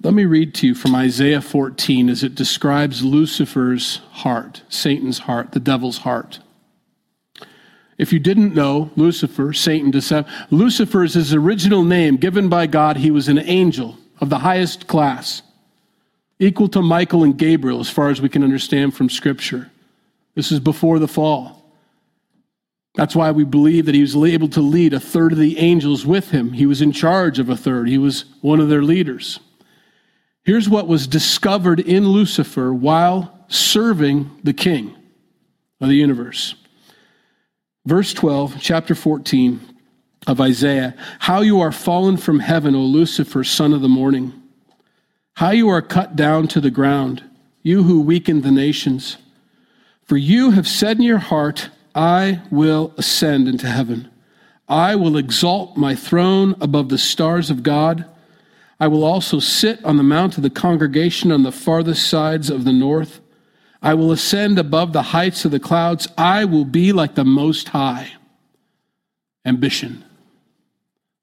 Let 0.03 0.13
me 0.13 0.25
read 0.25 0.53
to 0.55 0.67
you 0.67 0.75
from 0.75 0.93
Isaiah 0.93 1.41
14 1.41 2.09
as 2.09 2.23
it 2.23 2.35
describes 2.35 3.03
Lucifer's 3.03 4.01
heart, 4.11 4.61
Satan's 4.69 5.19
heart, 5.19 5.51
the 5.53 5.59
devil's 5.59 5.99
heart. 5.99 6.39
If 7.97 8.13
you 8.13 8.19
didn't 8.19 8.55
know, 8.55 8.91
Lucifer, 8.95 9.51
Satan, 9.51 9.91
Decep- 9.91 10.27
Lucifer 10.51 11.03
is 11.03 11.15
his 11.15 11.33
original 11.33 11.83
name 11.83 12.15
given 12.17 12.47
by 12.49 12.65
God. 12.65 12.97
He 12.97 13.11
was 13.11 13.27
an 13.27 13.39
angel 13.39 13.97
of 14.21 14.29
the 14.29 14.39
highest 14.39 14.87
class, 14.87 15.41
equal 16.39 16.69
to 16.69 16.81
Michael 16.81 17.23
and 17.23 17.37
Gabriel, 17.37 17.79
as 17.79 17.89
far 17.89 18.09
as 18.09 18.21
we 18.21 18.29
can 18.29 18.43
understand 18.43 18.95
from 18.95 19.09
Scripture. 19.09 19.69
This 20.39 20.53
is 20.53 20.61
before 20.61 20.99
the 20.99 21.07
fall. 21.09 21.75
That's 22.95 23.13
why 23.13 23.29
we 23.31 23.43
believe 23.43 23.87
that 23.87 23.93
he 23.93 23.99
was 23.99 24.15
able 24.15 24.47
to 24.47 24.61
lead 24.61 24.93
a 24.93 24.99
third 25.01 25.33
of 25.33 25.37
the 25.37 25.59
angels 25.59 26.05
with 26.05 26.31
him. 26.31 26.53
He 26.53 26.65
was 26.65 26.81
in 26.81 26.93
charge 26.93 27.39
of 27.39 27.49
a 27.49 27.57
third, 27.57 27.89
he 27.89 27.97
was 27.97 28.23
one 28.39 28.61
of 28.61 28.69
their 28.69 28.81
leaders. 28.81 29.41
Here's 30.45 30.69
what 30.69 30.87
was 30.87 31.07
discovered 31.07 31.81
in 31.81 32.07
Lucifer 32.07 32.73
while 32.73 33.43
serving 33.49 34.31
the 34.41 34.53
king 34.53 34.95
of 35.81 35.89
the 35.89 35.95
universe. 35.95 36.55
Verse 37.85 38.13
12, 38.13 38.61
chapter 38.61 38.95
14 38.95 39.59
of 40.25 40.39
Isaiah 40.39 40.95
How 41.19 41.41
you 41.41 41.59
are 41.59 41.73
fallen 41.73 42.15
from 42.15 42.39
heaven, 42.39 42.75
O 42.75 42.79
Lucifer, 42.79 43.43
son 43.43 43.73
of 43.73 43.81
the 43.81 43.89
morning. 43.89 44.41
How 45.33 45.49
you 45.49 45.67
are 45.67 45.81
cut 45.81 46.15
down 46.15 46.47
to 46.47 46.61
the 46.61 46.71
ground, 46.71 47.25
you 47.61 47.83
who 47.83 47.99
weakened 47.99 48.43
the 48.43 48.51
nations. 48.51 49.17
For 50.09 50.17
you 50.17 50.49
have 50.51 50.67
said 50.67 50.97
in 50.97 51.03
your 51.03 51.19
heart, 51.19 51.69
I 51.93 52.41
will 52.49 52.95
ascend 52.97 53.47
into 53.47 53.67
heaven. 53.67 54.09
I 54.67 54.95
will 54.95 55.17
exalt 55.17 55.77
my 55.77 55.93
throne 55.93 56.55
above 56.59 56.89
the 56.89 56.97
stars 56.97 57.51
of 57.51 57.61
God. 57.61 58.05
I 58.79 58.87
will 58.87 59.03
also 59.03 59.39
sit 59.39 59.85
on 59.85 59.97
the 59.97 60.03
mount 60.03 60.35
of 60.35 60.41
the 60.41 60.49
congregation 60.49 61.31
on 61.31 61.43
the 61.43 61.51
farthest 61.51 62.09
sides 62.09 62.49
of 62.49 62.65
the 62.65 62.73
north. 62.73 63.19
I 63.83 63.93
will 63.93 64.11
ascend 64.11 64.57
above 64.57 64.93
the 64.93 65.03
heights 65.03 65.45
of 65.45 65.51
the 65.51 65.59
clouds. 65.59 66.07
I 66.17 66.43
will 66.43 66.65
be 66.65 66.91
like 66.91 67.13
the 67.13 67.23
Most 67.23 67.69
High. 67.69 68.11
Ambition, 69.45 70.03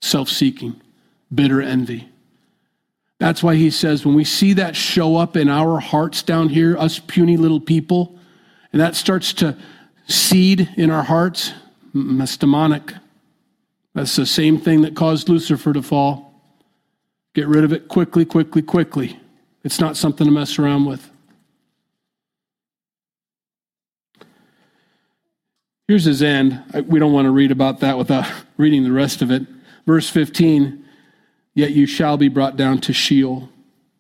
self 0.01 0.29
seeking, 0.29 0.81
bitter 1.35 1.61
envy. 1.61 2.09
That's 3.19 3.43
why 3.43 3.57
he 3.57 3.71
says 3.71 4.07
when 4.07 4.15
we 4.15 4.23
see 4.23 4.53
that 4.53 4.77
show 4.77 5.17
up 5.17 5.37
in 5.37 5.49
our 5.49 5.81
hearts 5.81 6.23
down 6.23 6.51
here, 6.51 6.79
us 6.79 7.01
puny 7.01 7.37
little 7.37 7.61
people, 7.61 8.16
and 8.77 8.83
that 8.83 8.95
starts 8.95 9.33
to 9.33 9.57
seed 10.07 10.69
in 10.77 10.91
our 10.91 11.03
hearts, 11.03 11.55
that's 11.95 12.37
demonic. 12.37 12.93
That's 13.95 14.17
the 14.17 14.27
same 14.27 14.59
thing 14.59 14.83
that 14.83 14.95
caused 14.95 15.31
Lucifer 15.31 15.73
to 15.73 15.81
fall. 15.81 16.43
Get 17.35 17.47
rid 17.47 17.65
of 17.65 17.73
it 17.73 17.89
quickly, 17.89 18.27
quickly, 18.27 18.61
quickly. 18.61 19.19
It's 19.65 19.81
not 19.81 19.97
something 19.97 20.27
to 20.27 20.31
mess 20.31 20.59
around 20.59 20.85
with. 20.85 21.09
Here's 25.89 26.05
his 26.05 26.23
end. 26.23 26.63
We 26.85 26.99
don't 26.99 27.15
want 27.15 27.25
to 27.25 27.31
read 27.31 27.53
about 27.53 27.81
that 27.81 27.97
without 27.97 28.31
reading 28.59 28.85
the 28.85 28.93
rest 28.93 29.23
of 29.23 29.31
it. 29.31 29.47
Verse 29.87 30.11
15 30.11 30.85
Yet 31.55 31.71
you 31.71 31.87
shall 31.87 32.19
be 32.19 32.29
brought 32.29 32.59
down 32.59 32.83
to 32.83 32.93
Sheol, 32.93 33.49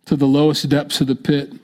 to 0.05 0.17
the 0.17 0.27
lowest 0.27 0.69
depths 0.69 1.01
of 1.01 1.07
the 1.07 1.17
pit. 1.17 1.55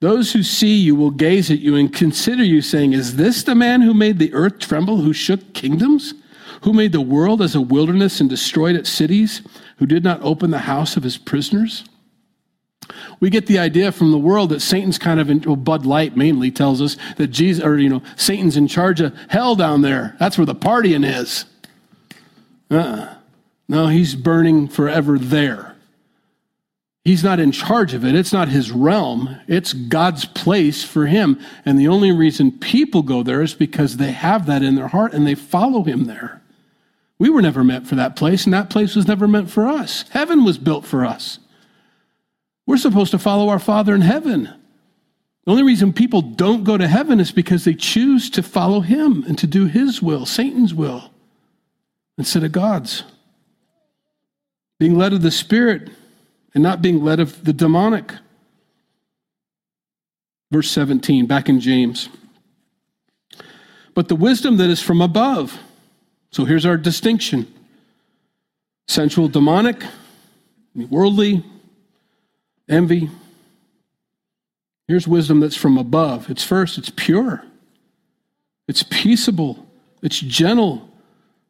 Those 0.00 0.32
who 0.32 0.42
see 0.42 0.76
you 0.76 0.94
will 0.94 1.10
gaze 1.10 1.50
at 1.50 1.60
you 1.60 1.74
and 1.74 1.92
consider 1.92 2.44
you, 2.44 2.60
saying, 2.60 2.92
Is 2.92 3.16
this 3.16 3.42
the 3.42 3.54
man 3.54 3.80
who 3.80 3.94
made 3.94 4.18
the 4.18 4.34
earth 4.34 4.58
tremble, 4.58 4.98
who 4.98 5.12
shook 5.12 5.54
kingdoms? 5.54 6.14
Who 6.62 6.72
made 6.72 6.92
the 6.92 7.00
world 7.00 7.40
as 7.40 7.54
a 7.54 7.60
wilderness 7.60 8.20
and 8.20 8.28
destroyed 8.28 8.76
its 8.76 8.90
cities? 8.90 9.42
Who 9.78 9.86
did 9.86 10.04
not 10.04 10.22
open 10.22 10.50
the 10.50 10.58
house 10.58 10.96
of 10.96 11.02
his 11.02 11.16
prisoners? 11.16 11.84
We 13.20 13.30
get 13.30 13.46
the 13.46 13.58
idea 13.58 13.92
from 13.92 14.12
the 14.12 14.18
world 14.18 14.50
that 14.50 14.60
Satan's 14.60 14.98
kind 14.98 15.18
of 15.18 15.30
in, 15.30 15.40
well, 15.42 15.56
Bud 15.56 15.86
Light 15.86 16.16
mainly 16.16 16.50
tells 16.50 16.80
us 16.82 16.96
that 17.16 17.28
Jesus, 17.28 17.64
or 17.64 17.78
you 17.78 17.88
know, 17.88 18.02
Satan's 18.16 18.56
in 18.56 18.68
charge 18.68 19.00
of 19.00 19.16
hell 19.28 19.56
down 19.56 19.82
there. 19.82 20.14
That's 20.18 20.38
where 20.38 20.46
the 20.46 20.54
partying 20.54 21.04
is. 21.04 21.46
Uh-uh. 22.70 23.14
No, 23.68 23.88
he's 23.88 24.14
burning 24.14 24.68
forever 24.68 25.18
there. 25.18 25.75
He's 27.06 27.22
not 27.22 27.38
in 27.38 27.52
charge 27.52 27.94
of 27.94 28.04
it. 28.04 28.16
It's 28.16 28.32
not 28.32 28.48
his 28.48 28.72
realm. 28.72 29.36
It's 29.46 29.72
God's 29.72 30.24
place 30.24 30.82
for 30.82 31.06
him. 31.06 31.38
And 31.64 31.78
the 31.78 31.86
only 31.86 32.10
reason 32.10 32.50
people 32.50 33.04
go 33.04 33.22
there 33.22 33.42
is 33.42 33.54
because 33.54 33.96
they 33.96 34.10
have 34.10 34.46
that 34.46 34.64
in 34.64 34.74
their 34.74 34.88
heart 34.88 35.12
and 35.12 35.24
they 35.24 35.36
follow 35.36 35.84
him 35.84 36.06
there. 36.06 36.42
We 37.16 37.30
were 37.30 37.42
never 37.42 37.62
meant 37.62 37.86
for 37.86 37.94
that 37.94 38.16
place, 38.16 38.42
and 38.44 38.52
that 38.54 38.70
place 38.70 38.96
was 38.96 39.06
never 39.06 39.28
meant 39.28 39.50
for 39.50 39.68
us. 39.68 40.04
Heaven 40.10 40.44
was 40.44 40.58
built 40.58 40.84
for 40.84 41.04
us. 41.04 41.38
We're 42.66 42.76
supposed 42.76 43.12
to 43.12 43.20
follow 43.20 43.50
our 43.50 43.60
Father 43.60 43.94
in 43.94 44.00
heaven. 44.00 44.52
The 45.44 45.52
only 45.52 45.62
reason 45.62 45.92
people 45.92 46.22
don't 46.22 46.64
go 46.64 46.76
to 46.76 46.88
heaven 46.88 47.20
is 47.20 47.30
because 47.30 47.64
they 47.64 47.74
choose 47.74 48.28
to 48.30 48.42
follow 48.42 48.80
him 48.80 49.22
and 49.28 49.38
to 49.38 49.46
do 49.46 49.66
his 49.66 50.02
will, 50.02 50.26
Satan's 50.26 50.74
will, 50.74 51.12
instead 52.18 52.42
of 52.42 52.50
God's. 52.50 53.04
Being 54.80 54.98
led 54.98 55.12
of 55.12 55.22
the 55.22 55.30
Spirit 55.30 55.90
and 56.56 56.62
not 56.62 56.80
being 56.80 57.04
led 57.04 57.20
of 57.20 57.44
the 57.44 57.52
demonic. 57.52 58.14
Verse 60.50 60.70
17, 60.70 61.26
back 61.26 61.50
in 61.50 61.60
James. 61.60 62.08
But 63.92 64.08
the 64.08 64.16
wisdom 64.16 64.56
that 64.56 64.70
is 64.70 64.80
from 64.80 65.02
above. 65.02 65.58
So 66.30 66.46
here's 66.46 66.64
our 66.64 66.78
distinction 66.78 67.46
sensual, 68.88 69.28
demonic, 69.28 69.84
worldly, 70.74 71.44
envy. 72.70 73.10
Here's 74.88 75.06
wisdom 75.06 75.40
that's 75.40 75.56
from 75.56 75.76
above. 75.76 76.30
It's 76.30 76.42
first, 76.42 76.78
it's 76.78 76.90
pure, 76.96 77.44
it's 78.66 78.82
peaceable, 78.82 79.66
it's 80.00 80.20
gentle, 80.20 80.88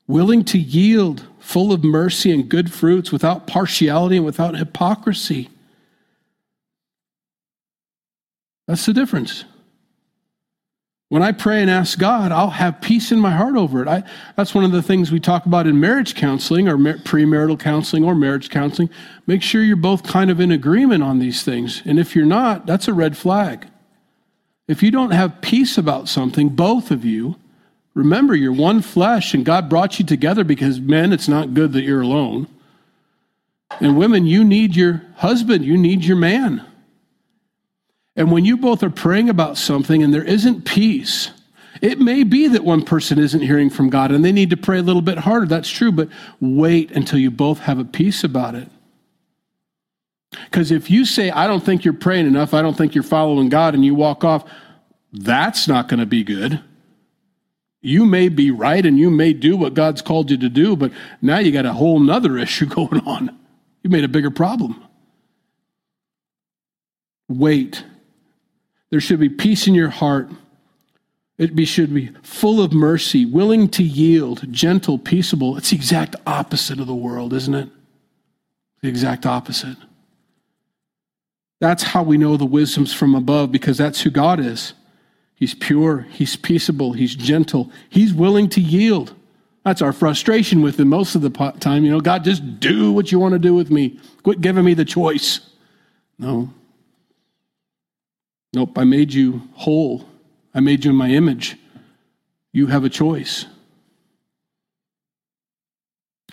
willing 0.06 0.44
to 0.44 0.58
yield, 0.58 1.24
full 1.38 1.72
of 1.72 1.82
mercy 1.84 2.32
and 2.32 2.48
good 2.48 2.72
fruits, 2.72 3.10
without 3.10 3.46
partiality 3.46 4.16
and 4.16 4.24
without 4.24 4.56
hypocrisy. 4.56 5.50
That's 8.66 8.86
the 8.86 8.92
difference. 8.92 9.44
When 11.08 11.22
I 11.22 11.30
pray 11.30 11.60
and 11.60 11.70
ask 11.70 11.98
God, 11.98 12.32
I'll 12.32 12.50
have 12.50 12.80
peace 12.80 13.12
in 13.12 13.20
my 13.20 13.30
heart 13.30 13.56
over 13.56 13.80
it. 13.80 13.86
I, 13.86 14.02
that's 14.36 14.54
one 14.56 14.64
of 14.64 14.72
the 14.72 14.82
things 14.82 15.12
we 15.12 15.20
talk 15.20 15.46
about 15.46 15.68
in 15.68 15.78
marriage 15.78 16.16
counseling 16.16 16.68
or 16.68 16.76
mar- 16.76 16.94
premarital 16.94 17.60
counseling 17.60 18.02
or 18.02 18.16
marriage 18.16 18.50
counseling. 18.50 18.90
Make 19.24 19.42
sure 19.42 19.62
you're 19.62 19.76
both 19.76 20.02
kind 20.02 20.32
of 20.32 20.40
in 20.40 20.50
agreement 20.50 21.04
on 21.04 21.20
these 21.20 21.44
things. 21.44 21.80
And 21.84 22.00
if 22.00 22.16
you're 22.16 22.26
not, 22.26 22.66
that's 22.66 22.88
a 22.88 22.92
red 22.92 23.16
flag. 23.16 23.68
If 24.66 24.82
you 24.82 24.90
don't 24.90 25.12
have 25.12 25.40
peace 25.40 25.78
about 25.78 26.08
something, 26.08 26.48
both 26.48 26.90
of 26.90 27.04
you, 27.04 27.36
Remember, 27.96 28.36
you're 28.36 28.52
one 28.52 28.82
flesh, 28.82 29.32
and 29.32 29.42
God 29.42 29.70
brought 29.70 29.98
you 29.98 30.04
together 30.04 30.44
because, 30.44 30.78
men, 30.78 31.14
it's 31.14 31.28
not 31.28 31.54
good 31.54 31.72
that 31.72 31.82
you're 31.82 32.02
alone. 32.02 32.46
And 33.80 33.96
women, 33.96 34.26
you 34.26 34.44
need 34.44 34.76
your 34.76 35.02
husband, 35.16 35.64
you 35.64 35.78
need 35.78 36.04
your 36.04 36.18
man. 36.18 36.62
And 38.14 38.30
when 38.30 38.44
you 38.44 38.58
both 38.58 38.82
are 38.82 38.90
praying 38.90 39.30
about 39.30 39.56
something 39.56 40.02
and 40.02 40.12
there 40.12 40.22
isn't 40.22 40.66
peace, 40.66 41.30
it 41.80 41.98
may 41.98 42.22
be 42.22 42.48
that 42.48 42.64
one 42.64 42.82
person 42.82 43.18
isn't 43.18 43.40
hearing 43.40 43.70
from 43.70 43.88
God 43.88 44.12
and 44.12 44.22
they 44.22 44.32
need 44.32 44.50
to 44.50 44.58
pray 44.58 44.78
a 44.78 44.82
little 44.82 45.00
bit 45.00 45.16
harder. 45.16 45.46
That's 45.46 45.70
true, 45.70 45.90
but 45.90 46.10
wait 46.38 46.90
until 46.90 47.18
you 47.18 47.30
both 47.30 47.60
have 47.60 47.78
a 47.78 47.84
peace 47.84 48.22
about 48.22 48.54
it. 48.54 48.68
Because 50.44 50.70
if 50.70 50.90
you 50.90 51.06
say, 51.06 51.30
I 51.30 51.46
don't 51.46 51.64
think 51.64 51.82
you're 51.82 51.94
praying 51.94 52.26
enough, 52.26 52.52
I 52.52 52.60
don't 52.60 52.76
think 52.76 52.94
you're 52.94 53.04
following 53.04 53.48
God, 53.48 53.74
and 53.74 53.86
you 53.86 53.94
walk 53.94 54.22
off, 54.22 54.44
that's 55.12 55.66
not 55.66 55.88
going 55.88 56.00
to 56.00 56.06
be 56.06 56.24
good 56.24 56.62
you 57.86 58.04
may 58.04 58.28
be 58.28 58.50
right 58.50 58.84
and 58.84 58.98
you 58.98 59.10
may 59.10 59.32
do 59.32 59.56
what 59.56 59.74
God's 59.74 60.02
called 60.02 60.30
you 60.30 60.36
to 60.38 60.48
do, 60.48 60.74
but 60.74 60.92
now 61.22 61.38
you 61.38 61.52
got 61.52 61.66
a 61.66 61.72
whole 61.72 62.00
nother 62.00 62.36
issue 62.46 62.66
going 62.66 63.00
on. 63.06 63.36
You 63.82 63.90
made 63.90 64.04
a 64.04 64.08
bigger 64.08 64.30
problem. 64.30 64.82
Wait. 67.28 67.84
There 68.90 69.00
should 69.00 69.20
be 69.20 69.28
peace 69.28 69.68
in 69.68 69.74
your 69.74 69.90
heart. 69.90 70.30
It 71.38 71.54
be, 71.54 71.64
should 71.64 71.94
be 71.94 72.10
full 72.22 72.62
of 72.62 72.72
mercy, 72.72 73.24
willing 73.24 73.68
to 73.70 73.82
yield, 73.82 74.50
gentle, 74.52 74.98
peaceable. 74.98 75.56
It's 75.56 75.70
the 75.70 75.76
exact 75.76 76.16
opposite 76.26 76.80
of 76.80 76.86
the 76.86 76.94
world, 76.94 77.32
isn't 77.34 77.54
it? 77.54 77.68
The 78.80 78.88
exact 78.88 79.26
opposite. 79.26 79.76
That's 81.60 81.82
how 81.82 82.02
we 82.02 82.18
know 82.18 82.36
the 82.36 82.46
wisdom's 82.46 82.92
from 82.92 83.14
above 83.14 83.52
because 83.52 83.78
that's 83.78 84.00
who 84.00 84.10
God 84.10 84.40
is. 84.40 84.72
He's 85.36 85.54
pure, 85.54 86.00
he's 86.10 86.34
peaceable, 86.34 86.94
he's 86.94 87.14
gentle, 87.14 87.70
he's 87.88 88.12
willing 88.12 88.48
to 88.50 88.60
yield. 88.60 89.14
That's 89.64 89.82
our 89.82 89.92
frustration 89.92 90.62
with 90.62 90.80
him 90.80 90.88
most 90.88 91.14
of 91.14 91.22
the 91.22 91.30
time. 91.30 91.84
You 91.84 91.90
know, 91.90 92.00
God, 92.00 92.24
just 92.24 92.60
do 92.60 92.92
what 92.92 93.12
you 93.12 93.18
want 93.18 93.32
to 93.32 93.38
do 93.38 93.54
with 93.54 93.70
me. 93.70 94.00
Quit 94.22 94.40
giving 94.40 94.64
me 94.64 94.74
the 94.74 94.84
choice. 94.84 95.40
No. 96.18 96.50
Nope, 98.54 98.78
I 98.78 98.84
made 98.84 99.12
you 99.12 99.42
whole. 99.52 100.08
I 100.54 100.60
made 100.60 100.84
you 100.84 100.92
in 100.92 100.96
my 100.96 101.10
image. 101.10 101.56
You 102.52 102.68
have 102.68 102.84
a 102.84 102.88
choice 102.88 103.44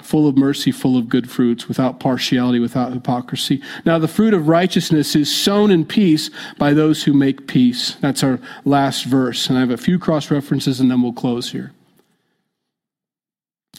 full 0.05 0.27
of 0.27 0.37
mercy, 0.37 0.71
full 0.71 0.97
of 0.97 1.09
good 1.09 1.29
fruits, 1.29 1.67
without 1.67 1.99
partiality, 1.99 2.59
without 2.59 2.93
hypocrisy. 2.93 3.61
Now, 3.85 3.99
the 3.99 4.07
fruit 4.07 4.33
of 4.33 4.47
righteousness 4.47 5.15
is 5.15 5.33
sown 5.33 5.71
in 5.71 5.85
peace 5.85 6.29
by 6.57 6.73
those 6.73 7.03
who 7.03 7.13
make 7.13 7.47
peace. 7.47 7.95
That's 7.95 8.23
our 8.23 8.39
last 8.65 9.05
verse. 9.05 9.47
And 9.47 9.57
I 9.57 9.61
have 9.61 9.71
a 9.71 9.77
few 9.77 9.99
cross 9.99 10.29
references 10.31 10.79
and 10.79 10.89
then 10.91 11.01
we'll 11.01 11.13
close 11.13 11.51
here. 11.51 11.71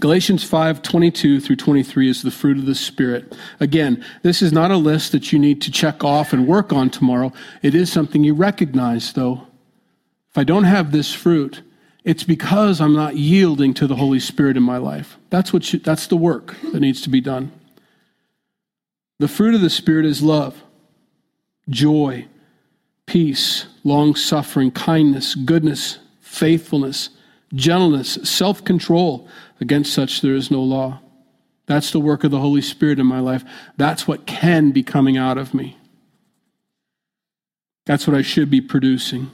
Galatians 0.01 0.43
5 0.43 0.83
22 0.83 1.41
through 1.41 1.57
23 1.57 2.11
is 2.11 2.23
the 2.23 2.31
fruit 2.31 2.59
of 2.59 2.67
the 2.67 2.75
Spirit. 2.75 3.37
Again, 3.61 4.05
this 4.23 4.43
is 4.43 4.53
not 4.53 4.73
a 4.73 4.77
list 4.77 5.13
that 5.13 5.33
you 5.33 5.39
need 5.39 5.63
to 5.63 5.71
check 5.71 6.03
off 6.03 6.33
and 6.33 6.49
work 6.49 6.73
on 6.73 6.91
tomorrow. 6.91 7.33
It 7.63 7.75
is 7.75 7.93
something 7.93 8.25
you 8.25 8.35
recognize, 8.35 9.13
though. 9.13 9.47
If 10.31 10.39
I 10.39 10.43
don't 10.43 10.65
have 10.65 10.91
this 10.91 11.15
fruit, 11.15 11.63
it's 12.05 12.23
because 12.23 12.81
I'm 12.83 12.95
not 12.95 13.17
yielding 13.17 13.73
to 13.75 13.87
the 13.87 13.97
Holy 13.97 14.21
Spirit 14.21 14.59
in 14.59 14.63
my 14.63 14.77
life. 14.77 15.17
That's, 15.31 15.53
what 15.53 15.73
you, 15.73 15.79
that's 15.79 16.07
the 16.07 16.17
work 16.17 16.55
that 16.73 16.81
needs 16.81 17.01
to 17.03 17.09
be 17.09 17.23
done. 17.23 17.51
The 19.19 19.29
fruit 19.29 19.55
of 19.55 19.63
the 19.63 19.71
Spirit 19.71 20.05
is 20.05 20.23
love, 20.23 20.63
joy, 21.71 22.27
peace, 23.07 23.67
long 23.85 24.15
suffering, 24.15 24.71
kindness, 24.71 25.35
goodness, 25.35 25.99
faithfulness, 26.21 27.09
gentleness, 27.55 28.19
self 28.23 28.63
control. 28.65 29.27
Against 29.61 29.95
such 29.95 30.21
there 30.21 30.35
is 30.35 30.51
no 30.51 30.61
law. 30.61 31.01
That's 31.67 31.91
the 31.91 32.01
work 32.01 32.25
of 32.25 32.31
the 32.31 32.41
Holy 32.41 32.61
Spirit 32.61 32.99
in 32.99 33.07
my 33.07 33.21
life. 33.21 33.45
That's 33.79 34.07
what 34.07 34.27
can 34.27 34.73
be 34.73 34.83
coming 34.83 35.17
out 35.17 35.39
of 35.39 35.55
me. 35.55 35.79
That's 37.87 38.07
what 38.07 38.17
I 38.17 38.21
should 38.21 38.51
be 38.51 38.61
producing 38.61 39.31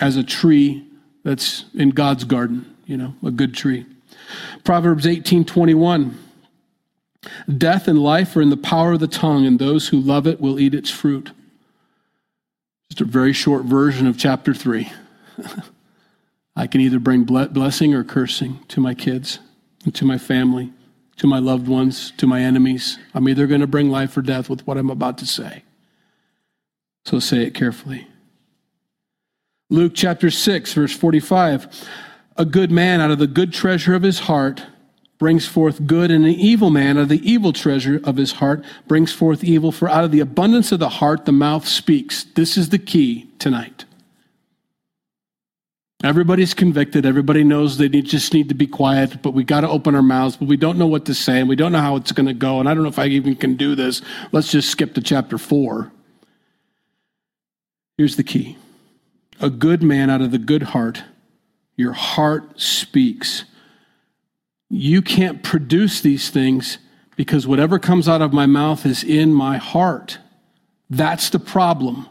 as 0.00 0.16
a 0.16 0.24
tree 0.24 0.88
that's 1.24 1.64
in 1.74 1.90
God's 1.90 2.24
garden, 2.24 2.72
you 2.86 2.96
know, 2.96 3.14
a 3.24 3.30
good 3.30 3.54
tree. 3.54 3.86
Proverbs 4.62 5.06
18:21 5.06 6.18
Death 7.56 7.88
and 7.88 7.98
life 7.98 8.36
are 8.36 8.42
in 8.42 8.50
the 8.50 8.56
power 8.56 8.92
of 8.92 9.00
the 9.00 9.08
tongue, 9.08 9.46
and 9.46 9.58
those 9.58 9.88
who 9.88 9.98
love 9.98 10.26
it 10.26 10.40
will 10.40 10.60
eat 10.60 10.74
its 10.74 10.90
fruit. 10.90 11.32
Just 12.90 13.00
a 13.00 13.04
very 13.04 13.32
short 13.32 13.64
version 13.64 14.06
of 14.06 14.18
chapter 14.18 14.52
3. 14.52 14.92
I 16.56 16.66
can 16.66 16.80
either 16.80 16.98
bring 16.98 17.24
blessing 17.24 17.94
or 17.94 18.04
cursing 18.04 18.60
to 18.68 18.80
my 18.80 18.94
kids 18.94 19.40
and 19.84 19.94
to 19.94 20.04
my 20.04 20.18
family, 20.18 20.72
to 21.16 21.26
my 21.26 21.38
loved 21.38 21.66
ones, 21.66 22.12
to 22.18 22.26
my 22.26 22.40
enemies. 22.40 22.98
I'm 23.14 23.28
either 23.28 23.46
going 23.46 23.60
to 23.60 23.66
bring 23.66 23.90
life 23.90 24.16
or 24.16 24.22
death 24.22 24.48
with 24.48 24.66
what 24.66 24.76
I'm 24.76 24.90
about 24.90 25.18
to 25.18 25.26
say. 25.26 25.64
So 27.06 27.18
say 27.18 27.42
it 27.42 27.54
carefully. 27.54 28.06
Luke 29.74 29.92
chapter 29.94 30.30
6, 30.30 30.72
verse 30.72 30.96
45. 30.96 31.88
A 32.36 32.44
good 32.44 32.70
man 32.70 33.00
out 33.00 33.10
of 33.10 33.18
the 33.18 33.26
good 33.26 33.52
treasure 33.52 33.94
of 33.94 34.02
his 34.02 34.20
heart 34.20 34.62
brings 35.18 35.46
forth 35.46 35.84
good, 35.86 36.12
and 36.12 36.24
an 36.24 36.30
evil 36.30 36.70
man 36.70 36.96
out 36.96 37.02
of 37.02 37.08
the 37.08 37.28
evil 37.28 37.52
treasure 37.52 38.00
of 38.04 38.16
his 38.16 38.32
heart 38.32 38.64
brings 38.86 39.12
forth 39.12 39.42
evil. 39.42 39.72
For 39.72 39.88
out 39.88 40.04
of 40.04 40.12
the 40.12 40.20
abundance 40.20 40.70
of 40.70 40.78
the 40.78 40.88
heart, 40.88 41.24
the 41.24 41.32
mouth 41.32 41.66
speaks. 41.66 42.22
This 42.22 42.56
is 42.56 42.68
the 42.68 42.78
key 42.78 43.28
tonight. 43.40 43.84
Everybody's 46.04 46.54
convicted. 46.54 47.04
Everybody 47.04 47.42
knows 47.42 47.78
they 47.78 47.88
need, 47.88 48.04
just 48.04 48.32
need 48.32 48.48
to 48.50 48.54
be 48.54 48.68
quiet, 48.68 49.22
but 49.22 49.32
we 49.32 49.42
got 49.42 49.62
to 49.62 49.68
open 49.68 49.96
our 49.96 50.02
mouths, 50.02 50.36
but 50.36 50.46
we 50.46 50.56
don't 50.56 50.78
know 50.78 50.86
what 50.86 51.06
to 51.06 51.14
say, 51.14 51.40
and 51.40 51.48
we 51.48 51.56
don't 51.56 51.72
know 51.72 51.80
how 51.80 51.96
it's 51.96 52.12
going 52.12 52.26
to 52.26 52.34
go, 52.34 52.60
and 52.60 52.68
I 52.68 52.74
don't 52.74 52.84
know 52.84 52.90
if 52.90 52.98
I 52.98 53.06
even 53.06 53.34
can 53.34 53.56
do 53.56 53.74
this. 53.74 54.02
Let's 54.30 54.52
just 54.52 54.70
skip 54.70 54.94
to 54.94 55.00
chapter 55.00 55.36
4. 55.36 55.90
Here's 57.96 58.14
the 58.14 58.24
key 58.24 58.56
a 59.40 59.50
good 59.50 59.82
man 59.82 60.10
out 60.10 60.20
of 60.20 60.30
the 60.30 60.38
good 60.38 60.62
heart, 60.62 61.02
your 61.76 61.92
heart 61.92 62.60
speaks. 62.60 63.44
You 64.70 65.02
can't 65.02 65.42
produce 65.42 66.00
these 66.00 66.30
things 66.30 66.78
because 67.16 67.46
whatever 67.46 67.78
comes 67.78 68.08
out 68.08 68.22
of 68.22 68.32
my 68.32 68.46
mouth 68.46 68.86
is 68.86 69.04
in 69.04 69.32
my 69.32 69.56
heart. 69.56 70.18
That's 70.90 71.30
the 71.30 71.38
problem. 71.38 72.08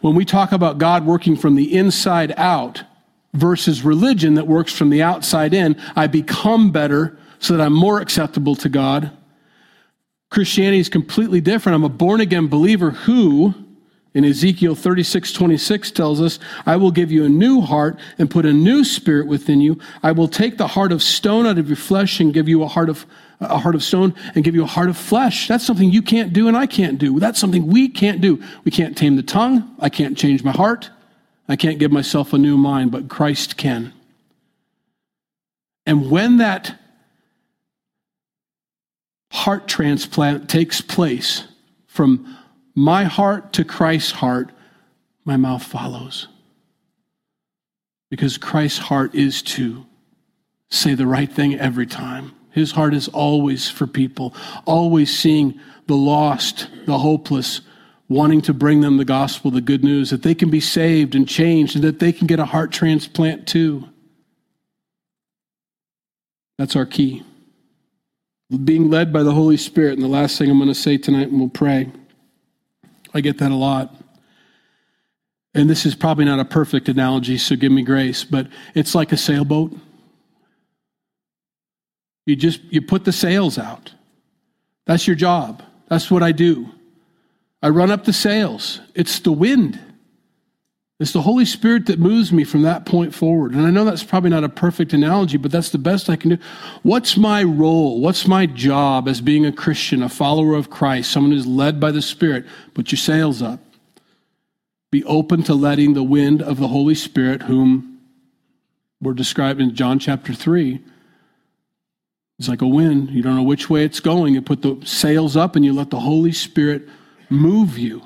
When 0.00 0.14
we 0.14 0.24
talk 0.24 0.52
about 0.52 0.78
God 0.78 1.04
working 1.04 1.36
from 1.36 1.54
the 1.54 1.74
inside 1.76 2.32
out 2.36 2.82
versus 3.34 3.82
religion 3.82 4.34
that 4.34 4.46
works 4.46 4.72
from 4.72 4.90
the 4.90 5.02
outside 5.02 5.54
in, 5.54 5.80
I 5.94 6.06
become 6.06 6.70
better 6.70 7.18
so 7.38 7.56
that 7.56 7.64
I'm 7.64 7.72
more 7.72 8.00
acceptable 8.00 8.54
to 8.56 8.68
God. 8.68 9.10
Christianity 10.30 10.78
is 10.78 10.88
completely 10.88 11.40
different. 11.40 11.76
I'm 11.76 11.84
a 11.84 11.88
born 11.88 12.20
again 12.20 12.46
believer 12.48 12.90
who, 12.90 13.54
in 14.14 14.24
Ezekiel 14.24 14.74
36 14.74 15.32
26 15.32 15.90
tells 15.90 16.20
us, 16.20 16.38
I 16.66 16.76
will 16.76 16.90
give 16.90 17.10
you 17.10 17.24
a 17.24 17.28
new 17.28 17.60
heart 17.60 17.98
and 18.18 18.30
put 18.30 18.44
a 18.44 18.52
new 18.52 18.84
spirit 18.84 19.26
within 19.26 19.60
you. 19.60 19.78
I 20.02 20.12
will 20.12 20.28
take 20.28 20.58
the 20.58 20.66
heart 20.66 20.92
of 20.92 21.02
stone 21.02 21.46
out 21.46 21.58
of 21.58 21.68
your 21.68 21.76
flesh 21.76 22.20
and 22.20 22.34
give 22.34 22.48
you 22.48 22.62
a 22.62 22.68
heart 22.68 22.90
of 22.90 23.06
a 23.40 23.58
heart 23.58 23.74
of 23.74 23.82
stone 23.82 24.14
and 24.34 24.44
give 24.44 24.54
you 24.54 24.62
a 24.62 24.66
heart 24.66 24.88
of 24.88 24.96
flesh. 24.96 25.48
That's 25.48 25.66
something 25.66 25.90
you 25.90 26.02
can't 26.02 26.32
do 26.32 26.46
and 26.46 26.56
I 26.56 26.66
can't 26.66 26.98
do. 26.98 27.18
That's 27.18 27.40
something 27.40 27.66
we 27.66 27.88
can't 27.88 28.20
do. 28.20 28.40
We 28.64 28.70
can't 28.70 28.96
tame 28.96 29.16
the 29.16 29.22
tongue. 29.22 29.74
I 29.80 29.88
can't 29.88 30.16
change 30.16 30.44
my 30.44 30.52
heart. 30.52 30.90
I 31.48 31.56
can't 31.56 31.78
give 31.78 31.90
myself 31.90 32.32
a 32.32 32.38
new 32.38 32.56
mind, 32.56 32.92
but 32.92 33.08
Christ 33.08 33.56
can. 33.56 33.92
And 35.86 36.10
when 36.10 36.36
that 36.36 36.78
heart 39.32 39.66
transplant 39.66 40.48
takes 40.48 40.80
place 40.80 41.44
from 41.86 42.38
my 42.74 43.04
heart 43.04 43.52
to 43.54 43.64
Christ's 43.64 44.12
heart, 44.12 44.52
my 45.24 45.36
mouth 45.36 45.62
follows. 45.62 46.28
Because 48.10 48.38
Christ's 48.38 48.78
heart 48.78 49.14
is 49.14 49.42
to 49.42 49.86
say 50.68 50.94
the 50.94 51.06
right 51.06 51.30
thing 51.30 51.54
every 51.54 51.86
time. 51.86 52.32
His 52.50 52.72
heart 52.72 52.94
is 52.94 53.08
always 53.08 53.70
for 53.70 53.86
people, 53.86 54.34
always 54.66 55.16
seeing 55.16 55.58
the 55.86 55.96
lost, 55.96 56.68
the 56.86 56.98
hopeless, 56.98 57.62
wanting 58.08 58.42
to 58.42 58.52
bring 58.52 58.82
them 58.82 58.98
the 58.98 59.04
gospel, 59.04 59.50
the 59.50 59.60
good 59.60 59.82
news, 59.82 60.10
that 60.10 60.22
they 60.22 60.34
can 60.34 60.50
be 60.50 60.60
saved 60.60 61.14
and 61.14 61.26
changed, 61.26 61.74
and 61.74 61.84
that 61.84 61.98
they 61.98 62.12
can 62.12 62.26
get 62.26 62.38
a 62.38 62.44
heart 62.44 62.70
transplant 62.70 63.46
too. 63.46 63.88
That's 66.58 66.76
our 66.76 66.86
key. 66.86 67.22
Being 68.64 68.90
led 68.90 69.12
by 69.12 69.22
the 69.22 69.32
Holy 69.32 69.56
Spirit. 69.56 69.94
And 69.94 70.02
the 70.02 70.08
last 70.08 70.36
thing 70.36 70.50
I'm 70.50 70.58
going 70.58 70.68
to 70.68 70.74
say 70.74 70.98
tonight, 70.98 71.28
and 71.28 71.40
we'll 71.40 71.48
pray. 71.48 71.90
I 73.14 73.20
get 73.20 73.38
that 73.38 73.50
a 73.50 73.56
lot. 73.56 73.94
And 75.54 75.68
this 75.68 75.84
is 75.84 75.94
probably 75.94 76.24
not 76.24 76.40
a 76.40 76.44
perfect 76.44 76.88
analogy, 76.88 77.36
so 77.36 77.56
give 77.56 77.72
me 77.72 77.82
grace, 77.82 78.24
but 78.24 78.46
it's 78.74 78.94
like 78.94 79.12
a 79.12 79.16
sailboat. 79.16 79.72
You 82.24 82.36
just 82.36 82.62
you 82.70 82.80
put 82.80 83.04
the 83.04 83.12
sails 83.12 83.58
out. 83.58 83.92
That's 84.86 85.06
your 85.06 85.16
job. 85.16 85.62
That's 85.88 86.10
what 86.10 86.22
I 86.22 86.32
do. 86.32 86.68
I 87.62 87.68
run 87.68 87.90
up 87.90 88.04
the 88.04 88.12
sails. 88.12 88.80
It's 88.94 89.20
the 89.20 89.32
wind. 89.32 89.78
It's 91.02 91.10
the 91.10 91.22
Holy 91.22 91.44
Spirit 91.44 91.86
that 91.86 91.98
moves 91.98 92.32
me 92.32 92.44
from 92.44 92.62
that 92.62 92.86
point 92.86 93.12
forward. 93.12 93.54
And 93.54 93.66
I 93.66 93.70
know 93.70 93.84
that's 93.84 94.04
probably 94.04 94.30
not 94.30 94.44
a 94.44 94.48
perfect 94.48 94.92
analogy, 94.92 95.36
but 95.36 95.50
that's 95.50 95.70
the 95.70 95.78
best 95.78 96.08
I 96.08 96.14
can 96.14 96.30
do. 96.30 96.38
What's 96.84 97.16
my 97.16 97.42
role? 97.42 98.00
What's 98.00 98.28
my 98.28 98.46
job 98.46 99.08
as 99.08 99.20
being 99.20 99.44
a 99.44 99.50
Christian, 99.50 100.00
a 100.00 100.08
follower 100.08 100.54
of 100.54 100.70
Christ, 100.70 101.10
someone 101.10 101.32
who's 101.32 101.44
led 101.44 101.80
by 101.80 101.90
the 101.90 102.02
Spirit? 102.02 102.46
Put 102.72 102.92
your 102.92 103.00
sails 103.00 103.42
up. 103.42 103.58
Be 104.92 105.02
open 105.02 105.42
to 105.42 105.54
letting 105.54 105.94
the 105.94 106.04
wind 106.04 106.40
of 106.40 106.58
the 106.58 106.68
Holy 106.68 106.94
Spirit, 106.94 107.42
whom 107.42 107.98
we're 109.00 109.12
described 109.12 109.60
in 109.60 109.74
John 109.74 109.98
chapter 109.98 110.32
3, 110.32 110.80
it's 112.38 112.48
like 112.48 112.62
a 112.62 112.68
wind. 112.68 113.10
You 113.10 113.22
don't 113.22 113.34
know 113.34 113.42
which 113.42 113.68
way 113.68 113.84
it's 113.84 113.98
going. 113.98 114.34
You 114.34 114.42
put 114.42 114.62
the 114.62 114.80
sails 114.84 115.36
up 115.36 115.56
and 115.56 115.64
you 115.64 115.72
let 115.72 115.90
the 115.90 115.98
Holy 115.98 116.32
Spirit 116.32 116.88
move 117.28 117.76
you. 117.76 118.02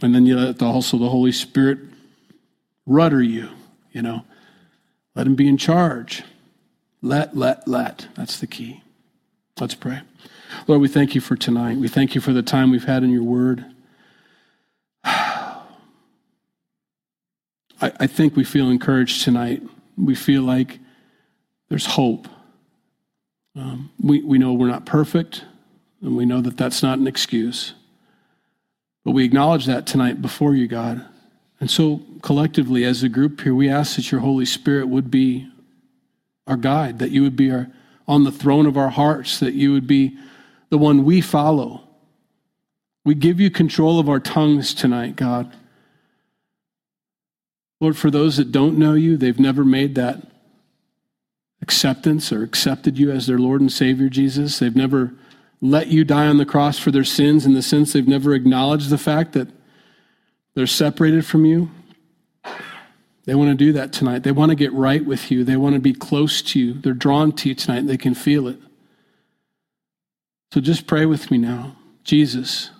And 0.00 0.14
then 0.14 0.26
you 0.26 0.36
let 0.36 0.62
also 0.62 0.96
the 0.96 1.08
Holy 1.08 1.32
Spirit 1.32 1.78
rudder 2.86 3.22
you, 3.22 3.48
you 3.92 4.02
know. 4.02 4.24
Let 5.14 5.26
him 5.26 5.34
be 5.34 5.48
in 5.48 5.56
charge. 5.56 6.22
Let, 7.02 7.36
let, 7.36 7.66
let. 7.66 8.06
That's 8.14 8.38
the 8.38 8.46
key. 8.46 8.82
Let's 9.58 9.74
pray. 9.74 10.02
Lord, 10.66 10.80
we 10.80 10.88
thank 10.88 11.14
you 11.14 11.20
for 11.20 11.36
tonight. 11.36 11.78
We 11.78 11.88
thank 11.88 12.14
you 12.14 12.20
for 12.20 12.32
the 12.32 12.42
time 12.42 12.70
we've 12.70 12.84
had 12.84 13.02
in 13.02 13.10
your 13.10 13.24
word. 13.24 13.64
I, 15.04 15.60
I 17.80 18.06
think 18.06 18.36
we 18.36 18.44
feel 18.44 18.70
encouraged 18.70 19.24
tonight. 19.24 19.62
We 19.96 20.14
feel 20.14 20.42
like 20.42 20.78
there's 21.68 21.86
hope. 21.86 22.28
Um, 23.56 23.90
we, 24.00 24.22
we 24.22 24.38
know 24.38 24.52
we're 24.52 24.68
not 24.68 24.86
perfect, 24.86 25.44
and 26.00 26.16
we 26.16 26.24
know 26.24 26.40
that 26.40 26.56
that's 26.56 26.82
not 26.82 26.98
an 26.98 27.08
excuse. 27.08 27.74
But 29.08 29.14
we 29.14 29.24
acknowledge 29.24 29.64
that 29.64 29.86
tonight 29.86 30.20
before 30.20 30.54
you, 30.54 30.68
God. 30.68 31.02
And 31.60 31.70
so, 31.70 32.02
collectively, 32.20 32.84
as 32.84 33.02
a 33.02 33.08
group 33.08 33.40
here, 33.40 33.54
we 33.54 33.66
ask 33.66 33.96
that 33.96 34.12
your 34.12 34.20
Holy 34.20 34.44
Spirit 34.44 34.86
would 34.88 35.10
be 35.10 35.48
our 36.46 36.58
guide, 36.58 36.98
that 36.98 37.10
you 37.10 37.22
would 37.22 37.34
be 37.34 37.50
our, 37.50 37.68
on 38.06 38.24
the 38.24 38.30
throne 38.30 38.66
of 38.66 38.76
our 38.76 38.90
hearts, 38.90 39.40
that 39.40 39.54
you 39.54 39.72
would 39.72 39.86
be 39.86 40.18
the 40.68 40.76
one 40.76 41.04
we 41.04 41.22
follow. 41.22 41.88
We 43.02 43.14
give 43.14 43.40
you 43.40 43.50
control 43.50 43.98
of 43.98 44.10
our 44.10 44.20
tongues 44.20 44.74
tonight, 44.74 45.16
God. 45.16 45.56
Lord, 47.80 47.96
for 47.96 48.10
those 48.10 48.36
that 48.36 48.52
don't 48.52 48.76
know 48.76 48.92
you, 48.92 49.16
they've 49.16 49.40
never 49.40 49.64
made 49.64 49.94
that 49.94 50.20
acceptance 51.62 52.30
or 52.30 52.42
accepted 52.42 52.98
you 52.98 53.10
as 53.10 53.26
their 53.26 53.38
Lord 53.38 53.62
and 53.62 53.72
Savior, 53.72 54.10
Jesus. 54.10 54.58
They've 54.58 54.76
never 54.76 55.14
let 55.60 55.88
you 55.88 56.04
die 56.04 56.26
on 56.26 56.38
the 56.38 56.46
cross 56.46 56.78
for 56.78 56.90
their 56.90 57.04
sins 57.04 57.44
in 57.44 57.54
the 57.54 57.62
sense 57.62 57.92
they've 57.92 58.06
never 58.06 58.34
acknowledged 58.34 58.90
the 58.90 58.98
fact 58.98 59.32
that 59.32 59.48
they're 60.54 60.66
separated 60.66 61.26
from 61.26 61.44
you. 61.44 61.70
They 63.24 63.34
want 63.34 63.50
to 63.50 63.54
do 63.54 63.72
that 63.74 63.92
tonight. 63.92 64.22
They 64.22 64.32
want 64.32 64.50
to 64.50 64.56
get 64.56 64.72
right 64.72 65.04
with 65.04 65.30
you. 65.30 65.44
They 65.44 65.56
want 65.56 65.74
to 65.74 65.80
be 65.80 65.92
close 65.92 66.40
to 66.42 66.58
you. 66.58 66.74
They're 66.74 66.94
drawn 66.94 67.32
to 67.32 67.50
you 67.50 67.54
tonight. 67.54 67.86
They 67.86 67.98
can 67.98 68.14
feel 68.14 68.48
it. 68.48 68.58
So 70.52 70.60
just 70.60 70.86
pray 70.86 71.04
with 71.04 71.30
me 71.30 71.36
now. 71.36 71.76
Jesus, 72.04 72.70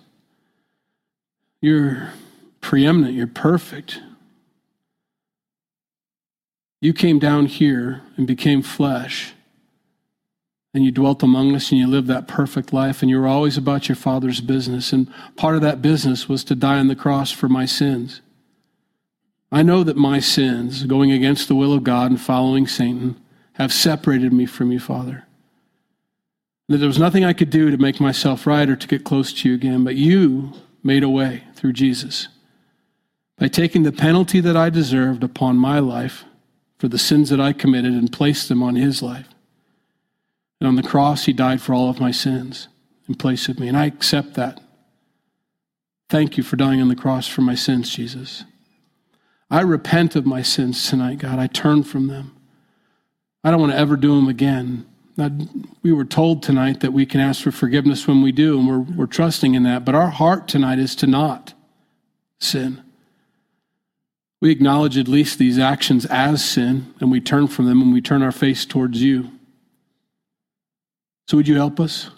you're 1.61 2.09
preeminent. 2.61 3.13
You're 3.13 3.27
perfect. 3.27 4.01
You 6.81 6.93
came 6.93 7.19
down 7.19 7.45
here 7.45 8.01
and 8.17 8.25
became 8.25 8.61
flesh, 8.61 9.33
and 10.73 10.83
you 10.83 10.91
dwelt 10.91 11.23
among 11.23 11.55
us 11.55 11.71
and 11.71 11.79
you 11.79 11.87
lived 11.87 12.07
that 12.07 12.27
perfect 12.27 12.71
life, 12.71 13.01
and 13.01 13.09
you 13.09 13.19
were 13.19 13.27
always 13.27 13.57
about 13.57 13.89
your 13.89 13.95
Father's 13.95 14.41
business. 14.41 14.93
And 14.93 15.11
part 15.35 15.55
of 15.55 15.61
that 15.61 15.81
business 15.81 16.29
was 16.29 16.43
to 16.45 16.55
die 16.55 16.77
on 16.77 16.87
the 16.87 16.95
cross 16.95 17.31
for 17.31 17.49
my 17.49 17.65
sins. 17.65 18.21
I 19.51 19.63
know 19.63 19.83
that 19.83 19.97
my 19.97 20.19
sins, 20.19 20.83
going 20.83 21.11
against 21.11 21.47
the 21.47 21.55
will 21.55 21.73
of 21.73 21.83
God 21.83 22.11
and 22.11 22.21
following 22.21 22.67
Satan, 22.67 23.19
have 23.53 23.73
separated 23.73 24.31
me 24.31 24.45
from 24.45 24.71
you, 24.71 24.79
Father. 24.79 25.25
That 26.67 26.77
there 26.77 26.87
was 26.87 26.99
nothing 26.99 27.25
I 27.25 27.33
could 27.33 27.49
do 27.49 27.71
to 27.71 27.77
make 27.77 27.99
myself 27.99 28.45
right 28.45 28.69
or 28.69 28.75
to 28.75 28.87
get 28.87 29.03
close 29.03 29.33
to 29.33 29.49
you 29.49 29.55
again, 29.55 29.83
but 29.83 29.95
you 29.95 30.53
made 30.83 31.03
a 31.03 31.09
way 31.09 31.45
through 31.55 31.73
Jesus. 31.73 32.27
By 33.39 33.47
taking 33.47 33.81
the 33.81 33.91
penalty 33.91 34.39
that 34.39 34.55
I 34.55 34.69
deserved 34.69 35.23
upon 35.23 35.57
my 35.57 35.79
life 35.79 36.25
for 36.77 36.87
the 36.87 36.99
sins 36.99 37.29
that 37.31 37.41
I 37.41 37.53
committed 37.53 37.93
and 37.93 38.11
placed 38.11 38.49
them 38.49 38.61
on 38.61 38.75
his 38.75 39.01
life. 39.01 39.27
And 40.59 40.67
on 40.67 40.75
the 40.75 40.83
cross, 40.83 41.25
he 41.25 41.33
died 41.33 41.61
for 41.61 41.73
all 41.73 41.89
of 41.89 41.99
my 41.99 42.11
sins 42.11 42.67
in 43.07 43.15
place 43.15 43.47
of 43.47 43.59
me. 43.59 43.67
And 43.67 43.77
I 43.77 43.85
accept 43.85 44.33
that. 44.35 44.61
Thank 46.09 46.37
you 46.37 46.43
for 46.43 46.55
dying 46.55 46.81
on 46.81 46.89
the 46.89 46.95
cross 46.95 47.27
for 47.27 47.41
my 47.41 47.55
sins, 47.55 47.89
Jesus. 47.89 48.43
I 49.49 49.61
repent 49.61 50.15
of 50.15 50.25
my 50.25 50.41
sins 50.41 50.89
tonight, 50.89 51.19
God. 51.19 51.39
I 51.39 51.47
turn 51.47 51.83
from 51.83 52.07
them. 52.07 52.35
I 53.43 53.51
don't 53.51 53.61
want 53.61 53.71
to 53.71 53.77
ever 53.77 53.95
do 53.95 54.15
them 54.15 54.27
again. 54.27 54.85
we 55.81 55.91
were 55.91 56.05
told 56.05 56.43
tonight 56.43 56.81
that 56.81 56.93
we 56.93 57.05
can 57.05 57.21
ask 57.21 57.41
for 57.41 57.51
forgiveness 57.51 58.07
when 58.07 58.21
we 58.21 58.31
do, 58.31 58.59
and 58.59 58.67
we're, 58.67 58.79
we're 58.79 59.05
trusting 59.05 59.55
in 59.55 59.63
that. 59.63 59.85
But 59.85 59.95
our 59.95 60.09
heart 60.09 60.47
tonight 60.47 60.79
is 60.79 60.95
to 60.97 61.07
not 61.07 61.53
sin. 62.39 62.83
We 64.41 64.51
acknowledge 64.51 64.97
at 64.97 65.07
least 65.07 65.37
these 65.37 65.59
actions 65.59 66.05
as 66.05 66.43
sin 66.43 66.93
and 66.99 67.11
we 67.11 67.19
turn 67.19 67.47
from 67.47 67.65
them 67.65 67.81
and 67.81 67.91
we 67.91 68.01
turn 68.01 68.23
our 68.23 68.31
face 68.31 68.65
towards 68.65 69.01
you. 69.01 69.31
So, 71.29 71.37
would 71.37 71.47
you 71.47 71.57
help 71.57 71.79
us? 71.79 72.09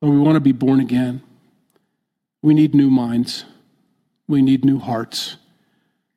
Lord, 0.00 0.14
we 0.14 0.20
want 0.20 0.36
to 0.36 0.40
be 0.40 0.52
born 0.52 0.78
again. 0.78 1.20
We 2.40 2.54
need 2.54 2.76
new 2.76 2.90
minds. 2.90 3.44
We 4.28 4.40
need 4.40 4.64
new 4.64 4.78
hearts. 4.78 5.36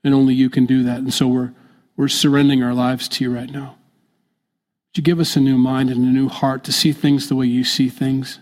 And 0.03 0.13
only 0.13 0.35
you 0.35 0.47
can 0.47 0.67
do 0.67 0.83
that. 0.83 0.99
And 0.99 1.11
so 1.11 1.27
we're, 1.27 1.53
we're 1.97 2.07
surrendering 2.07 2.61
our 2.61 2.75
lives 2.75 3.07
to 3.07 3.23
you 3.23 3.33
right 3.33 3.49
now. 3.49 3.77
Would 4.89 4.97
you 4.97 5.01
give 5.01 5.19
us 5.19 5.35
a 5.35 5.39
new 5.39 5.57
mind 5.57 5.89
and 5.89 6.05
a 6.05 6.07
new 6.07 6.29
heart 6.29 6.63
to 6.65 6.71
see 6.71 6.91
things 6.91 7.29
the 7.29 7.35
way 7.35 7.47
you 7.47 7.63
see 7.63 7.89
things? 7.89 8.37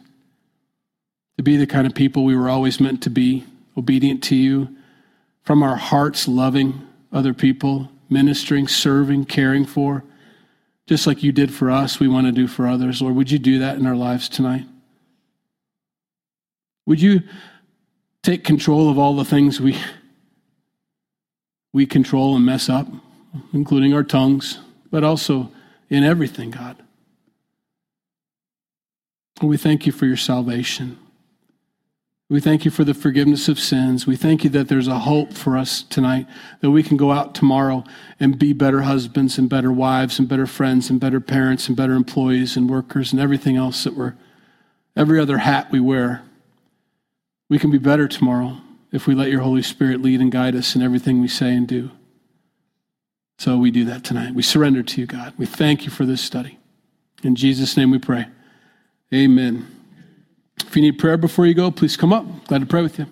To 1.38 1.43
be 1.43 1.55
the 1.55 1.65
kind 1.65 1.88
of 1.88 1.95
people 1.95 2.26
we 2.26 2.36
were 2.36 2.49
always 2.49 2.82
meant 2.82 3.01
to 3.03 3.09
be, 3.09 3.45
obedient 3.78 4.21
to 4.26 4.36
you, 4.36 4.76
from 5.43 5.63
our 5.63 5.78
hearts 5.78 6.28
loving 6.28 6.86
other 7.13 7.34
people, 7.34 7.89
ministering, 8.09 8.67
serving, 8.67 9.24
caring 9.24 9.65
for, 9.65 10.03
just 10.88 11.07
like 11.07 11.23
you 11.23 11.31
did 11.31 11.53
for 11.53 11.71
us, 11.71 11.99
we 11.99 12.07
want 12.07 12.27
to 12.27 12.31
do 12.31 12.47
for 12.47 12.67
others. 12.67 13.01
Lord, 13.01 13.15
would 13.15 13.31
you 13.31 13.39
do 13.39 13.59
that 13.59 13.77
in 13.77 13.86
our 13.86 13.95
lives 13.95 14.27
tonight? 14.27 14.65
Would 16.86 17.01
you 17.01 17.21
take 18.21 18.43
control 18.43 18.89
of 18.89 18.97
all 18.97 19.15
the 19.15 19.25
things 19.25 19.61
we 19.61 19.77
we 21.73 21.88
control 21.88 22.36
and 22.36 22.45
mess 22.45 22.69
up, 22.69 22.88
including 23.51 23.93
our 23.93 24.03
tongues, 24.03 24.59
but 24.91 25.03
also 25.03 25.51
in 25.89 26.03
everything, 26.03 26.51
God. 26.51 26.77
We 29.41 29.57
thank 29.57 29.88
you 29.88 29.91
for 29.91 30.05
your 30.05 30.17
salvation. 30.17 30.99
We 32.34 32.41
thank 32.41 32.65
you 32.65 32.71
for 32.71 32.84
the 32.84 32.95
forgiveness 32.95 33.47
of 33.47 33.59
sins. 33.59 34.07
We 34.07 34.15
thank 34.15 34.43
you 34.43 34.49
that 34.49 34.67
there's 34.67 34.88
a 34.88 34.97
hope 34.97 35.34
for 35.34 35.55
us 35.55 35.84
tonight, 35.84 36.25
that 36.61 36.71
we 36.71 36.81
can 36.81 36.97
go 36.97 37.11
out 37.11 37.36
tomorrow 37.36 37.84
and 38.19 38.39
be 38.39 38.53
better 38.53 38.81
husbands 38.81 39.38
and 39.38 39.47
better 39.47 39.71
wives 39.71 40.17
and 40.17 40.27
better 40.27 40.47
friends 40.47 40.89
and 40.89 40.99
better 40.99 41.19
parents 41.19 41.67
and 41.67 41.77
better 41.77 41.93
employees 41.93 42.57
and 42.57 42.71
workers 42.71 43.11
and 43.11 43.21
everything 43.21 43.55
else 43.55 43.84
that 43.84 43.95
we're, 43.95 44.15
every 44.95 45.19
other 45.19 45.38
hat 45.38 45.71
we 45.71 45.79
wear. 45.79 46.23
We 47.49 47.59
can 47.59 47.69
be 47.69 47.77
better 47.77 48.07
tomorrow 48.07 48.57
if 48.91 49.05
we 49.05 49.13
let 49.13 49.29
your 49.29 49.41
Holy 49.41 49.61
Spirit 49.61 50.01
lead 50.01 50.19
and 50.19 50.31
guide 50.31 50.55
us 50.55 50.75
in 50.75 50.81
everything 50.81 51.21
we 51.21 51.27
say 51.27 51.53
and 51.53 51.67
do. 51.67 51.91
So 53.38 53.59
we 53.59 53.69
do 53.69 53.86
that 53.86 54.03
tonight. 54.03 54.34
We 54.34 54.41
surrender 54.41 54.81
to 54.81 55.01
you, 55.01 55.05
God. 55.05 55.36
We 55.38 55.45
thank 55.45 55.86
you 55.86 55.91
for 55.91 56.07
this 56.07 56.21
study. 56.21 56.57
In 57.21 57.36
Jesus' 57.36 57.77
name 57.77 57.91
we 57.91 57.99
pray. 57.99 58.25
Amen. 59.13 59.72
If 60.74 60.78
you 60.78 60.82
need 60.82 60.97
prayer 60.97 61.17
before 61.17 61.45
you 61.45 61.53
go, 61.53 61.69
please 61.69 61.95
come 61.95 62.11
up. 62.11 62.26
Glad 62.47 62.61
to 62.61 62.65
pray 62.65 62.82
with 62.82 62.97
you. 62.97 63.05